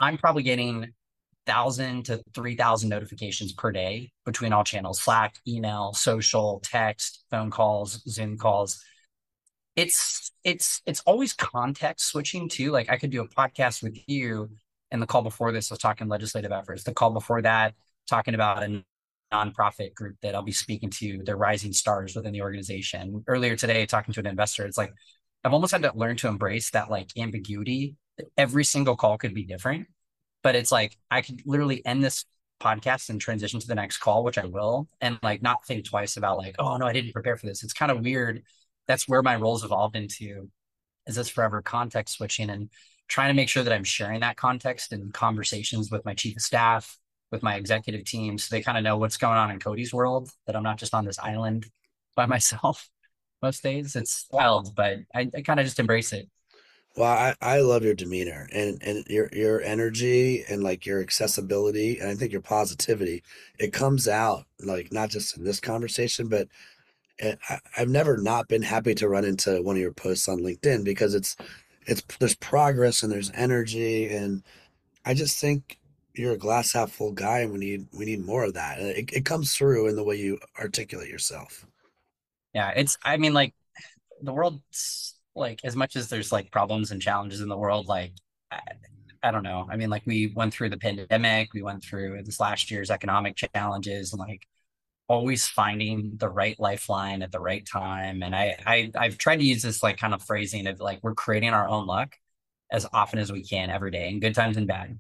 I'm 0.01 0.19
probably 0.19 0.43
getting 0.43 0.93
thousand 1.47 2.07
to 2.07 2.23
three 2.35 2.57
thousand 2.57 2.89
notifications 2.89 3.53
per 3.53 3.73
day 3.73 4.11
between 4.25 4.53
all 4.53 4.65
channels: 4.65 5.01
Slack, 5.01 5.37
email, 5.47 5.93
social, 5.93 6.61
text, 6.65 7.25
phone 7.31 7.51
calls, 7.51 8.03
Zoom 8.09 8.39
calls. 8.39 8.83
It's 9.77 10.33
it's 10.45 10.83
it's 10.87 11.01
always 11.01 11.33
context 11.33 12.09
switching 12.09 12.49
too. 12.49 12.71
Like 12.71 12.91
I 12.91 12.97
could 12.97 13.11
do 13.11 13.23
a 13.23 13.29
podcast 13.29 13.83
with 13.83 13.99
you, 14.07 14.51
and 14.91 15.03
the 15.03 15.07
call 15.07 15.23
before 15.23 15.53
this 15.53 15.71
was 15.71 15.79
talking 15.79 16.09
legislative 16.09 16.53
efforts. 16.53 16.85
The 16.85 16.95
call 16.95 17.11
before 17.11 17.43
that 17.43 17.75
talking 18.09 18.35
about 18.35 18.63
a 18.63 18.85
nonprofit 19.33 19.95
group 19.95 20.17
that 20.23 20.35
I'll 20.35 20.43
be 20.43 20.53
speaking 20.53 20.91
to. 20.91 21.23
They're 21.25 21.37
rising 21.37 21.73
stars 21.73 22.15
within 22.15 22.33
the 22.33 22.43
organization. 22.43 23.25
Earlier 23.27 23.57
today, 23.57 23.87
talking 23.87 24.15
to 24.15 24.21
an 24.21 24.27
investor, 24.27 24.67
it's 24.67 24.79
like 24.79 24.93
I've 25.43 25.53
almost 25.53 25.73
had 25.73 25.83
to 25.83 25.93
learn 25.95 26.17
to 26.19 26.29
embrace 26.29 26.71
that 26.71 26.91
like 26.91 27.11
ambiguity. 27.19 27.97
Every 28.37 28.65
single 28.65 28.97
call 28.97 29.19
could 29.19 29.35
be 29.35 29.45
different 29.45 29.89
but 30.45 30.55
it's 30.55 30.71
like 30.71 30.97
I 31.11 31.23
could 31.23 31.43
literally 31.45 31.85
end 31.85 32.05
this 32.05 32.25
podcast 32.61 33.09
and 33.09 33.21
transition 33.21 33.59
to 33.59 33.67
the 33.67 33.75
next 33.75 33.99
call, 33.99 34.23
which 34.23 34.39
I 34.39 34.45
will, 34.45 34.89
and 35.01 35.19
like 35.23 35.43
not 35.43 35.67
think 35.67 35.87
twice 35.87 36.17
about 36.17 36.39
like, 36.39 36.55
oh 36.61 36.77
no, 36.77 36.87
I 36.87 36.93
didn't 36.93 37.13
prepare 37.13 37.37
for 37.37 37.47
this. 37.47 37.65
It's 37.65 37.73
kind 37.73 37.91
of 37.91 38.03
weird. 38.03 38.43
That's 38.87 39.09
where 39.09 39.23
my 39.23 39.35
roles 39.37 39.65
evolved 39.65 39.97
into 39.97 40.49
is 41.07 41.17
this 41.17 41.29
forever 41.29 41.63
context 41.63 42.17
switching 42.17 42.51
and 42.51 42.71
trying 43.09 43.29
to 43.29 43.35
make 43.35 43.49
sure 43.49 43.63
that 43.63 43.73
I'm 43.73 43.85
sharing 43.85 44.21
that 44.21 44.37
context 44.37 44.93
in 44.93 45.11
conversations 45.13 45.91
with 45.91 46.05
my 46.05 46.15
chief 46.15 46.37
of 46.37 46.43
staff, 46.43 46.99
with 47.33 47.43
my 47.43 47.57
executive 47.57 48.05
team, 48.05 48.39
so 48.39 48.55
they 48.55 48.63
kind 48.63 48.79
of 48.79 48.85
know 48.85 48.97
what's 48.97 49.17
going 49.17 49.37
on 49.37 49.51
in 49.51 49.59
Cody's 49.59 49.93
world, 49.93 50.31
that 50.47 50.57
I'm 50.57 50.63
not 50.63 50.79
just 50.79 50.95
on 50.95 51.05
this 51.05 51.19
island 51.19 51.67
by 52.17 52.27
myself 52.37 52.89
most 53.43 53.63
days. 53.63 53.97
It's 53.97 54.27
wild, 54.31 54.75
but 54.75 54.99
I, 55.15 55.31
I 55.35 55.43
kind 55.43 55.61
of 55.61 55.67
just 55.67 55.81
embrace 55.81 56.13
it. 56.13 56.29
Well, 56.97 57.11
I, 57.11 57.35
I 57.41 57.61
love 57.61 57.83
your 57.83 57.95
demeanor 57.95 58.49
and, 58.53 58.81
and 58.83 59.05
your 59.09 59.29
your 59.33 59.61
energy 59.63 60.45
and 60.49 60.63
like 60.63 60.87
your 60.87 61.01
accessibility 61.01 61.99
and 61.99 62.09
I 62.11 62.15
think 62.15 62.31
your 62.33 62.41
positivity. 62.41 63.23
It 63.59 63.73
comes 63.73 64.07
out 64.07 64.47
like 64.61 64.93
not 64.93 65.11
just 65.11 65.37
in 65.37 65.45
this 65.45 65.59
conversation, 65.61 66.29
but 66.29 66.49
eh, 67.21 67.37
I, 67.51 67.59
I've 67.79 67.89
never 67.89 68.19
not 68.19 68.49
been 68.49 68.63
happy 68.63 68.95
to 68.97 69.09
run 69.09 69.25
into 69.25 69.63
one 69.63 69.77
of 69.77 69.83
your 69.83 69.93
posts 69.93 70.29
on 70.29 70.41
LinkedIn 70.41 70.85
because 70.85 71.15
it's 71.15 71.37
it's 71.87 72.03
there's 72.21 72.37
progress 72.37 73.03
and 73.03 73.13
there's 73.13 73.33
energy 73.35 74.09
and 74.09 74.43
I 75.05 75.15
just 75.15 75.39
think 75.41 75.79
you're 76.15 76.35
a 76.35 76.39
glass 76.39 76.73
half 76.73 76.93
full 76.93 77.13
guy 77.13 77.41
and 77.41 77.53
we 77.53 77.59
need 77.59 77.87
we 77.93 78.05
need 78.05 78.25
more 78.25 78.45
of 78.45 78.55
that. 78.55 78.79
It, 78.81 79.13
it 79.13 79.25
comes 79.25 79.55
through 79.57 79.89
in 79.89 79.97
the 79.97 80.05
way 80.05 80.17
you 80.17 80.39
articulate 80.61 81.09
yourself. 81.09 81.67
Yeah, 82.55 82.71
it's 82.71 82.99
I 83.03 83.17
mean 83.17 83.35
like 83.35 83.55
the 84.23 84.33
world's 84.33 85.14
like 85.37 85.61
as 85.65 85.77
much 85.77 85.97
as 85.97 86.09
there's 86.09 86.33
like 86.33 86.51
problems 86.51 86.91
and 86.91 87.03
challenges 87.03 87.41
in 87.41 87.49
the 87.49 87.57
world, 87.57 87.87
like 87.87 88.13
I, 88.51 88.61
I 89.23 89.31
don't 89.31 89.43
know. 89.43 89.67
I 89.71 89.77
mean, 89.77 89.91
like 89.91 90.03
we 90.07 90.33
went 90.35 90.53
through 90.55 90.71
the 90.71 90.77
pandemic, 90.77 91.55
we 91.55 91.63
went 91.63 91.83
through 91.83 92.23
this 92.25 92.41
last 92.41 92.71
year's 92.71 92.91
economic 92.91 93.37
challenges, 93.37 94.13
and 94.13 94.21
like 94.21 94.47
always 95.09 95.47
finding 95.47 96.13
the 96.17 96.29
right 96.29 96.59
lifeline 96.59 97.23
at 97.23 97.33
the 97.33 97.41
right 97.41 97.67
time. 97.67 98.23
And 98.23 98.35
I, 98.35 98.57
I 98.67 98.91
I've 98.97 99.19
tried 99.19 99.39
to 99.39 99.45
use 99.45 99.63
this 99.63 99.83
like 99.83 99.99
kind 99.99 100.15
of 100.15 100.23
phrasing 100.23 100.67
of 100.67 100.81
like 100.81 101.01
we're 101.03 101.15
creating 101.15 101.51
our 101.51 101.69
own 101.69 101.87
luck 101.87 102.17
as 102.71 102.87
often 102.93 103.19
as 103.19 103.33
we 103.33 103.45
can 103.45 103.71
every 103.71 103.91
day 103.91 104.09
in 104.09 104.21
good 104.21 104.35
times 104.35 104.57
and 104.57 104.67
bad. 104.67 104.99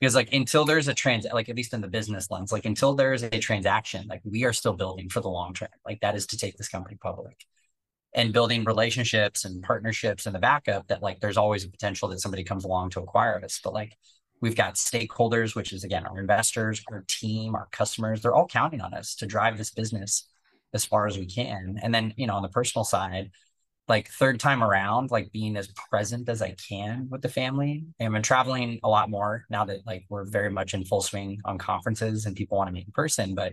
Because 0.00 0.14
like 0.14 0.32
until 0.32 0.64
there's 0.66 0.88
a 0.88 0.94
trans 0.94 1.26
like 1.32 1.48
at 1.48 1.56
least 1.56 1.72
in 1.74 1.80
the 1.80 1.88
business 1.88 2.30
lens, 2.30 2.52
like 2.52 2.66
until 2.66 2.94
there's 2.94 3.22
a 3.22 3.30
transaction, 3.30 4.06
like 4.08 4.20
we 4.24 4.44
are 4.44 4.52
still 4.52 4.74
building 4.74 5.08
for 5.08 5.20
the 5.20 5.28
long 5.30 5.54
term. 5.54 5.68
Like 5.86 6.00
that 6.02 6.16
is 6.16 6.26
to 6.28 6.38
take 6.38 6.56
this 6.58 6.68
company 6.68 6.98
public 7.00 7.46
and 8.16 8.32
building 8.32 8.64
relationships 8.64 9.44
and 9.44 9.62
partnerships 9.62 10.24
and 10.26 10.34
the 10.34 10.40
backup 10.40 10.88
that 10.88 11.02
like 11.02 11.20
there's 11.20 11.36
always 11.36 11.64
a 11.64 11.68
potential 11.68 12.08
that 12.08 12.20
somebody 12.20 12.42
comes 12.42 12.64
along 12.64 12.90
to 12.90 13.00
acquire 13.00 13.40
us. 13.44 13.60
But 13.62 13.74
like 13.74 13.92
we've 14.40 14.56
got 14.56 14.74
stakeholders 14.74 15.54
which 15.54 15.72
is 15.72 15.84
again 15.84 16.06
our 16.06 16.18
investors 16.18 16.82
our 16.90 17.04
team 17.08 17.54
our 17.54 17.68
customers 17.72 18.20
they're 18.20 18.34
all 18.34 18.46
counting 18.46 18.82
on 18.82 18.92
us 18.92 19.14
to 19.14 19.26
drive 19.26 19.56
this 19.56 19.70
business 19.70 20.28
as 20.74 20.84
far 20.84 21.06
as 21.06 21.16
we 21.16 21.26
can. 21.26 21.78
And 21.82 21.94
then 21.94 22.14
you 22.16 22.26
know 22.26 22.34
on 22.34 22.42
the 22.42 22.48
personal 22.48 22.84
side 22.84 23.30
like 23.88 24.08
third 24.08 24.40
time 24.40 24.64
around 24.64 25.12
like 25.12 25.30
being 25.30 25.56
as 25.56 25.68
present 25.68 26.28
as 26.28 26.42
i 26.42 26.56
can 26.68 27.08
with 27.10 27.22
the 27.22 27.28
family. 27.28 27.84
I've 28.00 28.10
been 28.12 28.22
traveling 28.22 28.80
a 28.82 28.88
lot 28.88 29.10
more 29.10 29.44
now 29.50 29.66
that 29.66 29.86
like 29.86 30.06
we're 30.08 30.24
very 30.24 30.50
much 30.50 30.74
in 30.74 30.84
full 30.84 31.02
swing 31.02 31.40
on 31.44 31.58
conferences 31.58 32.24
and 32.26 32.34
people 32.34 32.56
want 32.56 32.68
to 32.68 32.72
meet 32.72 32.86
in 32.86 32.92
person. 32.92 33.34
But 33.34 33.52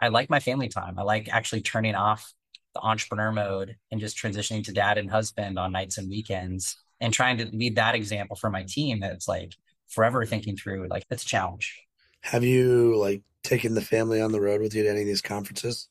i 0.00 0.08
like 0.08 0.28
my 0.28 0.40
family 0.40 0.68
time. 0.68 0.98
I 0.98 1.02
like 1.02 1.28
actually 1.32 1.62
turning 1.62 1.94
off 1.94 2.32
the 2.74 2.80
entrepreneur 2.80 3.32
mode 3.32 3.76
and 3.90 4.00
just 4.00 4.16
transitioning 4.16 4.64
to 4.64 4.72
dad 4.72 4.98
and 4.98 5.10
husband 5.10 5.58
on 5.58 5.72
nights 5.72 5.98
and 5.98 6.08
weekends 6.08 6.76
and 7.00 7.12
trying 7.12 7.36
to 7.38 7.46
lead 7.46 7.76
that 7.76 7.94
example 7.94 8.36
for 8.36 8.50
my 8.50 8.64
team 8.66 9.00
that's 9.00 9.28
like 9.28 9.54
forever 9.88 10.24
thinking 10.24 10.56
through 10.56 10.88
like 10.88 11.04
it's 11.10 11.22
a 11.22 11.26
challenge. 11.26 11.82
Have 12.22 12.44
you 12.44 12.96
like 12.96 13.22
taken 13.42 13.74
the 13.74 13.80
family 13.80 14.20
on 14.20 14.32
the 14.32 14.40
road 14.40 14.60
with 14.60 14.74
you 14.74 14.82
to 14.84 14.88
any 14.88 15.00
of 15.00 15.06
these 15.06 15.22
conferences? 15.22 15.88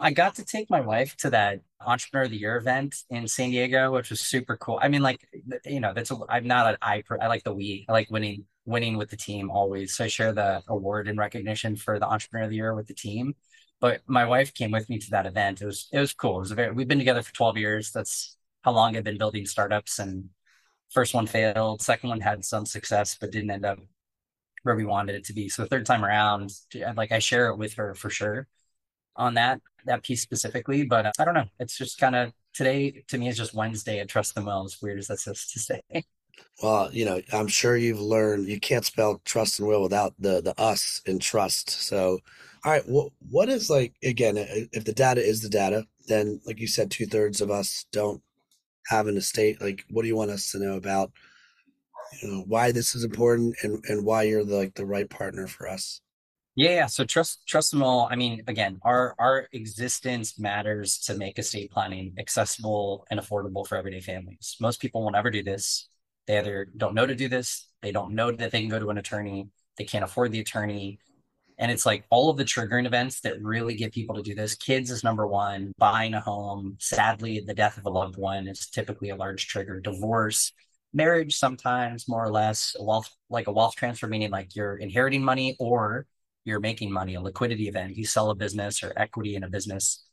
I 0.00 0.12
got 0.12 0.36
to 0.36 0.44
take 0.44 0.70
my 0.70 0.80
wife 0.80 1.16
to 1.18 1.30
that 1.30 1.60
Entrepreneur 1.84 2.24
of 2.24 2.30
the 2.30 2.36
Year 2.36 2.56
event 2.56 2.94
in 3.10 3.26
San 3.26 3.50
Diego, 3.50 3.92
which 3.92 4.10
was 4.10 4.20
super 4.20 4.56
cool. 4.56 4.78
I 4.80 4.88
mean, 4.88 5.02
like 5.02 5.20
you 5.64 5.80
know, 5.80 5.92
that's 5.92 6.10
a, 6.10 6.16
I'm 6.28 6.46
not 6.46 6.70
an 6.70 6.76
I. 6.82 7.02
I 7.20 7.26
like 7.26 7.42
the 7.42 7.52
we. 7.52 7.84
I 7.88 7.92
like 7.92 8.10
winning 8.10 8.44
winning 8.64 8.96
with 8.96 9.10
the 9.10 9.16
team 9.16 9.50
always. 9.50 9.96
So 9.96 10.04
I 10.04 10.08
share 10.08 10.32
the 10.32 10.62
award 10.68 11.08
and 11.08 11.18
recognition 11.18 11.74
for 11.74 11.98
the 11.98 12.06
Entrepreneur 12.06 12.44
of 12.44 12.50
the 12.50 12.56
Year 12.56 12.74
with 12.74 12.86
the 12.86 12.94
team. 12.94 13.34
But 13.80 14.02
my 14.06 14.24
wife 14.24 14.54
came 14.54 14.70
with 14.70 14.88
me 14.88 14.98
to 14.98 15.10
that 15.10 15.26
event. 15.26 15.62
It 15.62 15.66
was 15.66 15.88
it 15.92 16.00
was 16.00 16.12
cool. 16.12 16.36
It 16.36 16.40
was 16.40 16.52
very. 16.52 16.72
We've 16.72 16.88
been 16.88 16.98
together 16.98 17.22
for 17.22 17.34
12 17.34 17.56
years. 17.58 17.92
That's 17.92 18.36
how 18.62 18.72
long 18.72 18.96
I've 18.96 19.04
been 19.04 19.18
building 19.18 19.46
startups. 19.46 19.98
And 19.98 20.30
first 20.90 21.14
one 21.14 21.26
failed. 21.26 21.82
Second 21.82 22.10
one 22.10 22.20
had 22.20 22.44
some 22.44 22.66
success, 22.66 23.16
but 23.20 23.30
didn't 23.30 23.50
end 23.50 23.64
up 23.64 23.78
where 24.62 24.76
we 24.76 24.84
wanted 24.84 25.14
it 25.14 25.24
to 25.26 25.32
be. 25.32 25.48
So 25.48 25.62
the 25.62 25.68
third 25.68 25.86
time 25.86 26.04
around, 26.04 26.52
like 26.96 27.12
I 27.12 27.20
share 27.20 27.48
it 27.48 27.56
with 27.56 27.74
her 27.74 27.94
for 27.94 28.10
sure 28.10 28.48
on 29.16 29.34
that 29.34 29.60
that 29.84 30.02
piece 30.02 30.22
specifically. 30.22 30.84
But 30.84 31.06
uh, 31.06 31.12
I 31.18 31.24
don't 31.24 31.34
know. 31.34 31.48
It's 31.58 31.76
just 31.76 31.98
kind 31.98 32.16
of 32.16 32.32
today 32.54 33.04
to 33.08 33.18
me 33.18 33.28
is 33.28 33.36
just 33.36 33.54
Wednesday 33.54 34.00
at 34.00 34.08
Trust 34.08 34.36
and 34.36 34.46
Will. 34.46 34.64
As 34.64 34.80
weird 34.80 34.98
as 34.98 35.08
that's 35.08 35.24
to 35.24 35.58
say. 35.58 35.80
Well, 36.62 36.90
you 36.92 37.04
know, 37.04 37.20
I'm 37.32 37.48
sure 37.48 37.76
you've 37.76 38.00
learned 38.00 38.46
you 38.48 38.60
can't 38.60 38.84
spell 38.84 39.20
trust 39.24 39.58
and 39.58 39.68
will 39.68 39.82
without 39.82 40.14
the 40.18 40.40
the 40.40 40.58
us 40.60 41.02
in 41.04 41.18
trust. 41.18 41.70
So, 41.70 42.20
all 42.64 42.72
right, 42.72 42.88
what 42.88 43.12
what 43.30 43.48
is 43.48 43.70
like 43.70 43.94
again? 44.02 44.36
If 44.72 44.84
the 44.84 44.92
data 44.92 45.20
is 45.20 45.40
the 45.40 45.48
data, 45.48 45.86
then 46.06 46.40
like 46.46 46.60
you 46.60 46.66
said, 46.66 46.90
two 46.90 47.06
thirds 47.06 47.40
of 47.40 47.50
us 47.50 47.86
don't 47.92 48.22
have 48.86 49.06
an 49.06 49.16
estate. 49.16 49.60
Like, 49.60 49.84
what 49.90 50.02
do 50.02 50.08
you 50.08 50.16
want 50.16 50.30
us 50.30 50.50
to 50.52 50.58
know 50.58 50.76
about? 50.76 51.12
You 52.22 52.28
know, 52.28 52.44
why 52.46 52.72
this 52.72 52.94
is 52.94 53.04
important 53.04 53.56
and 53.62 53.84
and 53.88 54.04
why 54.04 54.22
you're 54.22 54.44
the, 54.44 54.56
like 54.56 54.74
the 54.74 54.86
right 54.86 55.08
partner 55.08 55.46
for 55.46 55.68
us. 55.68 56.00
Yeah, 56.54 56.70
yeah. 56.70 56.86
So 56.86 57.04
trust 57.04 57.46
Trust 57.46 57.72
and 57.72 57.82
Will. 57.82 58.08
I 58.10 58.16
mean, 58.16 58.42
again, 58.48 58.78
our 58.82 59.14
our 59.18 59.48
existence 59.52 60.38
matters 60.38 60.98
to 61.00 61.14
make 61.14 61.38
estate 61.38 61.70
planning 61.70 62.14
accessible 62.18 63.06
and 63.10 63.20
affordable 63.20 63.66
for 63.66 63.76
everyday 63.76 64.00
families. 64.00 64.56
Most 64.60 64.80
people 64.80 65.04
will 65.04 65.12
never 65.12 65.30
do 65.30 65.42
this. 65.42 65.88
They 66.28 66.38
either 66.38 66.68
don't 66.76 66.94
know 66.94 67.06
to 67.06 67.14
do 67.14 67.28
this, 67.28 67.66
they 67.80 67.90
don't 67.90 68.14
know 68.14 68.30
that 68.30 68.50
they 68.52 68.60
can 68.60 68.68
go 68.68 68.78
to 68.78 68.90
an 68.90 68.98
attorney, 68.98 69.48
they 69.78 69.84
can't 69.84 70.04
afford 70.04 70.30
the 70.30 70.40
attorney. 70.40 70.98
And 71.58 71.72
it's 71.72 71.84
like 71.84 72.04
all 72.10 72.30
of 72.30 72.36
the 72.36 72.44
triggering 72.44 72.86
events 72.86 73.20
that 73.20 73.42
really 73.42 73.74
get 73.74 73.92
people 73.92 74.14
to 74.14 74.22
do 74.22 74.34
this. 74.34 74.54
Kids 74.54 74.90
is 74.90 75.02
number 75.02 75.26
one, 75.26 75.72
buying 75.76 76.14
a 76.14 76.20
home. 76.20 76.76
Sadly, 76.78 77.40
the 77.44 77.54
death 77.54 77.78
of 77.78 77.86
a 77.86 77.90
loved 77.90 78.16
one 78.16 78.46
is 78.46 78.68
typically 78.68 79.10
a 79.10 79.16
large 79.16 79.48
trigger. 79.48 79.80
Divorce, 79.80 80.52
marriage, 80.92 81.34
sometimes 81.34 82.08
more 82.08 82.24
or 82.24 82.30
less, 82.30 82.76
a 82.78 82.84
wealth 82.84 83.10
like 83.28 83.48
a 83.48 83.52
wealth 83.52 83.74
transfer, 83.74 84.06
meaning 84.06 84.30
like 84.30 84.54
you're 84.54 84.76
inheriting 84.76 85.24
money 85.24 85.56
or 85.58 86.06
you're 86.44 86.60
making 86.60 86.92
money, 86.92 87.14
a 87.14 87.20
liquidity 87.20 87.68
event, 87.68 87.96
you 87.96 88.06
sell 88.06 88.30
a 88.30 88.34
business 88.34 88.82
or 88.82 88.92
equity 88.96 89.34
in 89.34 89.42
a 89.42 89.48
business, 89.50 90.04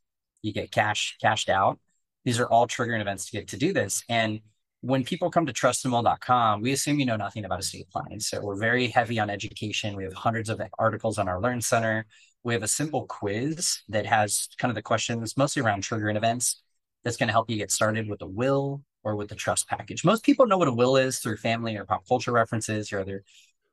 you 0.42 0.52
get 0.52 0.72
cash 0.72 1.16
cashed 1.22 1.50
out. 1.50 1.80
These 2.26 2.40
are 2.40 2.48
all 2.48 2.68
triggering 2.68 3.02
events 3.02 3.26
to 3.28 3.32
get 3.34 3.50
to 3.50 3.58
do 3.58 3.72
this. 3.72 4.04
And 4.10 4.40
when 4.86 5.04
people 5.04 5.32
come 5.32 5.48
to 5.48 5.54
trustandwill.com, 5.54 6.62
we 6.62 6.72
assume 6.72 7.00
you 7.00 7.08
know 7.08 7.16
nothing 7.16 7.44
about 7.44 7.60
estate 7.60 7.90
planning. 7.92 8.20
So 8.20 8.40
we're 8.40 8.56
very 8.56 8.88
heavy 8.88 9.18
on 9.18 9.32
education. 9.32 9.96
We 9.96 10.04
have 10.04 10.14
hundreds 10.14 10.48
of 10.48 10.62
articles 10.78 11.18
on 11.18 11.28
our 11.28 11.42
Learn 11.42 11.60
Center. 11.60 12.06
We 12.44 12.54
have 12.54 12.62
a 12.62 12.68
simple 12.68 13.08
quiz 13.08 13.80
that 13.90 14.06
has 14.06 14.48
kind 14.60 14.70
of 14.70 14.76
the 14.76 14.84
questions 14.84 15.36
mostly 15.38 15.64
around 15.64 15.82
triggering 15.82 16.18
events 16.18 16.62
that's 17.04 17.18
going 17.18 17.30
to 17.30 17.34
help 17.34 17.50
you 17.50 17.58
get 17.58 17.72
started 17.72 18.08
with 18.08 18.22
a 18.22 18.28
will 18.28 18.84
or 19.04 19.16
with 19.16 19.28
the 19.30 19.36
trust 19.36 19.68
package. 19.68 20.06
Most 20.06 20.24
people 20.24 20.46
know 20.46 20.60
what 20.60 20.68
a 20.68 20.74
will 20.74 20.98
is 20.98 21.18
through 21.18 21.38
family 21.38 21.76
or 21.76 21.86
pop 21.86 22.08
culture 22.08 22.32
references 22.32 22.94
or 22.94 23.00
other 23.00 23.24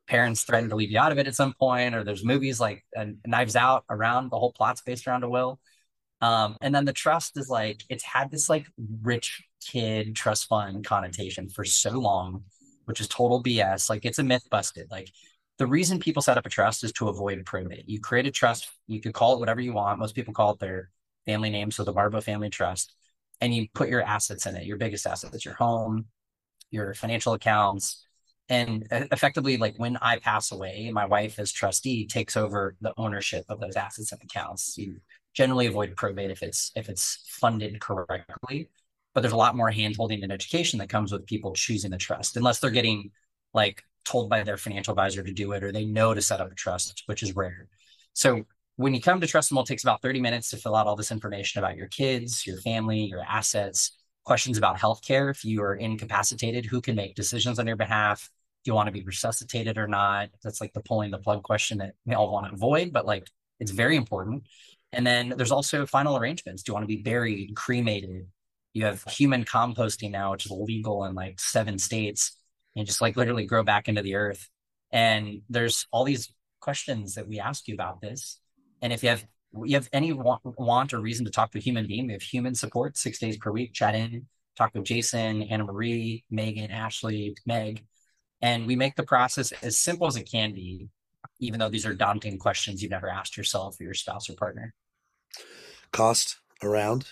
parents 0.07 0.41
threaten 0.41 0.69
to 0.69 0.75
leave 0.75 0.89
you 0.89 0.97
out 0.97 1.11
of 1.11 1.19
it 1.19 1.27
at 1.27 1.35
some 1.35 1.53
point, 1.53 1.93
or 1.93 2.03
there's 2.03 2.25
movies 2.25 2.59
like 2.59 2.83
uh, 2.97 3.05
Knives 3.27 3.55
Out 3.55 3.85
around 3.87 4.31
the 4.31 4.39
whole 4.39 4.51
plot's 4.51 4.81
based 4.81 5.05
around 5.05 5.23
a 5.23 5.29
will. 5.29 5.59
Um, 6.21 6.57
and 6.61 6.73
then 6.73 6.85
the 6.85 6.93
trust 6.93 7.37
is 7.37 7.49
like 7.49 7.83
it's 7.89 8.03
had 8.03 8.31
this 8.31 8.49
like 8.49 8.65
rich 9.03 9.43
kid 9.63 10.15
trust 10.15 10.47
fund 10.47 10.85
connotation 10.85 11.49
for 11.49 11.63
so 11.65 11.91
long, 11.91 12.43
which 12.85 13.01
is 13.01 13.07
total 13.07 13.43
BS. 13.43 13.89
Like 13.89 14.05
it's 14.05 14.19
a 14.19 14.23
myth 14.23 14.47
busted. 14.49 14.89
Like 14.91 15.09
the 15.57 15.67
reason 15.67 15.99
people 15.99 16.21
set 16.21 16.37
up 16.37 16.45
a 16.45 16.49
trust 16.49 16.83
is 16.83 16.91
to 16.93 17.09
avoid 17.09 17.45
probate. 17.45 17.87
You 17.87 17.99
create 17.99 18.27
a 18.27 18.31
trust, 18.31 18.69
you 18.87 19.01
could 19.01 19.13
call 19.13 19.33
it 19.35 19.39
whatever 19.39 19.61
you 19.61 19.73
want. 19.73 19.99
Most 19.99 20.15
people 20.15 20.33
call 20.33 20.51
it 20.51 20.59
their 20.59 20.89
family 21.25 21.49
name, 21.49 21.71
so 21.71 21.83
the 21.83 21.93
Barbo 21.93 22.21
Family 22.21 22.49
Trust, 22.49 22.93
and 23.39 23.53
you 23.53 23.67
put 23.73 23.89
your 23.89 24.01
assets 24.01 24.45
in 24.45 24.55
it. 24.55 24.65
Your 24.65 24.77
biggest 24.77 25.07
assets, 25.07 25.45
your 25.45 25.53
home, 25.53 26.05
your 26.71 26.93
financial 26.93 27.33
accounts, 27.33 28.05
and 28.49 28.87
effectively 28.91 29.57
like 29.57 29.75
when 29.77 29.97
i 30.01 30.17
pass 30.19 30.51
away 30.51 30.89
my 30.91 31.05
wife 31.05 31.39
as 31.39 31.51
trustee 31.51 32.05
takes 32.05 32.35
over 32.35 32.75
the 32.81 32.93
ownership 32.97 33.45
of 33.49 33.59
those 33.59 33.75
assets 33.75 34.11
and 34.11 34.21
accounts 34.21 34.77
you 34.77 34.97
generally 35.33 35.67
avoid 35.67 35.95
probate 35.95 36.29
if 36.29 36.43
it's 36.43 36.71
if 36.75 36.89
it's 36.89 37.23
funded 37.27 37.79
correctly 37.79 38.69
but 39.13 39.21
there's 39.21 39.33
a 39.33 39.37
lot 39.37 39.55
more 39.55 39.71
handholding 39.71 40.23
and 40.23 40.31
education 40.31 40.79
that 40.79 40.89
comes 40.89 41.11
with 41.11 41.25
people 41.25 41.53
choosing 41.53 41.91
the 41.91 41.97
trust 41.97 42.37
unless 42.37 42.59
they're 42.59 42.71
getting 42.71 43.11
like 43.53 43.83
told 44.05 44.29
by 44.29 44.43
their 44.43 44.57
financial 44.57 44.91
advisor 44.91 45.23
to 45.23 45.33
do 45.33 45.51
it 45.53 45.63
or 45.63 45.71
they 45.71 45.85
know 45.85 46.13
to 46.13 46.21
set 46.21 46.41
up 46.41 46.51
a 46.51 46.55
trust 46.55 47.03
which 47.05 47.23
is 47.23 47.35
rare 47.35 47.67
so 48.13 48.43
when 48.75 48.93
you 48.93 49.01
come 49.01 49.21
to 49.21 49.27
trust 49.27 49.51
and 49.51 49.55
will 49.55 49.63
it 49.63 49.67
takes 49.67 49.83
about 49.83 50.01
30 50.01 50.19
minutes 50.19 50.49
to 50.49 50.57
fill 50.57 50.75
out 50.75 50.87
all 50.87 50.95
this 50.95 51.11
information 51.11 51.59
about 51.59 51.77
your 51.77 51.87
kids 51.87 52.45
your 52.45 52.57
family 52.57 53.05
your 53.05 53.21
assets 53.21 53.97
questions 54.23 54.57
about 54.57 54.77
healthcare. 54.77 55.29
If 55.29 55.43
you 55.43 55.61
are 55.63 55.75
incapacitated, 55.75 56.65
who 56.65 56.81
can 56.81 56.95
make 56.95 57.15
decisions 57.15 57.59
on 57.59 57.67
your 57.67 57.75
behalf? 57.75 58.29
Do 58.63 58.69
you 58.69 58.75
want 58.75 58.87
to 58.87 58.93
be 58.93 59.03
resuscitated 59.03 59.77
or 59.77 59.87
not? 59.87 60.29
That's 60.43 60.61
like 60.61 60.73
the 60.73 60.81
pulling 60.81 61.11
the 61.11 61.17
plug 61.17 61.43
question 61.43 61.79
that 61.79 61.93
we 62.05 62.15
all 62.15 62.31
want 62.31 62.47
to 62.47 62.53
avoid, 62.53 62.93
but 62.93 63.05
like 63.05 63.29
it's 63.59 63.71
very 63.71 63.95
important. 63.95 64.43
And 64.91 65.05
then 65.05 65.33
there's 65.35 65.51
also 65.51 65.85
final 65.85 66.17
arrangements. 66.17 66.63
Do 66.63 66.69
you 66.69 66.73
want 66.73 66.83
to 66.83 66.95
be 66.95 67.01
buried, 67.01 67.55
cremated? 67.55 68.27
You 68.73 68.85
have 68.85 69.03
human 69.03 69.45
composting 69.45 70.11
now, 70.11 70.31
which 70.31 70.45
is 70.45 70.51
legal 70.51 71.05
in 71.05 71.13
like 71.13 71.39
seven 71.39 71.77
states, 71.77 72.35
and 72.75 72.85
just 72.85 73.01
like 73.01 73.15
literally 73.15 73.45
grow 73.45 73.63
back 73.63 73.87
into 73.87 74.01
the 74.01 74.15
earth. 74.15 74.49
And 74.91 75.41
there's 75.49 75.87
all 75.91 76.03
these 76.03 76.33
questions 76.59 77.15
that 77.15 77.27
we 77.27 77.39
ask 77.39 77.67
you 77.67 77.75
about 77.75 78.01
this. 78.01 78.39
And 78.81 78.91
if 78.91 79.03
you 79.03 79.09
have 79.09 79.25
you 79.63 79.75
have 79.75 79.89
any 79.93 80.11
want, 80.11 80.93
or 80.93 80.99
reason 80.99 81.25
to 81.25 81.31
talk 81.31 81.51
to 81.51 81.59
a 81.59 81.61
human 81.61 81.85
being, 81.85 82.07
we 82.07 82.13
have 82.13 82.23
human 82.23 82.55
support 82.55 82.97
six 82.97 83.19
days 83.19 83.37
per 83.37 83.51
week. 83.51 83.73
Chat 83.73 83.93
in, 83.93 84.25
talk 84.57 84.73
with 84.73 84.83
Jason, 84.83 85.43
Anna 85.43 85.65
Marie, 85.65 86.23
Megan, 86.31 86.71
Ashley, 86.71 87.35
Meg, 87.45 87.85
and 88.41 88.65
we 88.65 88.75
make 88.75 88.95
the 88.95 89.03
process 89.03 89.51
as 89.61 89.77
simple 89.77 90.07
as 90.07 90.15
it 90.15 90.29
can 90.29 90.53
be, 90.53 90.89
even 91.39 91.59
though 91.59 91.69
these 91.69 91.85
are 91.85 91.93
daunting 91.93 92.39
questions 92.39 92.81
you've 92.81 92.91
never 92.91 93.09
asked 93.09 93.37
yourself 93.37 93.79
or 93.79 93.83
your 93.83 93.93
spouse 93.93 94.29
or 94.29 94.33
partner. 94.33 94.73
Cost 95.91 96.37
around 96.63 97.07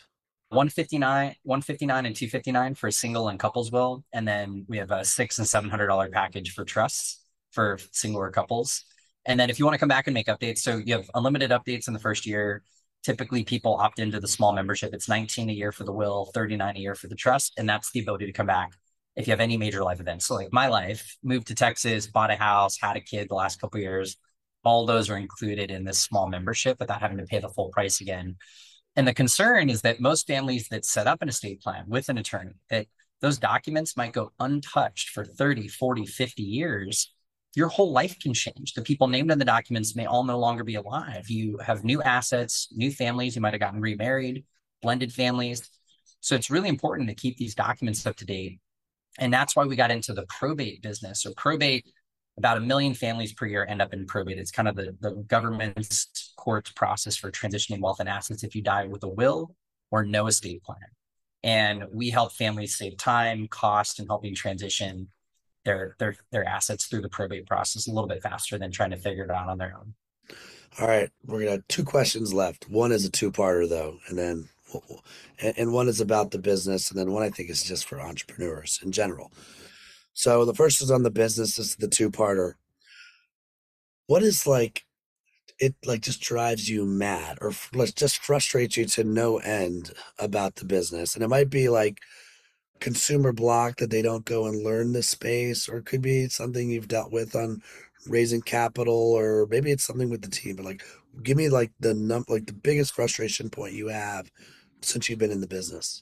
159 0.51 1.35
159 1.43 2.05
and 2.05 2.15
259 2.15 2.75
for 2.75 2.87
a 2.87 2.91
single 2.91 3.29
and 3.29 3.39
couples 3.39 3.71
will 3.71 4.03
and 4.13 4.27
then 4.27 4.65
we 4.67 4.77
have 4.77 4.91
a 4.91 5.03
six 5.03 5.39
and 5.39 5.47
seven 5.47 5.69
hundred 5.69 5.87
dollar 5.87 6.09
package 6.09 6.53
for 6.53 6.63
trusts 6.63 7.25
for 7.51 7.77
single 7.91 8.21
or 8.21 8.31
couples 8.31 8.85
and 9.25 9.39
then 9.39 9.49
if 9.49 9.59
you 9.59 9.65
want 9.65 9.75
to 9.75 9.79
come 9.79 9.89
back 9.89 10.07
and 10.07 10.13
make 10.13 10.27
updates, 10.27 10.59
so 10.59 10.77
you 10.77 10.95
have 10.95 11.09
unlimited 11.13 11.51
updates 11.51 11.87
in 11.87 11.93
the 11.93 11.99
first 11.99 12.25
year. 12.25 12.63
Typically, 13.03 13.43
people 13.43 13.75
opt 13.75 13.99
into 13.99 14.19
the 14.19 14.27
small 14.27 14.53
membership. 14.53 14.93
It's 14.93 15.09
19 15.09 15.49
a 15.49 15.53
year 15.53 15.71
for 15.71 15.83
the 15.83 15.91
will, 15.91 16.25
39 16.33 16.75
a 16.75 16.79
year 16.79 16.95
for 16.95 17.07
the 17.07 17.15
trust, 17.15 17.53
and 17.57 17.67
that's 17.67 17.91
the 17.91 17.99
ability 17.99 18.27
to 18.27 18.31
come 18.31 18.45
back 18.45 18.71
if 19.15 19.27
you 19.27 19.31
have 19.31 19.39
any 19.39 19.57
major 19.57 19.83
life 19.83 19.99
events. 19.99 20.27
So, 20.27 20.35
like 20.35 20.53
my 20.53 20.67
life, 20.67 21.17
moved 21.23 21.47
to 21.47 21.55
Texas, 21.55 22.07
bought 22.07 22.31
a 22.31 22.35
house, 22.35 22.77
had 22.79 22.97
a 22.97 23.01
kid 23.01 23.27
the 23.29 23.35
last 23.35 23.59
couple 23.59 23.79
years. 23.79 24.17
All 24.63 24.85
those 24.85 25.09
are 25.09 25.17
included 25.17 25.71
in 25.71 25.83
this 25.83 25.97
small 25.97 26.29
membership 26.29 26.79
without 26.79 27.01
having 27.01 27.17
to 27.17 27.25
pay 27.25 27.39
the 27.39 27.49
full 27.49 27.69
price 27.69 28.01
again. 28.01 28.35
And 28.95 29.07
the 29.07 29.13
concern 29.13 29.69
is 29.69 29.81
that 29.81 30.01
most 30.01 30.27
families 30.27 30.67
that 30.69 30.85
set 30.85 31.07
up 31.07 31.21
an 31.21 31.29
estate 31.29 31.61
plan 31.61 31.85
with 31.87 32.09
an 32.09 32.17
attorney, 32.17 32.55
that 32.69 32.87
those 33.21 33.37
documents 33.37 33.95
might 33.95 34.13
go 34.13 34.31
untouched 34.39 35.09
for 35.09 35.23
30, 35.23 35.67
40, 35.67 36.05
50 36.05 36.43
years 36.43 37.13
your 37.55 37.67
whole 37.67 37.91
life 37.91 38.17
can 38.19 38.33
change. 38.33 38.73
The 38.73 38.81
people 38.81 39.07
named 39.07 39.31
in 39.31 39.39
the 39.39 39.45
documents 39.45 39.95
may 39.95 40.05
all 40.05 40.23
no 40.23 40.39
longer 40.39 40.63
be 40.63 40.75
alive. 40.75 41.29
You 41.29 41.57
have 41.57 41.83
new 41.83 42.01
assets, 42.01 42.69
new 42.71 42.91
families. 42.91 43.35
You 43.35 43.41
might 43.41 43.53
have 43.53 43.59
gotten 43.59 43.81
remarried, 43.81 44.45
blended 44.81 45.11
families. 45.11 45.69
So 46.21 46.35
it's 46.35 46.49
really 46.49 46.69
important 46.69 47.09
to 47.09 47.15
keep 47.15 47.37
these 47.37 47.55
documents 47.55 48.05
up 48.05 48.15
to 48.17 48.25
date. 48.25 48.59
And 49.19 49.33
that's 49.33 49.55
why 49.55 49.65
we 49.65 49.75
got 49.75 49.91
into 49.91 50.13
the 50.13 50.25
probate 50.29 50.81
business. 50.81 51.21
So 51.21 51.33
probate, 51.35 51.85
about 52.37 52.57
a 52.57 52.61
million 52.61 52.93
families 52.93 53.33
per 53.33 53.45
year 53.45 53.65
end 53.67 53.81
up 53.81 53.93
in 53.93 54.05
probate. 54.05 54.37
It's 54.37 54.51
kind 54.51 54.67
of 54.67 54.75
the, 54.75 54.95
the 54.99 55.11
government's 55.27 56.33
court 56.37 56.71
process 56.75 57.15
for 57.15 57.31
transitioning 57.31 57.81
wealth 57.81 57.99
and 57.99 58.09
assets 58.09 58.43
if 58.43 58.55
you 58.55 58.61
die 58.61 58.87
with 58.87 59.03
a 59.03 59.09
will 59.09 59.55
or 59.91 60.05
no 60.05 60.27
estate 60.27 60.63
plan. 60.63 60.77
And 61.43 61.85
we 61.91 62.09
help 62.09 62.33
families 62.33 62.77
save 62.77 62.97
time, 62.97 63.47
cost, 63.47 63.99
and 63.99 64.07
helping 64.07 64.35
transition 64.35 65.09
their 65.65 65.95
their 65.99 66.15
their 66.31 66.47
assets 66.47 66.85
through 66.85 67.01
the 67.01 67.09
probate 67.09 67.45
process 67.47 67.87
a 67.87 67.91
little 67.91 68.07
bit 68.07 68.23
faster 68.23 68.57
than 68.57 68.71
trying 68.71 68.91
to 68.91 68.97
figure 68.97 69.25
it 69.25 69.31
out 69.31 69.49
on 69.49 69.57
their 69.57 69.75
own. 69.77 69.93
All 70.79 70.87
right, 70.87 71.09
we're 71.25 71.39
gonna 71.39 71.51
have 71.51 71.67
two 71.67 71.83
questions 71.83 72.33
left. 72.33 72.69
One 72.69 72.91
is 72.91 73.05
a 73.05 73.11
two-parter 73.11 73.67
though, 73.67 73.97
and 74.07 74.17
then 74.17 74.49
and, 75.39 75.57
and 75.57 75.73
one 75.73 75.87
is 75.87 75.99
about 75.99 76.31
the 76.31 76.39
business, 76.39 76.89
and 76.89 76.99
then 76.99 77.11
one 77.11 77.23
I 77.23 77.29
think 77.29 77.49
is 77.49 77.63
just 77.63 77.85
for 77.85 77.99
entrepreneurs 77.99 78.79
in 78.83 78.91
general. 78.91 79.31
So 80.13 80.45
the 80.45 80.53
first 80.53 80.81
is 80.81 80.91
on 80.91 81.03
the 81.03 81.11
business. 81.11 81.55
This 81.55 81.69
is 81.69 81.75
the 81.75 81.87
two-parter. 81.87 82.53
What 84.07 84.23
is 84.23 84.45
like 84.45 84.83
it 85.61 85.75
like 85.85 86.01
just 86.01 86.21
drives 86.21 86.69
you 86.69 86.85
mad 86.85 87.37
or 87.39 87.53
let's 87.73 87.93
just 87.93 88.23
frustrates 88.23 88.75
you 88.75 88.85
to 88.85 89.03
no 89.03 89.37
end 89.37 89.91
about 90.17 90.55
the 90.55 90.65
business 90.65 91.13
and 91.13 91.23
it 91.23 91.27
might 91.27 91.49
be 91.49 91.69
like 91.69 91.99
consumer 92.79 93.31
block 93.31 93.77
that 93.77 93.91
they 93.91 94.01
don't 94.01 94.25
go 94.25 94.47
and 94.47 94.63
learn 94.63 94.91
the 94.91 95.03
space 95.03 95.69
or 95.69 95.77
it 95.77 95.85
could 95.85 96.01
be 96.01 96.27
something 96.27 96.69
you've 96.69 96.87
dealt 96.87 97.11
with 97.11 97.35
on 97.35 97.61
raising 98.07 98.41
capital 98.41 99.13
or 99.13 99.47
maybe 99.51 99.71
it's 99.71 99.83
something 99.83 100.09
with 100.09 100.23
the 100.23 100.29
team 100.29 100.55
but 100.55 100.65
like 100.65 100.83
give 101.21 101.37
me 101.37 101.47
like 101.47 101.71
the 101.79 101.93
num 101.93 102.25
like 102.27 102.47
the 102.47 102.53
biggest 102.53 102.93
frustration 102.93 103.47
point 103.47 103.73
you 103.73 103.87
have 103.87 104.31
since 104.81 105.07
you've 105.07 105.19
been 105.19 105.31
in 105.31 105.41
the 105.41 105.47
business 105.47 106.01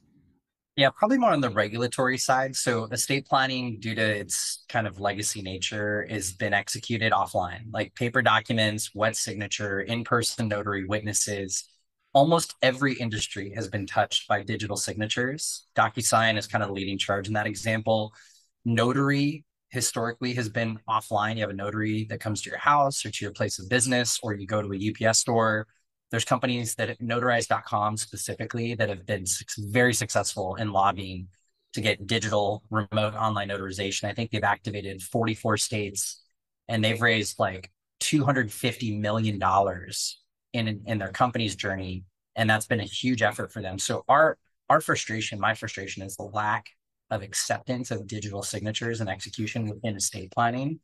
Yeah, 0.76 0.92
probably 0.92 1.18
more 1.18 1.32
on 1.32 1.42
the 1.42 1.50
regulatory 1.50 2.18
side. 2.18 2.56
So 2.56 2.86
estate 2.86 3.26
planning, 3.26 3.80
due 3.82 3.96
to 3.96 4.02
its 4.02 4.64
kind 4.70 4.88
of 4.88 5.00
legacy 5.00 5.42
nature, 5.42 6.08
has 6.10 6.32
been 6.32 6.54
executed 6.54 7.12
offline, 7.12 7.64
like 7.74 7.94
paper 7.96 8.22
documents, 8.22 8.96
wet 8.96 9.18
signature, 9.18 9.82
in-person 9.82 10.48
notary 10.48 10.86
witnesses. 10.86 11.66
Almost 12.14 12.56
every 12.62 12.94
industry 12.94 13.52
has 13.56 13.68
been 13.68 13.86
touched 13.86 14.28
by 14.30 14.42
digital 14.42 14.78
signatures. 14.78 15.68
DocuSign 15.76 16.38
is 16.38 16.48
kind 16.48 16.64
of 16.64 16.70
leading 16.72 16.98
charge 16.98 17.28
in 17.28 17.34
that 17.34 17.46
example. 17.46 18.14
Notary 18.64 19.44
historically 19.72 20.34
has 20.34 20.48
been 20.48 20.80
offline. 20.90 21.36
You 21.36 21.42
have 21.42 21.50
a 21.50 21.54
notary 21.54 22.06
that 22.10 22.22
comes 22.22 22.42
to 22.44 22.50
your 22.50 22.60
house 22.60 23.06
or 23.06 23.12
to 23.12 23.26
your 23.26 23.34
place 23.34 23.60
of 23.60 23.70
business, 23.70 24.18
or 24.24 24.34
you 24.34 24.48
go 24.48 24.62
to 24.62 24.72
a 24.72 25.08
UPS 25.08 25.20
store 25.20 25.68
there's 26.12 26.26
companies 26.26 26.76
that 26.76 27.00
notarize.com 27.00 27.98
specifically 27.98 28.76
that 28.76 28.90
have 28.90 29.06
been 29.06 29.26
very 29.58 29.94
successful 29.94 30.56
in 30.56 30.72
lobbying 30.72 31.28
to 31.74 31.82
get 31.82 32.08
digital 32.08 32.64
remote 32.70 33.14
online 33.14 33.50
notarization. 33.50 34.06
I 34.06 34.14
think 34.14 34.32
they've 34.32 34.44
activated 34.44 35.02
44 35.04 35.58
states 35.58 36.24
and 36.68 36.84
they've 36.84 37.02
raised 37.02 37.38
like 37.38 37.72
250 38.00 38.98
million 38.98 39.38
dollars 39.38 40.22
in 40.54 40.82
in 40.88 40.98
their 40.98 41.12
company's 41.12 41.56
journey 41.56 42.06
and 42.36 42.50
that's 42.50 42.66
been 42.66 42.80
a 42.80 42.86
huge 42.86 43.22
effort 43.22 43.52
for 43.52 43.62
them. 43.62 43.78
So 43.78 44.04
our 44.08 44.38
our 44.70 44.82
frustration, 44.82 45.40
my 45.40 45.54
frustration 45.54 46.04
is 46.04 46.16
the 46.16 46.24
lack 46.24 46.68
of 47.12 47.22
acceptance 47.22 47.92
of 47.92 48.08
digital 48.08 48.44
signatures 48.44 49.02
and 49.02 49.10
execution 49.10 49.68
within 49.68 49.96
estate 49.96 50.32
planning 50.32 50.80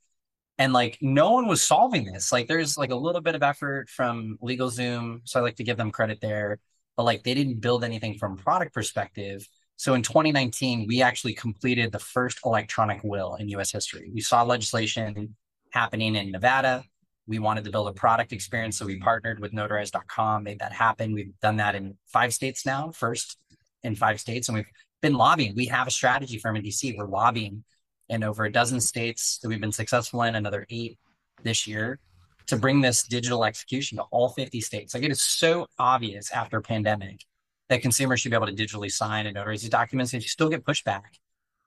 and 0.58 0.74
like 0.74 0.97
no 1.01 1.32
one 1.32 1.47
was 1.47 1.62
solving 1.62 2.06
this 2.06 2.32
like 2.32 2.47
there's 2.47 2.78
like 2.78 2.91
a 2.91 2.95
little 2.95 3.22
bit 3.22 3.36
of 3.36 3.43
effort 3.43 3.89
from 3.89 4.38
legalzoom 4.41 5.20
so 5.24 5.39
i 5.39 5.43
like 5.43 5.56
to 5.56 5.64
give 5.64 5.78
them 5.78 5.91
credit 5.91 6.20
there 6.22 6.60
but 6.95 7.03
like 7.03 7.24
they 7.24 7.34
didn't 7.34 7.62
build 7.62 7.84
anything 7.84 8.18
from 8.18 8.38
product 8.38 8.74
perspective. 8.74 9.47
So 9.78 9.93
in 9.93 10.01
2019 10.01 10.86
we 10.88 11.01
actually 11.01 11.34
completed 11.34 11.91
the 11.91 11.99
first 11.99 12.39
electronic 12.45 13.03
will 13.03 13.36
in 13.36 13.49
us 13.49 13.72
history. 13.72 14.10
We 14.14 14.22
saw 14.22 14.43
legislation 14.43 15.36
happening 15.72 16.16
in 16.16 16.32
nevada. 16.32 16.84
We 17.28 17.39
wanted 17.39 17.64
to 17.66 17.72
build 17.72 17.88
a 17.88 17.93
product 17.93 18.32
experience 18.34 18.78
so 18.78 18.86
we 18.86 18.99
partnered 18.99 19.39
with 19.39 19.51
notarize.com 19.51 20.43
made 20.43 20.60
that 20.60 20.72
happen. 20.72 21.14
We've 21.14 21.38
done 21.41 21.58
that 21.58 21.76
in 21.76 21.97
five 22.08 22.34
states 22.34 22.66
now 22.66 22.91
first 22.91 23.38
in 23.84 23.95
five 23.95 24.20
states 24.20 24.47
and 24.47 24.58
we've 24.58 24.72
been 25.01 25.16
lobbying. 25.16 25.56
We 25.56 25.66
have 25.66 25.88
a 25.88 25.91
strategy 25.91 26.38
firm 26.38 26.56
in 26.56 26.64
dc 26.64 26.97
we're 26.97 27.08
lobbying 27.08 27.64
in 28.10 28.24
over 28.24 28.45
a 28.45 28.51
dozen 28.51 28.80
states 28.80 29.39
that 29.39 29.49
we've 29.49 29.62
been 29.62 29.72
successful 29.72 30.22
in, 30.24 30.36
another 30.36 30.66
eight 30.70 30.97
this 31.43 31.68
year, 31.68 31.99
to 32.47 32.56
bring 32.56 32.82
this 32.82 33.03
digital 33.03 33.43
execution 33.43 33.97
to 33.97 34.03
all 34.12 34.30
50 34.30 34.62
states. 34.62 34.93
Like 34.93 35.03
it 35.03 35.12
is 35.12 35.22
so 35.22 35.68
obvious 35.80 36.32
after 36.32 36.58
a 36.58 36.62
pandemic 36.62 37.22
that 37.70 37.82
consumers 37.82 38.22
should 38.22 38.30
be 38.30 38.36
able 38.36 38.47
to 38.47 38.53
digitally 38.53 38.91
sign 38.91 39.26
and 39.26 39.36
notarize 39.36 39.62
these 39.62 39.70
documents, 39.70 40.14
and 40.14 40.22
you 40.22 40.30
still 40.30 40.49
get 40.49 40.64
pushback. 40.64 41.01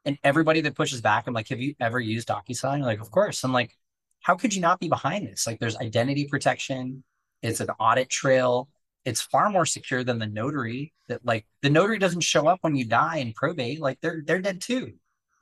And 0.05 0.16
everybody 0.22 0.61
that 0.62 0.76
pushes 0.76 1.01
back, 1.01 1.26
I'm 1.26 1.34
like, 1.34 1.49
have 1.49 1.61
you 1.61 1.74
ever 1.80 1.99
used 1.99 2.28
DocuSign? 2.28 2.82
Like, 2.82 3.01
of 3.01 3.11
course. 3.11 3.43
I'm 3.43 3.53
like, 3.53 3.76
how 4.20 4.36
could 4.36 4.55
you 4.55 4.61
not 4.61 4.78
be 4.78 4.89
behind 4.89 5.26
this? 5.26 5.47
Like, 5.47 5.59
there's 5.59 5.76
identity 5.76 6.26
protection. 6.26 7.03
It's 7.43 7.61
an 7.61 7.70
audit 7.80 8.09
trail. 8.09 8.68
It's 9.05 9.20
far 9.20 9.51
more 9.51 9.66
secure 9.66 10.05
than 10.05 10.18
the 10.18 10.26
notary. 10.26 10.93
That 11.09 11.24
like 11.24 11.47
the 11.62 11.70
notary 11.70 11.99
doesn't 11.99 12.20
show 12.20 12.47
up 12.47 12.59
when 12.62 12.76
you 12.76 12.84
die 12.84 13.16
in 13.16 13.32
probate. 13.32 13.80
Like 13.80 13.99
they're 14.01 14.22
they're 14.24 14.41
dead 14.41 14.61
too 14.61 14.93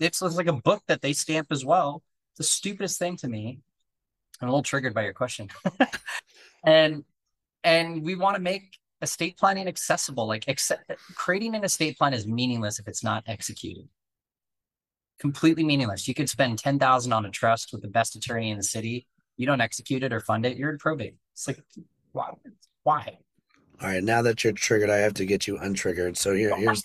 it's, 0.01 0.22
it's 0.22 0.36
like 0.36 0.47
a 0.47 0.53
book 0.53 0.82
that 0.88 1.03
they 1.03 1.12
stamp 1.12 1.49
as 1.51 1.64
well. 1.64 2.03
It's 2.32 2.38
the 2.38 2.44
stupidest 2.44 2.99
thing 2.99 3.16
to 3.18 3.28
me. 3.28 3.61
I'm 4.40 4.49
a 4.49 4.51
little 4.51 4.62
triggered 4.62 4.94
by 4.94 5.05
your 5.05 5.14
question. 5.14 5.49
and 6.64 7.05
and 7.64 8.03
we 8.03 8.14
want 8.14 8.36
to 8.36 8.42
make 8.42 8.78
estate 9.03 9.36
planning 9.38 9.66
accessible. 9.66 10.26
Like 10.26 10.47
accept, 10.49 10.90
creating 11.14 11.55
an 11.55 11.64
estate 11.64 11.97
plan 11.97 12.12
is 12.12 12.26
meaningless 12.26 12.78
if 12.78 12.86
it's 12.86 13.03
not 13.03 13.24
executed. 13.26 13.88
Completely 15.18 15.64
meaningless. 15.64 16.07
You 16.07 16.14
could 16.14 16.28
spend 16.28 16.59
ten 16.59 16.78
thousand 16.78 17.12
on 17.12 17.24
a 17.24 17.30
trust 17.30 17.72
with 17.72 17.82
the 17.82 17.88
best 17.88 18.14
attorney 18.14 18.51
in 18.51 18.59
the 18.59 18.62
city. 18.62 19.07
You 19.36 19.47
don't 19.47 19.61
execute 19.61 20.03
it 20.03 20.12
or 20.12 20.20
fund 20.20 20.44
it, 20.44 20.57
you're 20.57 20.70
in 20.70 20.78
probate. 20.78 21.16
It's 21.32 21.47
like 21.47 21.62
why? 22.12 22.32
Why? 22.82 23.18
All 23.80 23.88
right, 23.88 24.03
now 24.03 24.22
that 24.22 24.42
you're 24.42 24.55
triggered, 24.55 24.88
I 24.88 24.97
have 24.99 25.14
to 25.14 25.26
get 25.26 25.47
you 25.47 25.59
untriggered. 25.59 26.16
So 26.16 26.34
here, 26.34 26.57
here's 26.57 26.82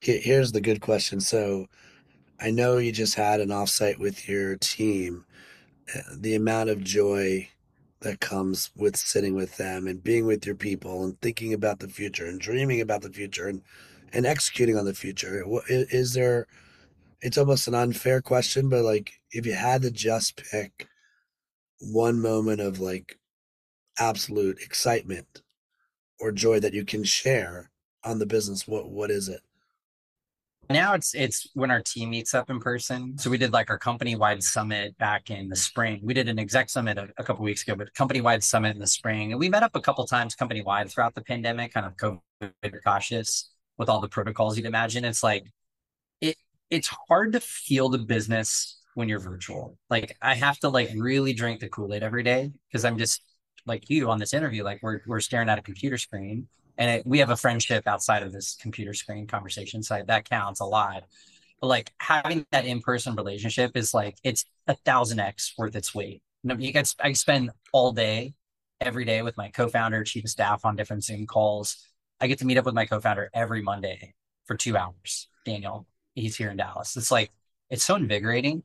here's 0.00 0.52
the 0.52 0.60
good 0.60 0.80
question. 0.80 1.20
So 1.20 1.66
I 2.40 2.50
know 2.50 2.78
you 2.78 2.92
just 2.92 3.16
had 3.16 3.40
an 3.40 3.48
offsite 3.48 3.98
with 3.98 4.28
your 4.28 4.56
team. 4.56 5.24
Uh, 5.94 6.00
the 6.16 6.34
amount 6.34 6.70
of 6.70 6.84
joy 6.84 7.48
that 8.00 8.20
comes 8.20 8.70
with 8.76 8.96
sitting 8.96 9.34
with 9.34 9.56
them 9.56 9.86
and 9.86 10.04
being 10.04 10.26
with 10.26 10.46
your 10.46 10.54
people 10.54 11.04
and 11.04 11.20
thinking 11.20 11.52
about 11.52 11.80
the 11.80 11.88
future 11.88 12.26
and 12.26 12.40
dreaming 12.40 12.80
about 12.80 13.02
the 13.02 13.10
future 13.10 13.48
and 13.48 13.62
and 14.12 14.26
executing 14.26 14.76
on 14.76 14.84
the 14.86 14.94
future. 14.94 15.44
Is 15.68 16.14
there? 16.14 16.46
It's 17.20 17.38
almost 17.38 17.68
an 17.68 17.74
unfair 17.74 18.22
question, 18.22 18.68
but 18.68 18.84
like, 18.84 19.12
if 19.32 19.46
you 19.46 19.54
had 19.54 19.82
to 19.82 19.90
just 19.90 20.36
pick 20.36 20.88
one 21.80 22.20
moment 22.20 22.60
of 22.60 22.80
like 22.80 23.18
absolute 23.98 24.58
excitement 24.60 25.42
or 26.20 26.32
joy 26.32 26.60
that 26.60 26.74
you 26.74 26.84
can 26.84 27.04
share 27.04 27.70
on 28.04 28.18
the 28.18 28.26
business, 28.26 28.68
what 28.68 28.90
what 28.90 29.10
is 29.10 29.28
it? 29.28 29.42
Now 30.70 30.94
it's 30.94 31.14
it's 31.14 31.48
when 31.54 31.70
our 31.70 31.80
team 31.80 32.10
meets 32.10 32.34
up 32.34 32.50
in 32.50 32.60
person. 32.60 33.16
So 33.18 33.30
we 33.30 33.38
did 33.38 33.52
like 33.52 33.70
our 33.70 33.78
company 33.78 34.16
wide 34.16 34.42
summit 34.42 34.96
back 34.98 35.30
in 35.30 35.48
the 35.48 35.56
spring. 35.56 36.00
We 36.02 36.14
did 36.14 36.28
an 36.28 36.38
exec 36.38 36.68
summit 36.70 36.98
a, 36.98 37.08
a 37.18 37.24
couple 37.24 37.44
weeks 37.44 37.62
ago 37.62 37.74
but 37.74 37.92
company 37.94 38.20
wide 38.20 38.44
summit 38.44 38.74
in 38.74 38.78
the 38.78 38.86
spring. 38.86 39.32
And 39.32 39.40
we 39.40 39.48
met 39.48 39.62
up 39.62 39.74
a 39.76 39.80
couple 39.80 40.06
times 40.06 40.34
company 40.34 40.62
wide 40.62 40.90
throughout 40.90 41.14
the 41.14 41.22
pandemic 41.22 41.72
kind 41.72 41.86
of 41.86 41.96
covid 41.96 42.82
cautious 42.84 43.50
with 43.78 43.88
all 43.88 44.00
the 44.00 44.08
protocols 44.08 44.56
you'd 44.56 44.66
imagine. 44.66 45.04
It's 45.04 45.22
like 45.22 45.46
it 46.20 46.36
it's 46.70 46.88
hard 47.08 47.32
to 47.32 47.40
feel 47.40 47.88
the 47.88 47.98
business 47.98 48.80
when 48.94 49.08
you're 49.08 49.20
virtual. 49.20 49.78
Like 49.90 50.16
i 50.20 50.34
have 50.34 50.58
to 50.60 50.68
like 50.68 50.90
really 50.96 51.32
drink 51.32 51.60
the 51.60 51.68
kool-aid 51.68 52.02
every 52.02 52.22
day 52.22 52.52
because 52.68 52.84
i'm 52.84 52.98
just 52.98 53.22
like 53.66 53.88
you 53.90 54.10
on 54.10 54.18
this 54.18 54.34
interview 54.34 54.64
like 54.64 54.80
we're, 54.82 55.00
we're 55.06 55.20
staring 55.20 55.48
at 55.48 55.58
a 55.58 55.62
computer 55.62 55.98
screen 55.98 56.48
and 56.78 56.90
it, 56.90 57.06
we 57.06 57.18
have 57.18 57.30
a 57.30 57.36
friendship 57.36 57.86
outside 57.86 58.22
of 58.22 58.32
this 58.32 58.56
computer 58.60 58.94
screen 58.94 59.26
conversation 59.26 59.82
so 59.82 60.02
that 60.06 60.28
counts 60.30 60.60
a 60.60 60.64
lot. 60.64 61.04
But 61.60 61.66
like 61.66 61.92
having 61.98 62.46
that 62.52 62.64
in-person 62.64 63.16
relationship 63.16 63.76
is 63.76 63.92
like 63.92 64.16
it's 64.22 64.44
a 64.68 64.74
thousand 64.74 65.18
x 65.18 65.54
worth 65.58 65.74
its 65.76 65.94
weight. 65.94 66.22
You 66.44 66.72
get 66.72 66.94
i 67.00 67.12
spend 67.12 67.50
all 67.72 67.92
day 67.92 68.34
every 68.80 69.04
day 69.04 69.22
with 69.22 69.36
my 69.36 69.48
co-founder 69.48 70.04
chief 70.04 70.24
of 70.24 70.30
staff 70.30 70.64
on 70.64 70.76
different 70.76 71.04
zoom 71.04 71.26
calls. 71.26 71.76
I 72.20 72.28
get 72.28 72.38
to 72.38 72.46
meet 72.46 72.58
up 72.58 72.64
with 72.64 72.74
my 72.74 72.86
co-founder 72.86 73.30
every 73.34 73.60
monday 73.60 74.14
for 74.46 74.56
two 74.56 74.76
hours. 74.76 75.28
Daniel 75.44 75.86
he's 76.14 76.36
here 76.36 76.50
in 76.50 76.56
dallas. 76.56 76.96
It's 76.96 77.10
like 77.10 77.30
it's 77.70 77.84
so 77.84 77.96
invigorating. 77.96 78.62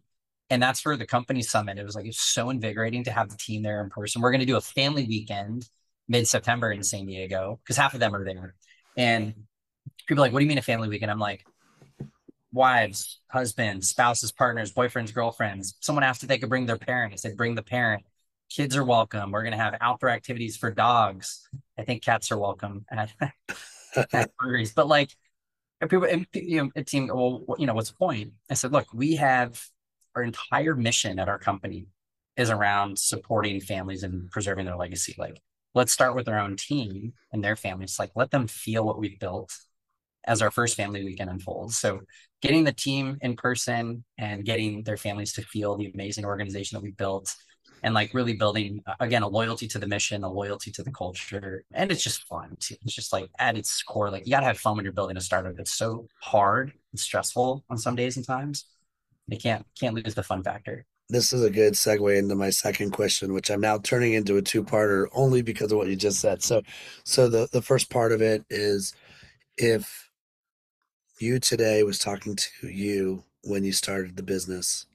And 0.50 0.62
that's 0.62 0.82
for 0.82 0.96
the 0.98 1.06
company 1.06 1.42
summit 1.42 1.80
it 1.80 1.84
was 1.84 1.96
like 1.96 2.06
it's 2.06 2.22
so 2.22 2.50
invigorating 2.52 3.04
to 3.06 3.12
have 3.12 3.30
the 3.30 3.38
team 3.38 3.64
there 3.64 3.82
in 3.84 3.90
person. 3.90 4.22
We're 4.22 4.32
going 4.32 4.42
to 4.42 4.46
do 4.46 4.58
a 4.58 4.62
family 4.62 5.06
weekend 5.06 5.68
mid 6.08 6.28
September 6.28 6.72
in 6.72 6.84
San 6.84 7.06
Diego 7.06 7.60
because 7.64 7.78
half 7.78 7.94
of 7.94 8.00
them 8.00 8.16
are 8.16 8.26
there. 8.26 8.56
And 8.98 9.34
people 10.08 10.22
are 10.22 10.26
like, 10.26 10.34
what 10.34 10.40
do 10.40 10.46
you 10.46 10.50
mean 10.50 10.58
a 10.58 10.64
family 10.64 10.88
weekend? 10.88 11.12
I'm 11.12 11.20
like, 11.20 11.46
wives, 12.52 13.20
husbands, 13.28 13.90
spouses, 13.90 14.32
partners, 14.32 14.72
boyfriends, 14.72 15.14
girlfriends. 15.14 15.76
Someone 15.80 16.04
asked 16.04 16.24
if 16.24 16.30
they 16.30 16.38
could 16.38 16.50
bring 16.50 16.66
their 16.66 16.78
parent. 16.78 17.14
I 17.14 17.16
said, 17.16 17.36
bring 17.36 17.56
the 17.56 17.64
parent. 17.64 18.04
Kids 18.50 18.78
are 18.78 18.84
welcome. 18.84 19.32
We're 19.32 19.42
going 19.42 19.54
to 19.54 19.58
have 19.58 19.76
outdoor 19.82 20.10
activities 20.10 20.56
for 20.56 20.70
dogs. 20.70 21.48
I 21.78 21.84
think 21.84 22.04
cats 22.04 22.32
are 22.32 22.38
welcome 22.38 22.86
at, 22.92 23.12
at 24.14 24.32
breweries. 24.38 24.74
But 24.74 24.88
like, 24.88 25.10
people, 25.82 26.06
and, 26.06 26.28
you 26.34 26.64
know, 26.64 26.72
it 26.76 26.90
seemed, 26.90 27.10
well, 27.12 27.44
you 27.58 27.66
know, 27.66 27.74
what's 27.74 27.90
the 27.90 27.98
point? 27.98 28.34
I 28.50 28.54
said, 28.54 28.72
look, 28.72 28.94
we 28.94 29.16
have 29.16 29.60
our 30.16 30.22
entire 30.22 30.76
mission 30.76 31.18
at 31.18 31.28
our 31.28 31.40
company 31.40 31.88
is 32.38 32.50
around 32.50 33.00
supporting 33.00 33.60
families 33.62 34.04
and 34.04 34.30
preserving 34.30 34.66
their 34.66 34.76
legacy. 34.76 35.16
Like, 35.18 35.42
let's 35.74 35.92
start 35.92 36.16
with 36.16 36.28
our 36.28 36.40
own 36.40 36.56
team 36.58 37.14
and 37.32 37.44
their 37.44 37.56
families. 37.56 37.98
Like 38.00 38.12
let 38.16 38.32
them 38.32 38.48
feel 38.48 38.86
what 38.86 39.00
we've 39.00 39.20
built 39.20 39.56
as 40.26 40.42
our 40.42 40.52
first 40.52 40.78
family 40.78 41.04
weekend 41.04 41.30
unfolds. 41.30 41.78
So 41.78 42.02
getting 42.42 42.64
the 42.64 42.72
team 42.74 43.18
in 43.22 43.36
person 43.36 44.04
and 44.18 44.46
getting 44.46 44.84
their 44.84 44.98
families 44.98 45.34
to 45.34 45.42
feel 45.42 45.76
the 45.76 45.92
amazing 45.94 46.26
organization 46.26 46.76
that 46.76 46.84
we 46.84 46.92
built 46.92 47.36
and 47.84 47.94
like 47.94 48.14
really 48.14 48.34
building 48.34 48.82
uh, 48.88 48.94
again 49.02 49.24
a 49.24 49.28
loyalty 49.28 49.68
to 49.68 49.80
the 49.80 49.88
mission, 49.88 50.24
a 50.24 50.32
loyalty 50.32 50.72
to 50.72 50.84
the 50.84 50.92
culture, 50.92 51.66
and 51.74 51.92
it's 51.92 52.04
just 52.04 52.24
fun. 52.24 52.56
Too. 52.60 52.76
It's 52.84 52.96
just 52.96 53.12
like 53.12 53.30
at 53.40 53.58
its 53.58 53.84
core, 53.84 54.10
like 54.10 54.26
you 54.26 54.32
gotta 54.32 54.46
have 54.46 54.58
fun 54.60 54.78
when 54.78 54.86
you're 54.86 54.94
building 54.94 55.18
a 55.18 55.22
startup. 55.22 55.60
It's 55.60 55.74
so 55.74 56.08
hard 56.22 56.72
and 56.92 57.00
stressful 57.00 57.66
on 57.70 57.78
some 57.78 57.96
days 57.96 58.16
and 58.16 58.26
times. 58.26 58.66
You 59.28 59.38
can't 59.38 59.66
can't 59.80 59.96
lose 59.96 60.16
the 60.16 60.24
fun 60.24 60.44
factor. 60.44 60.86
This 61.14 61.32
is 61.32 61.44
a 61.44 61.52
good 61.52 61.74
segue 61.74 62.18
into 62.18 62.34
my 62.34 62.50
second 62.50 62.90
question, 62.90 63.34
which 63.34 63.52
I'm 63.52 63.62
now 63.62 63.78
turning 63.78 64.14
into 64.14 64.38
a 64.38 64.42
two-parter 64.42 65.06
only 65.14 65.44
because 65.44 65.72
of 65.72 65.78
what 65.78 65.86
you 65.86 65.96
just 65.96 66.20
said. 66.20 66.42
So, 66.42 66.64
so 67.04 67.30
the 67.30 67.48
the 67.52 67.62
first 67.62 67.92
part 67.92 68.12
of 68.12 68.24
it 68.24 68.44
is 68.50 68.96
if 69.56 70.10
you 71.20 71.40
today 71.40 71.84
was 71.84 72.00
talking 72.00 72.36
to 72.36 72.68
you 72.68 73.24
when 73.44 73.64
you 73.64 73.74
started 73.74 74.18
the 74.18 74.24
business, 74.24 74.88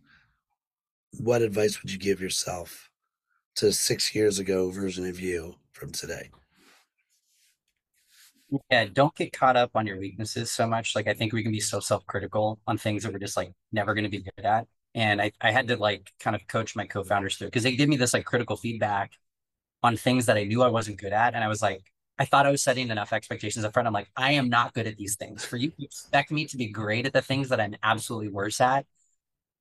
what 1.21 1.41
advice 1.41 1.81
would 1.81 1.93
you 1.93 1.99
give 1.99 2.21
yourself 2.21 2.91
to 3.55 3.73
six 3.73 4.13
years 4.13 4.41
ago 4.41 4.73
version 4.73 5.07
of 5.07 5.21
you 5.21 5.55
from 5.71 5.93
today? 5.93 6.31
Yeah, 8.73 8.87
don't 8.93 9.15
get 9.15 9.33
caught 9.33 9.57
up 9.57 9.71
on 9.77 9.87
your 9.87 10.01
weaknesses 10.01 10.51
so 10.51 10.67
much. 10.67 10.97
Like 10.97 11.07
I 11.07 11.15
think 11.15 11.33
we 11.33 11.45
can 11.45 11.53
be 11.53 11.61
so 11.61 11.79
self-critical 11.79 12.59
on 12.67 12.77
things 12.77 13.05
that 13.05 13.13
we're 13.13 13.21
just 13.21 13.37
like 13.37 13.53
never 13.71 13.95
going 13.95 14.03
to 14.03 14.11
be 14.11 14.25
good 14.25 14.45
at. 14.45 14.67
And 14.99 15.23
I, 15.23 15.31
I 15.41 15.53
had 15.53 15.69
to 15.69 15.77
like 15.77 16.11
kind 16.19 16.35
of 16.35 16.49
coach 16.49 16.75
my 16.75 16.85
co-founders 16.85 17.37
through 17.37 17.47
because 17.47 17.63
they 17.63 17.77
gave 17.77 17.89
me 17.89 17.97
this 17.97 18.13
like 18.13 18.25
critical 18.25 18.57
feedback 18.57 19.13
on 19.81 19.97
things 19.97 20.27
that 20.27 20.37
I 20.37 20.43
knew 20.43 20.61
I 20.61 20.69
wasn't 20.69 20.99
good 20.99 21.13
at. 21.13 21.35
And 21.35 21.45
I 21.45 21.47
was 21.47 21.63
like, 21.63 21.85
I 22.19 22.25
thought 22.25 22.47
I 22.47 22.51
was 22.51 22.65
setting 22.65 22.91
enough 22.91 23.13
expectations 23.13 23.65
up 23.65 23.73
front. 23.73 23.87
I'm 23.87 23.93
like, 23.93 24.11
I 24.17 24.33
am 24.33 24.49
not 24.49 24.75
good 24.75 24.89
at 24.89 24.97
these 24.97 25.15
things. 25.15 25.45
For 25.45 25.57
you 25.57 25.71
to 25.71 25.85
expect 25.85 26.33
me 26.33 26.47
to 26.47 26.57
be 26.57 26.67
great 26.67 27.07
at 27.07 27.13
the 27.13 27.23
things 27.23 27.51
that 27.51 27.61
I'm 27.61 27.77
absolutely 27.81 28.31
worse 28.31 28.61
at, 28.61 28.87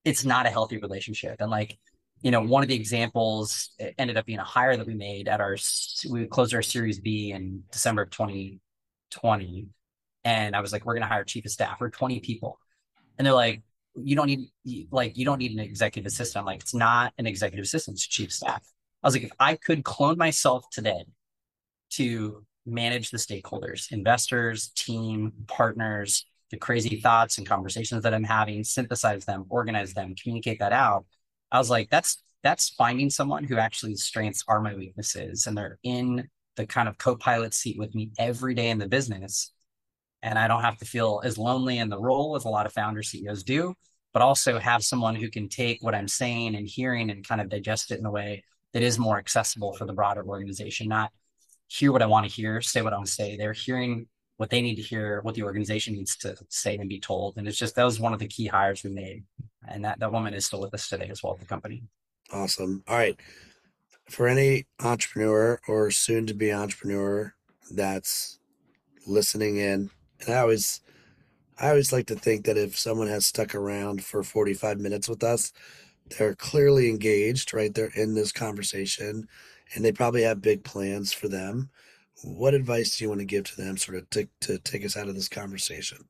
it's 0.04 0.26
not 0.26 0.48
a 0.48 0.50
healthy 0.50 0.80
relationship. 0.80 1.40
And 1.40 1.52
like, 1.52 1.78
you 2.24 2.32
know, 2.32 2.42
one 2.42 2.64
of 2.64 2.70
the 2.70 2.76
examples 2.76 3.70
ended 4.00 4.18
up 4.18 4.26
being 4.26 4.40
a 4.40 4.44
hire 4.44 4.76
that 4.76 4.88
we 4.88 4.96
made 4.96 5.28
at 5.28 5.40
our, 5.40 5.56
we 6.10 6.26
closed 6.26 6.56
our 6.56 6.64
Series 6.64 7.00
B 7.00 7.32
in 7.32 7.64
December 7.72 8.02
of 8.02 8.10
2020. 8.10 9.68
And 10.24 10.56
I 10.56 10.62
was 10.62 10.74
like, 10.74 10.84
we're 10.84 10.96
going 10.96 11.04
to 11.04 11.08
hire 11.08 11.24
chief 11.24 11.46
of 11.46 11.52
staff. 11.52 11.78
We're 11.80 11.92
20 11.92 12.22
people. 12.22 12.60
And 13.20 13.28
they're 13.28 13.36
like, 13.36 13.62
you 14.02 14.16
don't 14.16 14.28
need, 14.28 14.88
like, 14.92 15.18
you 15.18 15.26
don't 15.26 15.40
need 15.40 15.52
an 15.52 15.60
executive 15.60 16.08
assistant. 16.08 16.42
I'm 16.42 16.46
like, 16.46 16.62
it's 16.62 16.74
not 16.74 17.14
an 17.18 17.28
executive 17.28 17.64
assistant, 17.64 17.96
it's 17.96 18.08
chief 18.08 18.32
staff. 18.32 18.64
I 19.04 19.08
was 19.08 19.16
like, 19.16 19.24
if 19.24 19.32
I 19.40 19.56
could 19.56 19.84
clone 19.84 20.18
myself 20.18 20.66
today 20.72 21.06
to 21.92 22.44
manage 22.66 23.12
the 23.12 23.18
stakeholders, 23.18 23.92
investors, 23.92 24.70
team, 24.76 25.32
partners, 25.48 26.26
the 26.52 26.58
crazy 26.58 27.00
thoughts 27.02 27.38
and 27.38 27.48
conversations 27.48 28.04
that 28.04 28.14
I'm 28.14 28.24
having, 28.24 28.64
synthesize 28.64 29.26
them, 29.26 29.46
organize 29.50 29.94
them, 29.94 30.16
communicate 30.22 30.60
that 30.60 30.74
out. 30.74 31.06
I 31.52 31.58
was 31.58 31.70
like, 31.70 31.90
that's 31.90 32.24
that's 32.44 32.70
finding 32.70 33.10
someone 33.10 33.44
who 33.44 33.58
actually 33.58 33.96
strengths 33.96 34.44
are 34.48 34.62
my 34.62 34.76
weaknesses 34.76 35.48
and 35.48 35.58
they're 35.58 35.80
in 35.84 36.30
the 36.56 36.66
kind 36.66 36.88
of 36.88 36.98
co-pilot 36.98 37.54
seat 37.54 37.78
with 37.78 37.94
me 37.96 38.12
every 38.18 38.54
day 38.54 38.70
in 38.70 38.78
the 38.78 38.88
business. 38.88 39.52
And 40.22 40.38
I 40.38 40.48
don't 40.48 40.62
have 40.62 40.78
to 40.78 40.86
feel 40.86 41.22
as 41.24 41.38
lonely 41.38 41.78
in 41.78 41.90
the 41.90 42.00
role 42.00 42.36
as 42.36 42.46
a 42.46 42.50
lot 42.50 42.66
of 42.66 42.74
founder 42.74 43.04
CEOs 43.04 43.44
do, 43.44 43.74
but 44.18 44.24
also 44.24 44.58
have 44.58 44.84
someone 44.84 45.14
who 45.14 45.30
can 45.30 45.48
take 45.48 45.78
what 45.84 45.94
I'm 45.94 46.08
saying 46.08 46.56
and 46.56 46.68
hearing 46.68 47.12
and 47.12 47.24
kind 47.24 47.40
of 47.40 47.50
digest 47.50 47.92
it 47.92 48.00
in 48.00 48.06
a 48.08 48.10
way 48.10 48.44
that 48.74 48.82
is 48.82 48.98
more 48.98 49.20
accessible 49.20 49.74
for 49.74 49.86
the 49.86 49.94
broader 49.94 50.26
organization, 50.26 50.88
not 50.88 51.12
hear 51.68 51.92
what 51.92 52.02
I 52.02 52.08
want 52.08 52.28
to 52.28 52.32
hear, 52.32 52.60
say 52.60 52.82
what 52.82 52.94
I 52.94 52.96
want 52.96 53.06
to 53.06 53.14
say. 53.14 53.38
They're 53.38 53.54
hearing 53.54 54.08
what 54.38 54.50
they 54.50 54.64
need 54.64 54.78
to 54.78 54.82
hear, 54.82 55.22
what 55.22 55.36
the 55.36 55.44
organization 55.44 55.94
needs 55.94 56.18
to 56.18 56.36
say 56.50 56.78
and 56.78 56.90
be 56.90 57.00
told. 57.00 57.38
And 57.38 57.48
it's 57.48 57.60
just 57.60 57.76
that 57.76 57.84
was 57.84 58.00
one 58.00 58.12
of 58.12 58.18
the 58.18 58.28
key 58.28 58.48
hires 58.48 58.84
we 58.84 58.90
made. 58.90 59.24
And 59.68 59.86
that, 59.86 60.00
that 60.00 60.12
woman 60.12 60.34
is 60.34 60.48
still 60.48 60.62
with 60.62 60.74
us 60.74 60.90
today 60.90 61.10
as 61.12 61.22
well 61.22 61.34
at 61.34 61.40
the 61.40 61.46
company. 61.46 61.84
Awesome. 62.34 62.84
All 62.88 62.98
right. 62.98 63.20
For 64.10 64.28
any 64.28 64.66
entrepreneur 64.80 65.60
or 65.68 65.92
soon 65.92 66.26
to 66.26 66.34
be 66.34 66.52
entrepreneur 66.52 67.36
that's 67.70 68.40
listening 69.06 69.58
in, 69.58 69.92
and 70.22 70.34
I 70.34 70.40
always 70.40 70.82
I 71.60 71.70
always 71.70 71.92
like 71.92 72.08
to 72.08 72.16
think 72.16 72.46
that 72.46 72.58
if 72.58 72.78
someone 72.78 73.08
has 73.08 73.26
stuck 73.26 73.56
around 73.56 74.04
for 74.04 74.24
45 74.24 74.80
minutes 74.80 75.10
with 75.10 75.24
us, 75.24 75.54
they're 76.18 76.36
clearly 76.36 76.90
engaged, 76.90 77.54
right? 77.54 77.74
They're 77.74 77.92
in 77.96 78.14
this 78.14 78.32
conversation 78.32 79.28
and 79.74 79.84
they 79.84 79.92
probably 79.92 80.24
have 80.24 80.42
big 80.42 80.64
plans 80.64 81.14
for 81.14 81.28
them. 81.28 81.70
What 82.24 82.54
advice 82.54 82.98
do 82.98 83.04
you 83.04 83.10
want 83.10 83.22
to 83.22 83.26
give 83.26 83.46
to 83.46 83.58
them 83.58 83.78
sort 83.78 83.98
of 83.98 84.10
to, 84.12 84.28
to 84.42 84.58
take 84.60 84.86
us 84.86 84.96
out 84.96 85.08
of 85.08 85.16
this 85.16 85.30
conversation? 85.30 86.06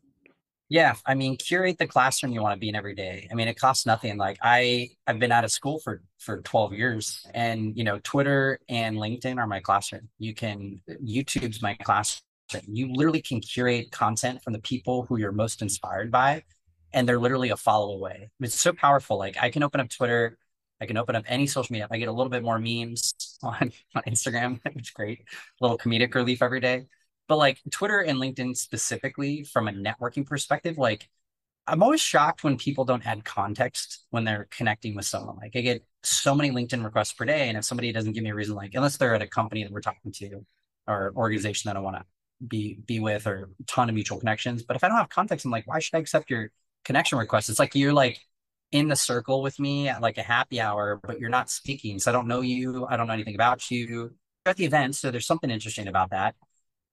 Yeah, 0.70 0.96
I 1.06 1.16
mean, 1.16 1.38
curate 1.38 1.78
the 1.78 1.88
classroom 1.88 2.34
you 2.34 2.42
want 2.42 2.54
to 2.54 2.60
be 2.60 2.68
in 2.68 2.76
every 2.76 2.94
day. 2.94 3.28
I 3.32 3.36
mean, 3.36 3.48
it 3.48 3.58
costs 3.58 3.86
nothing. 3.86 4.18
Like 4.18 4.38
I, 4.42 4.90
I've 5.08 5.18
been 5.18 5.32
out 5.32 5.46
of 5.46 5.52
school 5.52 5.80
for 5.80 6.02
for 6.20 6.42
12 6.42 6.74
years, 6.74 7.26
and 7.34 7.78
you 7.78 7.86
know, 7.86 8.00
Twitter 8.04 8.60
and 8.68 8.98
LinkedIn 8.98 9.38
are 9.38 9.48
my 9.48 9.62
classroom. 9.62 10.10
You 10.20 10.34
can 10.34 10.82
YouTube's 10.90 11.62
my 11.62 11.76
classroom. 11.76 12.27
You 12.68 12.94
literally 12.94 13.22
can 13.22 13.42
curate 13.42 13.92
content 13.92 14.44
from 14.44 14.54
the 14.54 14.60
people 14.60 15.04
who 15.04 15.18
you're 15.18 15.32
most 15.32 15.62
inspired 15.62 16.12
by, 16.12 16.44
and 16.94 17.08
they're 17.08 17.20
literally 17.20 17.50
a 17.50 17.58
follow 17.58 17.94
away. 17.94 18.30
It's 18.40 18.60
so 18.60 18.74
powerful. 18.74 19.18
Like 19.18 19.38
I 19.42 19.50
can 19.50 19.64
open 19.64 19.82
up 19.82 19.90
Twitter, 19.90 20.38
I 20.80 20.86
can 20.86 20.98
open 20.98 21.16
up 21.16 21.26
any 21.28 21.48
social 21.48 21.74
media. 21.74 21.88
I 21.90 21.98
get 21.98 22.08
a 22.08 22.12
little 22.12 22.30
bit 22.30 22.44
more 22.44 22.60
memes 22.60 23.14
on, 23.44 23.72
on 23.96 24.04
Instagram, 24.08 24.60
which 24.74 24.88
is 24.88 24.90
great. 24.92 25.20
A 25.20 25.66
little 25.66 25.78
comedic 25.78 26.14
relief 26.16 26.42
every 26.42 26.60
day. 26.60 26.88
But 27.28 27.38
like 27.38 27.60
Twitter 27.72 28.00
and 28.00 28.20
LinkedIn 28.20 28.56
specifically, 28.56 29.44
from 29.44 29.68
a 29.68 29.72
networking 29.72 30.26
perspective, 30.26 30.78
like 30.78 31.10
I'm 31.68 31.84
always 31.84 32.00
shocked 32.00 32.44
when 32.44 32.58
people 32.58 32.86
don't 32.86 33.06
add 33.06 33.26
context 33.26 34.06
when 34.12 34.24
they're 34.24 34.48
connecting 34.52 34.96
with 34.96 35.06
someone. 35.06 35.36
Like 35.36 35.56
I 35.56 35.62
get 35.62 35.86
so 36.04 36.34
many 36.34 36.52
LinkedIn 36.52 36.84
requests 36.84 37.14
per 37.14 37.26
day, 37.26 37.50
and 37.50 37.58
if 37.58 37.66
somebody 37.66 37.92
doesn't 37.92 38.14
give 38.14 38.24
me 38.24 38.30
a 38.30 38.36
reason, 38.36 38.56
like 38.56 38.74
unless 38.76 38.98
they're 38.98 39.16
at 39.16 39.22
a 39.22 39.28
company 39.28 39.64
that 39.64 39.72
we're 39.74 39.82
talking 39.82 40.14
to 40.14 40.46
or 40.88 41.12
organization 41.18 41.68
that 41.68 41.76
I 41.76 41.82
want 41.82 41.98
to 41.98 42.06
be 42.46 42.80
be 42.86 43.00
with 43.00 43.26
or 43.28 43.50
ton 43.68 43.90
of 43.90 43.96
mutual 43.96 44.20
connections. 44.20 44.64
But 44.64 44.76
if 44.76 44.84
I 44.84 44.88
don't 44.88 44.98
have 44.98 45.10
context, 45.10 45.46
I'm 45.46 45.52
like, 45.52 45.68
why 45.68 45.80
should 45.80 45.96
I 45.96 46.00
accept 46.00 46.30
your 46.30 46.52
connection 46.86 47.18
request? 47.18 47.50
It's 47.50 47.60
like 47.60 47.76
you're 47.76 47.94
like 47.94 48.20
in 48.72 48.88
the 48.88 48.96
circle 48.96 49.42
with 49.42 49.60
me 49.60 49.88
at 49.88 50.02
like 50.02 50.18
a 50.18 50.24
happy 50.24 50.60
hour, 50.60 51.00
but 51.02 51.20
you're 51.20 51.30
not 51.30 51.50
speaking. 51.50 52.00
So 52.00 52.12
I 52.12 52.14
don't 52.14 52.28
know 52.28 52.42
you. 52.42 52.86
I 52.86 52.98
don't 52.98 53.08
know 53.08 53.14
anything 53.14 53.36
about 53.36 53.70
you. 53.72 53.88
You're 53.88 54.12
at 54.46 54.58
the 54.58 54.66
event. 54.66 54.96
So 54.96 55.12
there's 55.12 55.26
something 55.26 55.50
interesting 55.50 55.88
about 55.88 56.12
that. 56.12 56.36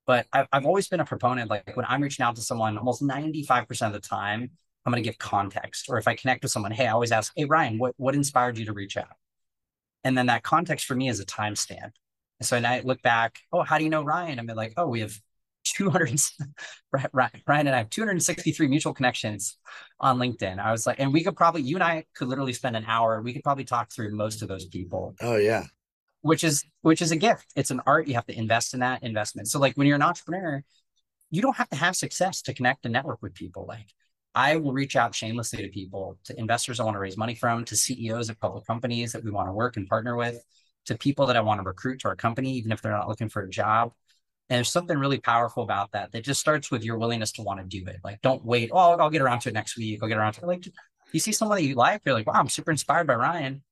But 0.07 0.27
I've, 0.33 0.47
I've 0.53 0.67
always 0.67 0.89
been 0.89 1.01
a 1.01 1.05
proponent, 1.05 1.51
like 1.51 1.77
when 1.77 1.87
I'm 1.89 2.03
reaching 2.03 2.25
out 2.25 2.37
to 2.37 2.43
someone, 2.43 2.77
almost 2.77 3.03
95% 3.03 3.87
of 3.87 3.93
the 3.93 4.01
time, 4.01 4.51
I'm 4.85 4.93
going 4.93 5.03
to 5.03 5.09
give 5.09 5.19
context. 5.19 5.87
Or 5.89 5.97
if 5.97 6.07
I 6.07 6.15
connect 6.15 6.43
with 6.43 6.53
someone, 6.53 6.73
hey, 6.73 6.87
I 6.87 6.93
always 6.93 7.11
ask, 7.11 7.33
hey, 7.35 7.47
Ryan, 7.47 7.79
what, 7.79 7.95
what 7.97 8.15
inspired 8.15 8.59
you 8.59 8.67
to 8.67 8.75
reach 8.75 8.97
out? 8.97 9.17
And 10.05 10.17
then 10.17 10.27
that 10.27 10.43
context 10.43 10.85
for 10.85 10.95
me 10.95 11.09
is 11.09 11.21
a 11.21 11.25
timestamp. 11.25 11.93
And 12.39 12.47
so 12.47 12.59
I 12.59 12.81
look 12.85 13.01
back, 13.01 13.39
oh, 13.51 13.63
how 13.63 13.79
do 13.79 13.85
you 13.85 13.91
know 13.91 14.03
Ryan? 14.03 14.39
I'm 14.39 14.47
like, 14.47 14.75
oh, 14.77 14.89
we 14.89 15.01
have 15.01 15.19
200 15.65 16.21
Ryan 17.13 17.41
and 17.49 17.71
I 17.71 17.79
have 17.79 17.91
263 17.91 18.69
mutual 18.69 18.95
connections 18.95 19.59
on 20.01 20.19
LinkedIn. 20.19 20.59
I 20.59 20.71
was 20.71 20.87
like, 20.87 21.01
and 21.01 21.13
we 21.13 21.25
could 21.25 21.37
probably 21.37 21.63
you 21.63 21.77
and 21.77 21.83
I 21.83 22.05
could 22.15 22.29
literally 22.29 22.53
spend 22.53 22.77
an 22.77 22.85
hour. 22.87 23.21
We 23.23 23.33
could 23.33 23.43
probably 23.43 23.65
talk 23.65 23.93
through 23.93 24.15
most 24.15 24.43
of 24.43 24.49
those 24.49 24.67
people. 24.67 25.15
Oh 25.21 25.37
yeah. 25.37 25.65
Which 26.23 26.45
is 26.45 26.65
which 26.83 27.03
is 27.03 27.11
a 27.11 27.17
gift. 27.17 27.47
It's 27.57 27.71
an 27.71 27.81
art. 27.87 28.09
You 28.09 28.15
have 28.15 28.27
to 28.27 28.39
invest 28.39 28.75
in 28.75 28.81
that 28.81 29.03
investment. 29.03 29.49
So 29.49 29.59
like 29.59 29.77
when 29.77 29.87
you're 29.87 29.97
an 29.97 30.03
entrepreneur, 30.03 30.63
you 31.31 31.43
don't 31.43 31.57
have 31.57 31.69
to 31.71 31.77
have 31.77 31.97
success 31.97 32.43
to 32.43 32.55
connect 32.55 32.85
and 32.85 32.93
network 32.93 33.21
with 33.23 33.35
people. 33.35 33.67
Like 33.67 33.89
I 34.35 34.57
will 34.57 34.73
reach 34.73 34.97
out 34.97 35.15
shamelessly 35.15 35.63
to 35.63 35.69
people, 35.69 36.19
to 36.25 36.39
investors 36.39 36.81
I 36.81 36.85
want 36.85 36.97
to 36.97 37.01
raise 37.01 37.17
money 37.17 37.35
from, 37.35 37.65
to 37.67 37.77
CEOs 37.77 38.31
of 38.31 38.41
public 38.41 38.67
companies 38.67 39.13
that 39.13 39.25
we 39.25 39.31
want 39.31 39.49
to 39.49 39.53
work 39.53 39.77
and 39.77 39.89
partner 39.89 40.17
with, 40.17 40.43
to 40.87 40.99
people 40.99 41.27
that 41.27 41.37
I 41.37 41.41
want 41.41 41.61
to 41.61 41.65
recruit 41.65 42.01
to 42.01 42.09
our 42.09 42.17
company, 42.17 42.53
even 42.55 42.73
if 42.73 42.83
they're 42.83 42.93
not 42.93 43.09
looking 43.09 43.29
for 43.29 43.43
a 43.43 43.49
job. 43.49 43.93
And 44.51 44.59
there's 44.59 44.71
something 44.71 44.99
really 44.99 45.19
powerful 45.19 45.63
about 45.63 45.93
that 45.93 46.13
that 46.13 46.25
just 46.25 46.41
starts 46.41 46.71
with 46.71 46.85
your 46.85 46.99
willingness 46.99 47.33
to 47.33 47.43
want 47.43 47.61
to 47.61 47.67
do 47.67 47.87
it. 47.89 47.97
Like, 48.05 48.21
don't 48.21 48.45
wait. 48.45 48.71
Oh, 48.73 48.77
I'll, 48.77 49.03
I'll 49.03 49.11
get 49.11 49.23
around 49.23 49.41
to 49.41 49.49
it 49.49 49.55
next 49.55 49.77
week. 49.79 50.01
I'll 50.03 50.09
get 50.09 50.19
around 50.19 50.35
to 50.35 50.43
it. 50.43 50.47
Like, 50.47 50.67
you 51.13 51.21
see 51.21 51.33
someone 51.33 51.57
that 51.57 51.65
you 51.65 51.75
like, 51.75 52.03
you're 52.05 52.15
like, 52.15 52.27
wow, 52.27 52.35
I'm 52.35 52.49
super 52.49 52.71
inspired 52.71 53.07
by 53.07 53.15
Ryan. 53.15 53.63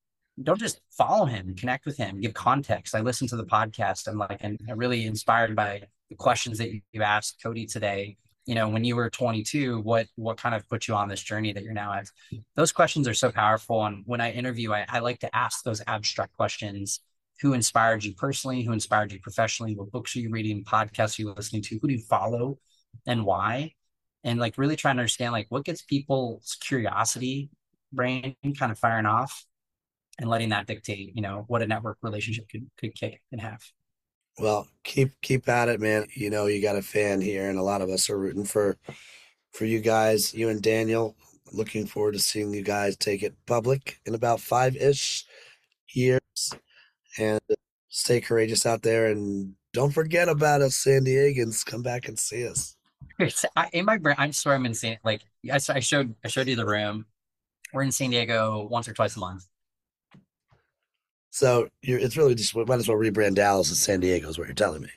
Don't 0.43 0.59
just 0.59 0.81
follow 0.91 1.27
him, 1.27 1.55
connect 1.55 1.85
with 1.85 1.99
him, 1.99 2.21
give 2.21 2.33
context. 2.33 2.95
I 2.95 3.01
listened 3.01 3.29
to 3.31 3.37
the 3.37 3.45
podcast. 3.45 4.09
I'm 4.09 4.17
like, 4.17 4.39
and 4.41 4.59
I'm 4.69 4.79
really 4.79 5.05
inspired 5.05 5.55
by 5.55 5.83
the 6.09 6.15
questions 6.15 6.59
that 6.59 6.73
you 6.93 7.03
asked 7.03 7.43
Cody 7.43 7.67
today. 7.67 8.17
You 8.47 8.55
know, 8.55 8.69
when 8.69 8.83
you 8.83 8.97
were 8.97 9.11
22, 9.11 9.81
what 9.81 10.07
what 10.17 10.37
kind 10.37 10.55
of 10.55 10.69
put 10.69 10.89
you 10.89 10.95
on 10.95 11.09
this 11.09 11.23
journey 11.23 11.53
that 11.53 11.63
you're 11.63 11.75
now 11.75 11.93
at? 11.93 12.09
Those 12.57 12.73
questions 12.73 13.07
are 13.07 13.15
so 13.15 13.31
powerful. 13.31 13.85
And 13.85 14.03
when 14.07 14.21
I 14.21 14.33
interview, 14.33 14.73
I, 14.73 14.87
I 14.89 15.01
like 15.01 15.21
to 15.21 15.37
ask 15.37 15.63
those 15.63 15.83
abstract 15.87 16.37
questions 16.37 17.01
who 17.43 17.53
inspired 17.53 18.05
you 18.05 18.15
personally, 18.15 18.63
who 18.63 18.73
inspired 18.73 19.13
you 19.13 19.21
professionally, 19.21 19.75
what 19.75 19.91
books 19.91 20.15
are 20.17 20.21
you 20.21 20.31
reading, 20.31 20.65
podcasts 20.65 21.19
are 21.19 21.23
you 21.23 21.35
listening 21.37 21.61
to, 21.63 21.79
who 21.83 21.89
do 21.89 21.95
you 21.95 22.01
follow 22.01 22.59
and 23.07 23.25
why? 23.25 23.73
And 24.25 24.39
like 24.39 24.57
really 24.57 24.77
trying 24.77 24.97
to 24.97 25.01
understand 25.01 25.33
like 25.33 25.47
what 25.49 25.65
gets 25.65 25.83
people's 25.83 26.57
curiosity 26.61 27.51
brain 27.93 28.37
kind 28.59 28.73
of 28.73 28.79
firing 28.79 29.07
off 29.07 29.45
and 30.19 30.31
letting 30.31 30.51
that 30.51 30.67
dictate, 30.67 31.17
you 31.17 31.23
know, 31.23 31.45
what 31.49 31.63
a 31.63 31.67
network 31.67 31.99
relationship 32.03 32.49
could 32.49 32.71
could 32.79 32.95
kick 32.95 33.21
and 33.33 33.41
have. 33.41 33.61
Well, 34.39 34.69
keep 34.85 35.11
keep 35.21 35.49
at 35.49 35.69
it, 35.69 35.81
man. 35.81 36.07
You 36.15 36.31
know, 36.31 36.47
you 36.47 36.63
got 36.63 36.77
a 36.77 36.83
fan 36.83 37.21
here, 37.21 37.51
and 37.51 37.59
a 37.59 37.63
lot 37.63 37.83
of 37.83 37.91
us 37.91 38.09
are 38.09 38.19
rooting 38.19 38.45
for 38.45 38.79
for 39.53 39.65
you 39.65 39.81
guys, 39.81 40.33
you 40.33 40.49
and 40.49 40.63
Daniel. 40.63 41.17
Looking 41.53 41.87
forward 41.87 42.13
to 42.13 42.19
seeing 42.19 42.55
you 42.55 42.63
guys 42.63 42.97
take 42.97 43.23
it 43.23 43.35
public 43.47 43.99
in 44.07 44.15
about 44.15 44.41
five 44.41 44.75
ish 44.77 45.27
years. 45.93 46.21
And 47.19 47.41
stay 47.89 48.21
courageous 48.21 48.67
out 48.67 48.83
there. 48.83 49.07
And 49.07 49.55
don't 49.73 49.93
forget 49.93 50.29
about 50.29 50.63
us, 50.63 50.77
San 50.77 51.05
Diegans. 51.05 51.65
Come 51.65 51.83
back 51.83 52.09
and 52.09 52.19
see 52.19 52.47
us. 52.47 52.77
I, 53.57 53.69
in 53.73 53.85
my 53.85 53.99
brain, 53.99 54.17
I'm 54.19 54.33
sure 54.33 54.55
I'm 54.55 54.67
in 54.67 54.75
San. 54.75 54.99
Like 55.05 55.23
I 55.51 55.59
showed, 55.59 56.15
I 56.25 56.29
showed 56.29 56.49
you 56.49 56.57
the 56.57 56.67
room. 56.67 57.07
We're 57.73 57.83
in 57.83 57.93
San 57.93 58.11
Diego 58.11 58.67
once 58.71 58.89
or 58.89 58.93
twice 58.93 59.17
a 59.17 59.21
month. 59.21 59.47
So 61.31 61.69
you're, 61.81 61.99
it's 61.99 62.17
really 62.17 62.35
just 62.35 62.55
might 62.55 62.71
as 62.71 62.89
well 62.89 62.99
rebrand 62.99 63.37
Dallas 63.37 63.71
as 63.71 63.79
San 63.79 64.01
Diego 64.01 64.29
is 64.29 64.39
what 64.39 64.47
you're 64.47 64.55
telling 64.55 64.83
me. 64.83 64.91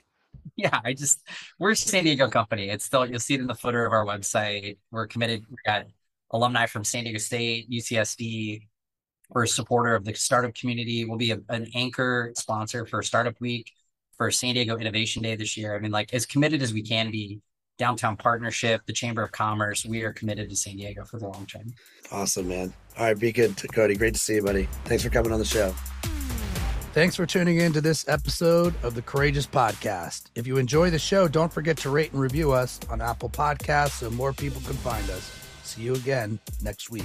Yeah, 0.57 0.80
I 0.86 0.93
just 0.93 1.22
we're 1.59 1.72
a 1.72 1.76
San 1.76 2.03
Diego 2.03 2.30
company. 2.30 2.70
It's 2.70 2.86
still 2.86 3.05
you'll 3.05 3.20
see 3.20 3.34
it 3.34 3.41
in 3.41 3.47
the 3.47 3.55
footer 3.55 3.86
of 3.86 3.91
our 3.91 4.05
website. 4.05 4.78
We're 4.91 5.07
committed. 5.07 5.45
We 5.49 5.57
got 5.66 5.86
alumni 6.32 6.66
from 6.66 6.84
San 6.84 7.03
Diego 7.03 7.18
State, 7.18 7.70
UCSD. 7.70 8.68
We're 9.36 9.43
a 9.43 9.47
supporter 9.47 9.93
of 9.93 10.05
the 10.05 10.13
startup 10.15 10.55
community. 10.55 11.03
We'll 11.03 11.17
be 11.17 11.31
a, 11.31 11.39
an 11.49 11.67
anchor 11.75 12.31
sponsor 12.38 12.86
for 12.86 13.03
Startup 13.03 13.36
Week 13.41 13.69
for 14.17 14.31
San 14.31 14.53
Diego 14.53 14.77
Innovation 14.77 15.21
Day 15.21 15.36
this 15.36 15.57
year. 15.57 15.75
I 15.75 15.79
mean, 15.79 15.91
like 15.91 16.13
as 16.13 16.25
committed 16.25 16.63
as 16.63 16.73
we 16.73 16.81
can 16.81 17.11
be. 17.11 17.41
Downtown 17.77 18.15
Partnership, 18.15 18.83
the 18.86 18.93
Chamber 18.93 19.21
of 19.21 19.33
Commerce. 19.33 19.86
We 19.86 20.03
are 20.03 20.13
committed 20.13 20.49
to 20.49 20.55
San 20.55 20.77
Diego 20.77 21.03
for 21.03 21.19
the 21.19 21.27
long 21.27 21.45
term. 21.45 21.73
Awesome, 22.09 22.47
man. 22.47 22.73
All 22.97 23.03
right, 23.03 23.19
be 23.19 23.33
good, 23.33 23.53
Cody. 23.73 23.95
Great 23.95 24.13
to 24.13 24.19
see 24.19 24.36
you, 24.36 24.43
buddy. 24.43 24.69
Thanks 24.86 25.03
for 25.03 25.09
coming 25.09 25.33
on 25.33 25.39
the 25.39 25.45
show. 25.45 25.71
Thanks 26.93 27.17
for 27.17 27.25
tuning 27.25 27.57
in 27.57 27.73
to 27.73 27.81
this 27.81 28.07
episode 28.07 28.73
of 28.81 28.95
the 28.95 29.01
Courageous 29.01 29.45
Podcast. 29.45 30.27
If 30.36 30.47
you 30.47 30.55
enjoy 30.55 30.89
the 30.89 30.97
show, 30.97 31.27
don't 31.27 31.51
forget 31.51 31.75
to 31.79 31.89
rate 31.89 32.13
and 32.13 32.21
review 32.21 32.53
us 32.53 32.79
on 32.89 33.01
Apple 33.01 33.29
Podcasts 33.29 33.99
so 33.99 34.09
more 34.09 34.31
people 34.31 34.61
can 34.61 34.75
find 34.75 35.09
us. 35.09 35.38
See 35.63 35.81
you 35.81 35.95
again 35.95 36.39
next 36.63 36.89
week. 36.89 37.03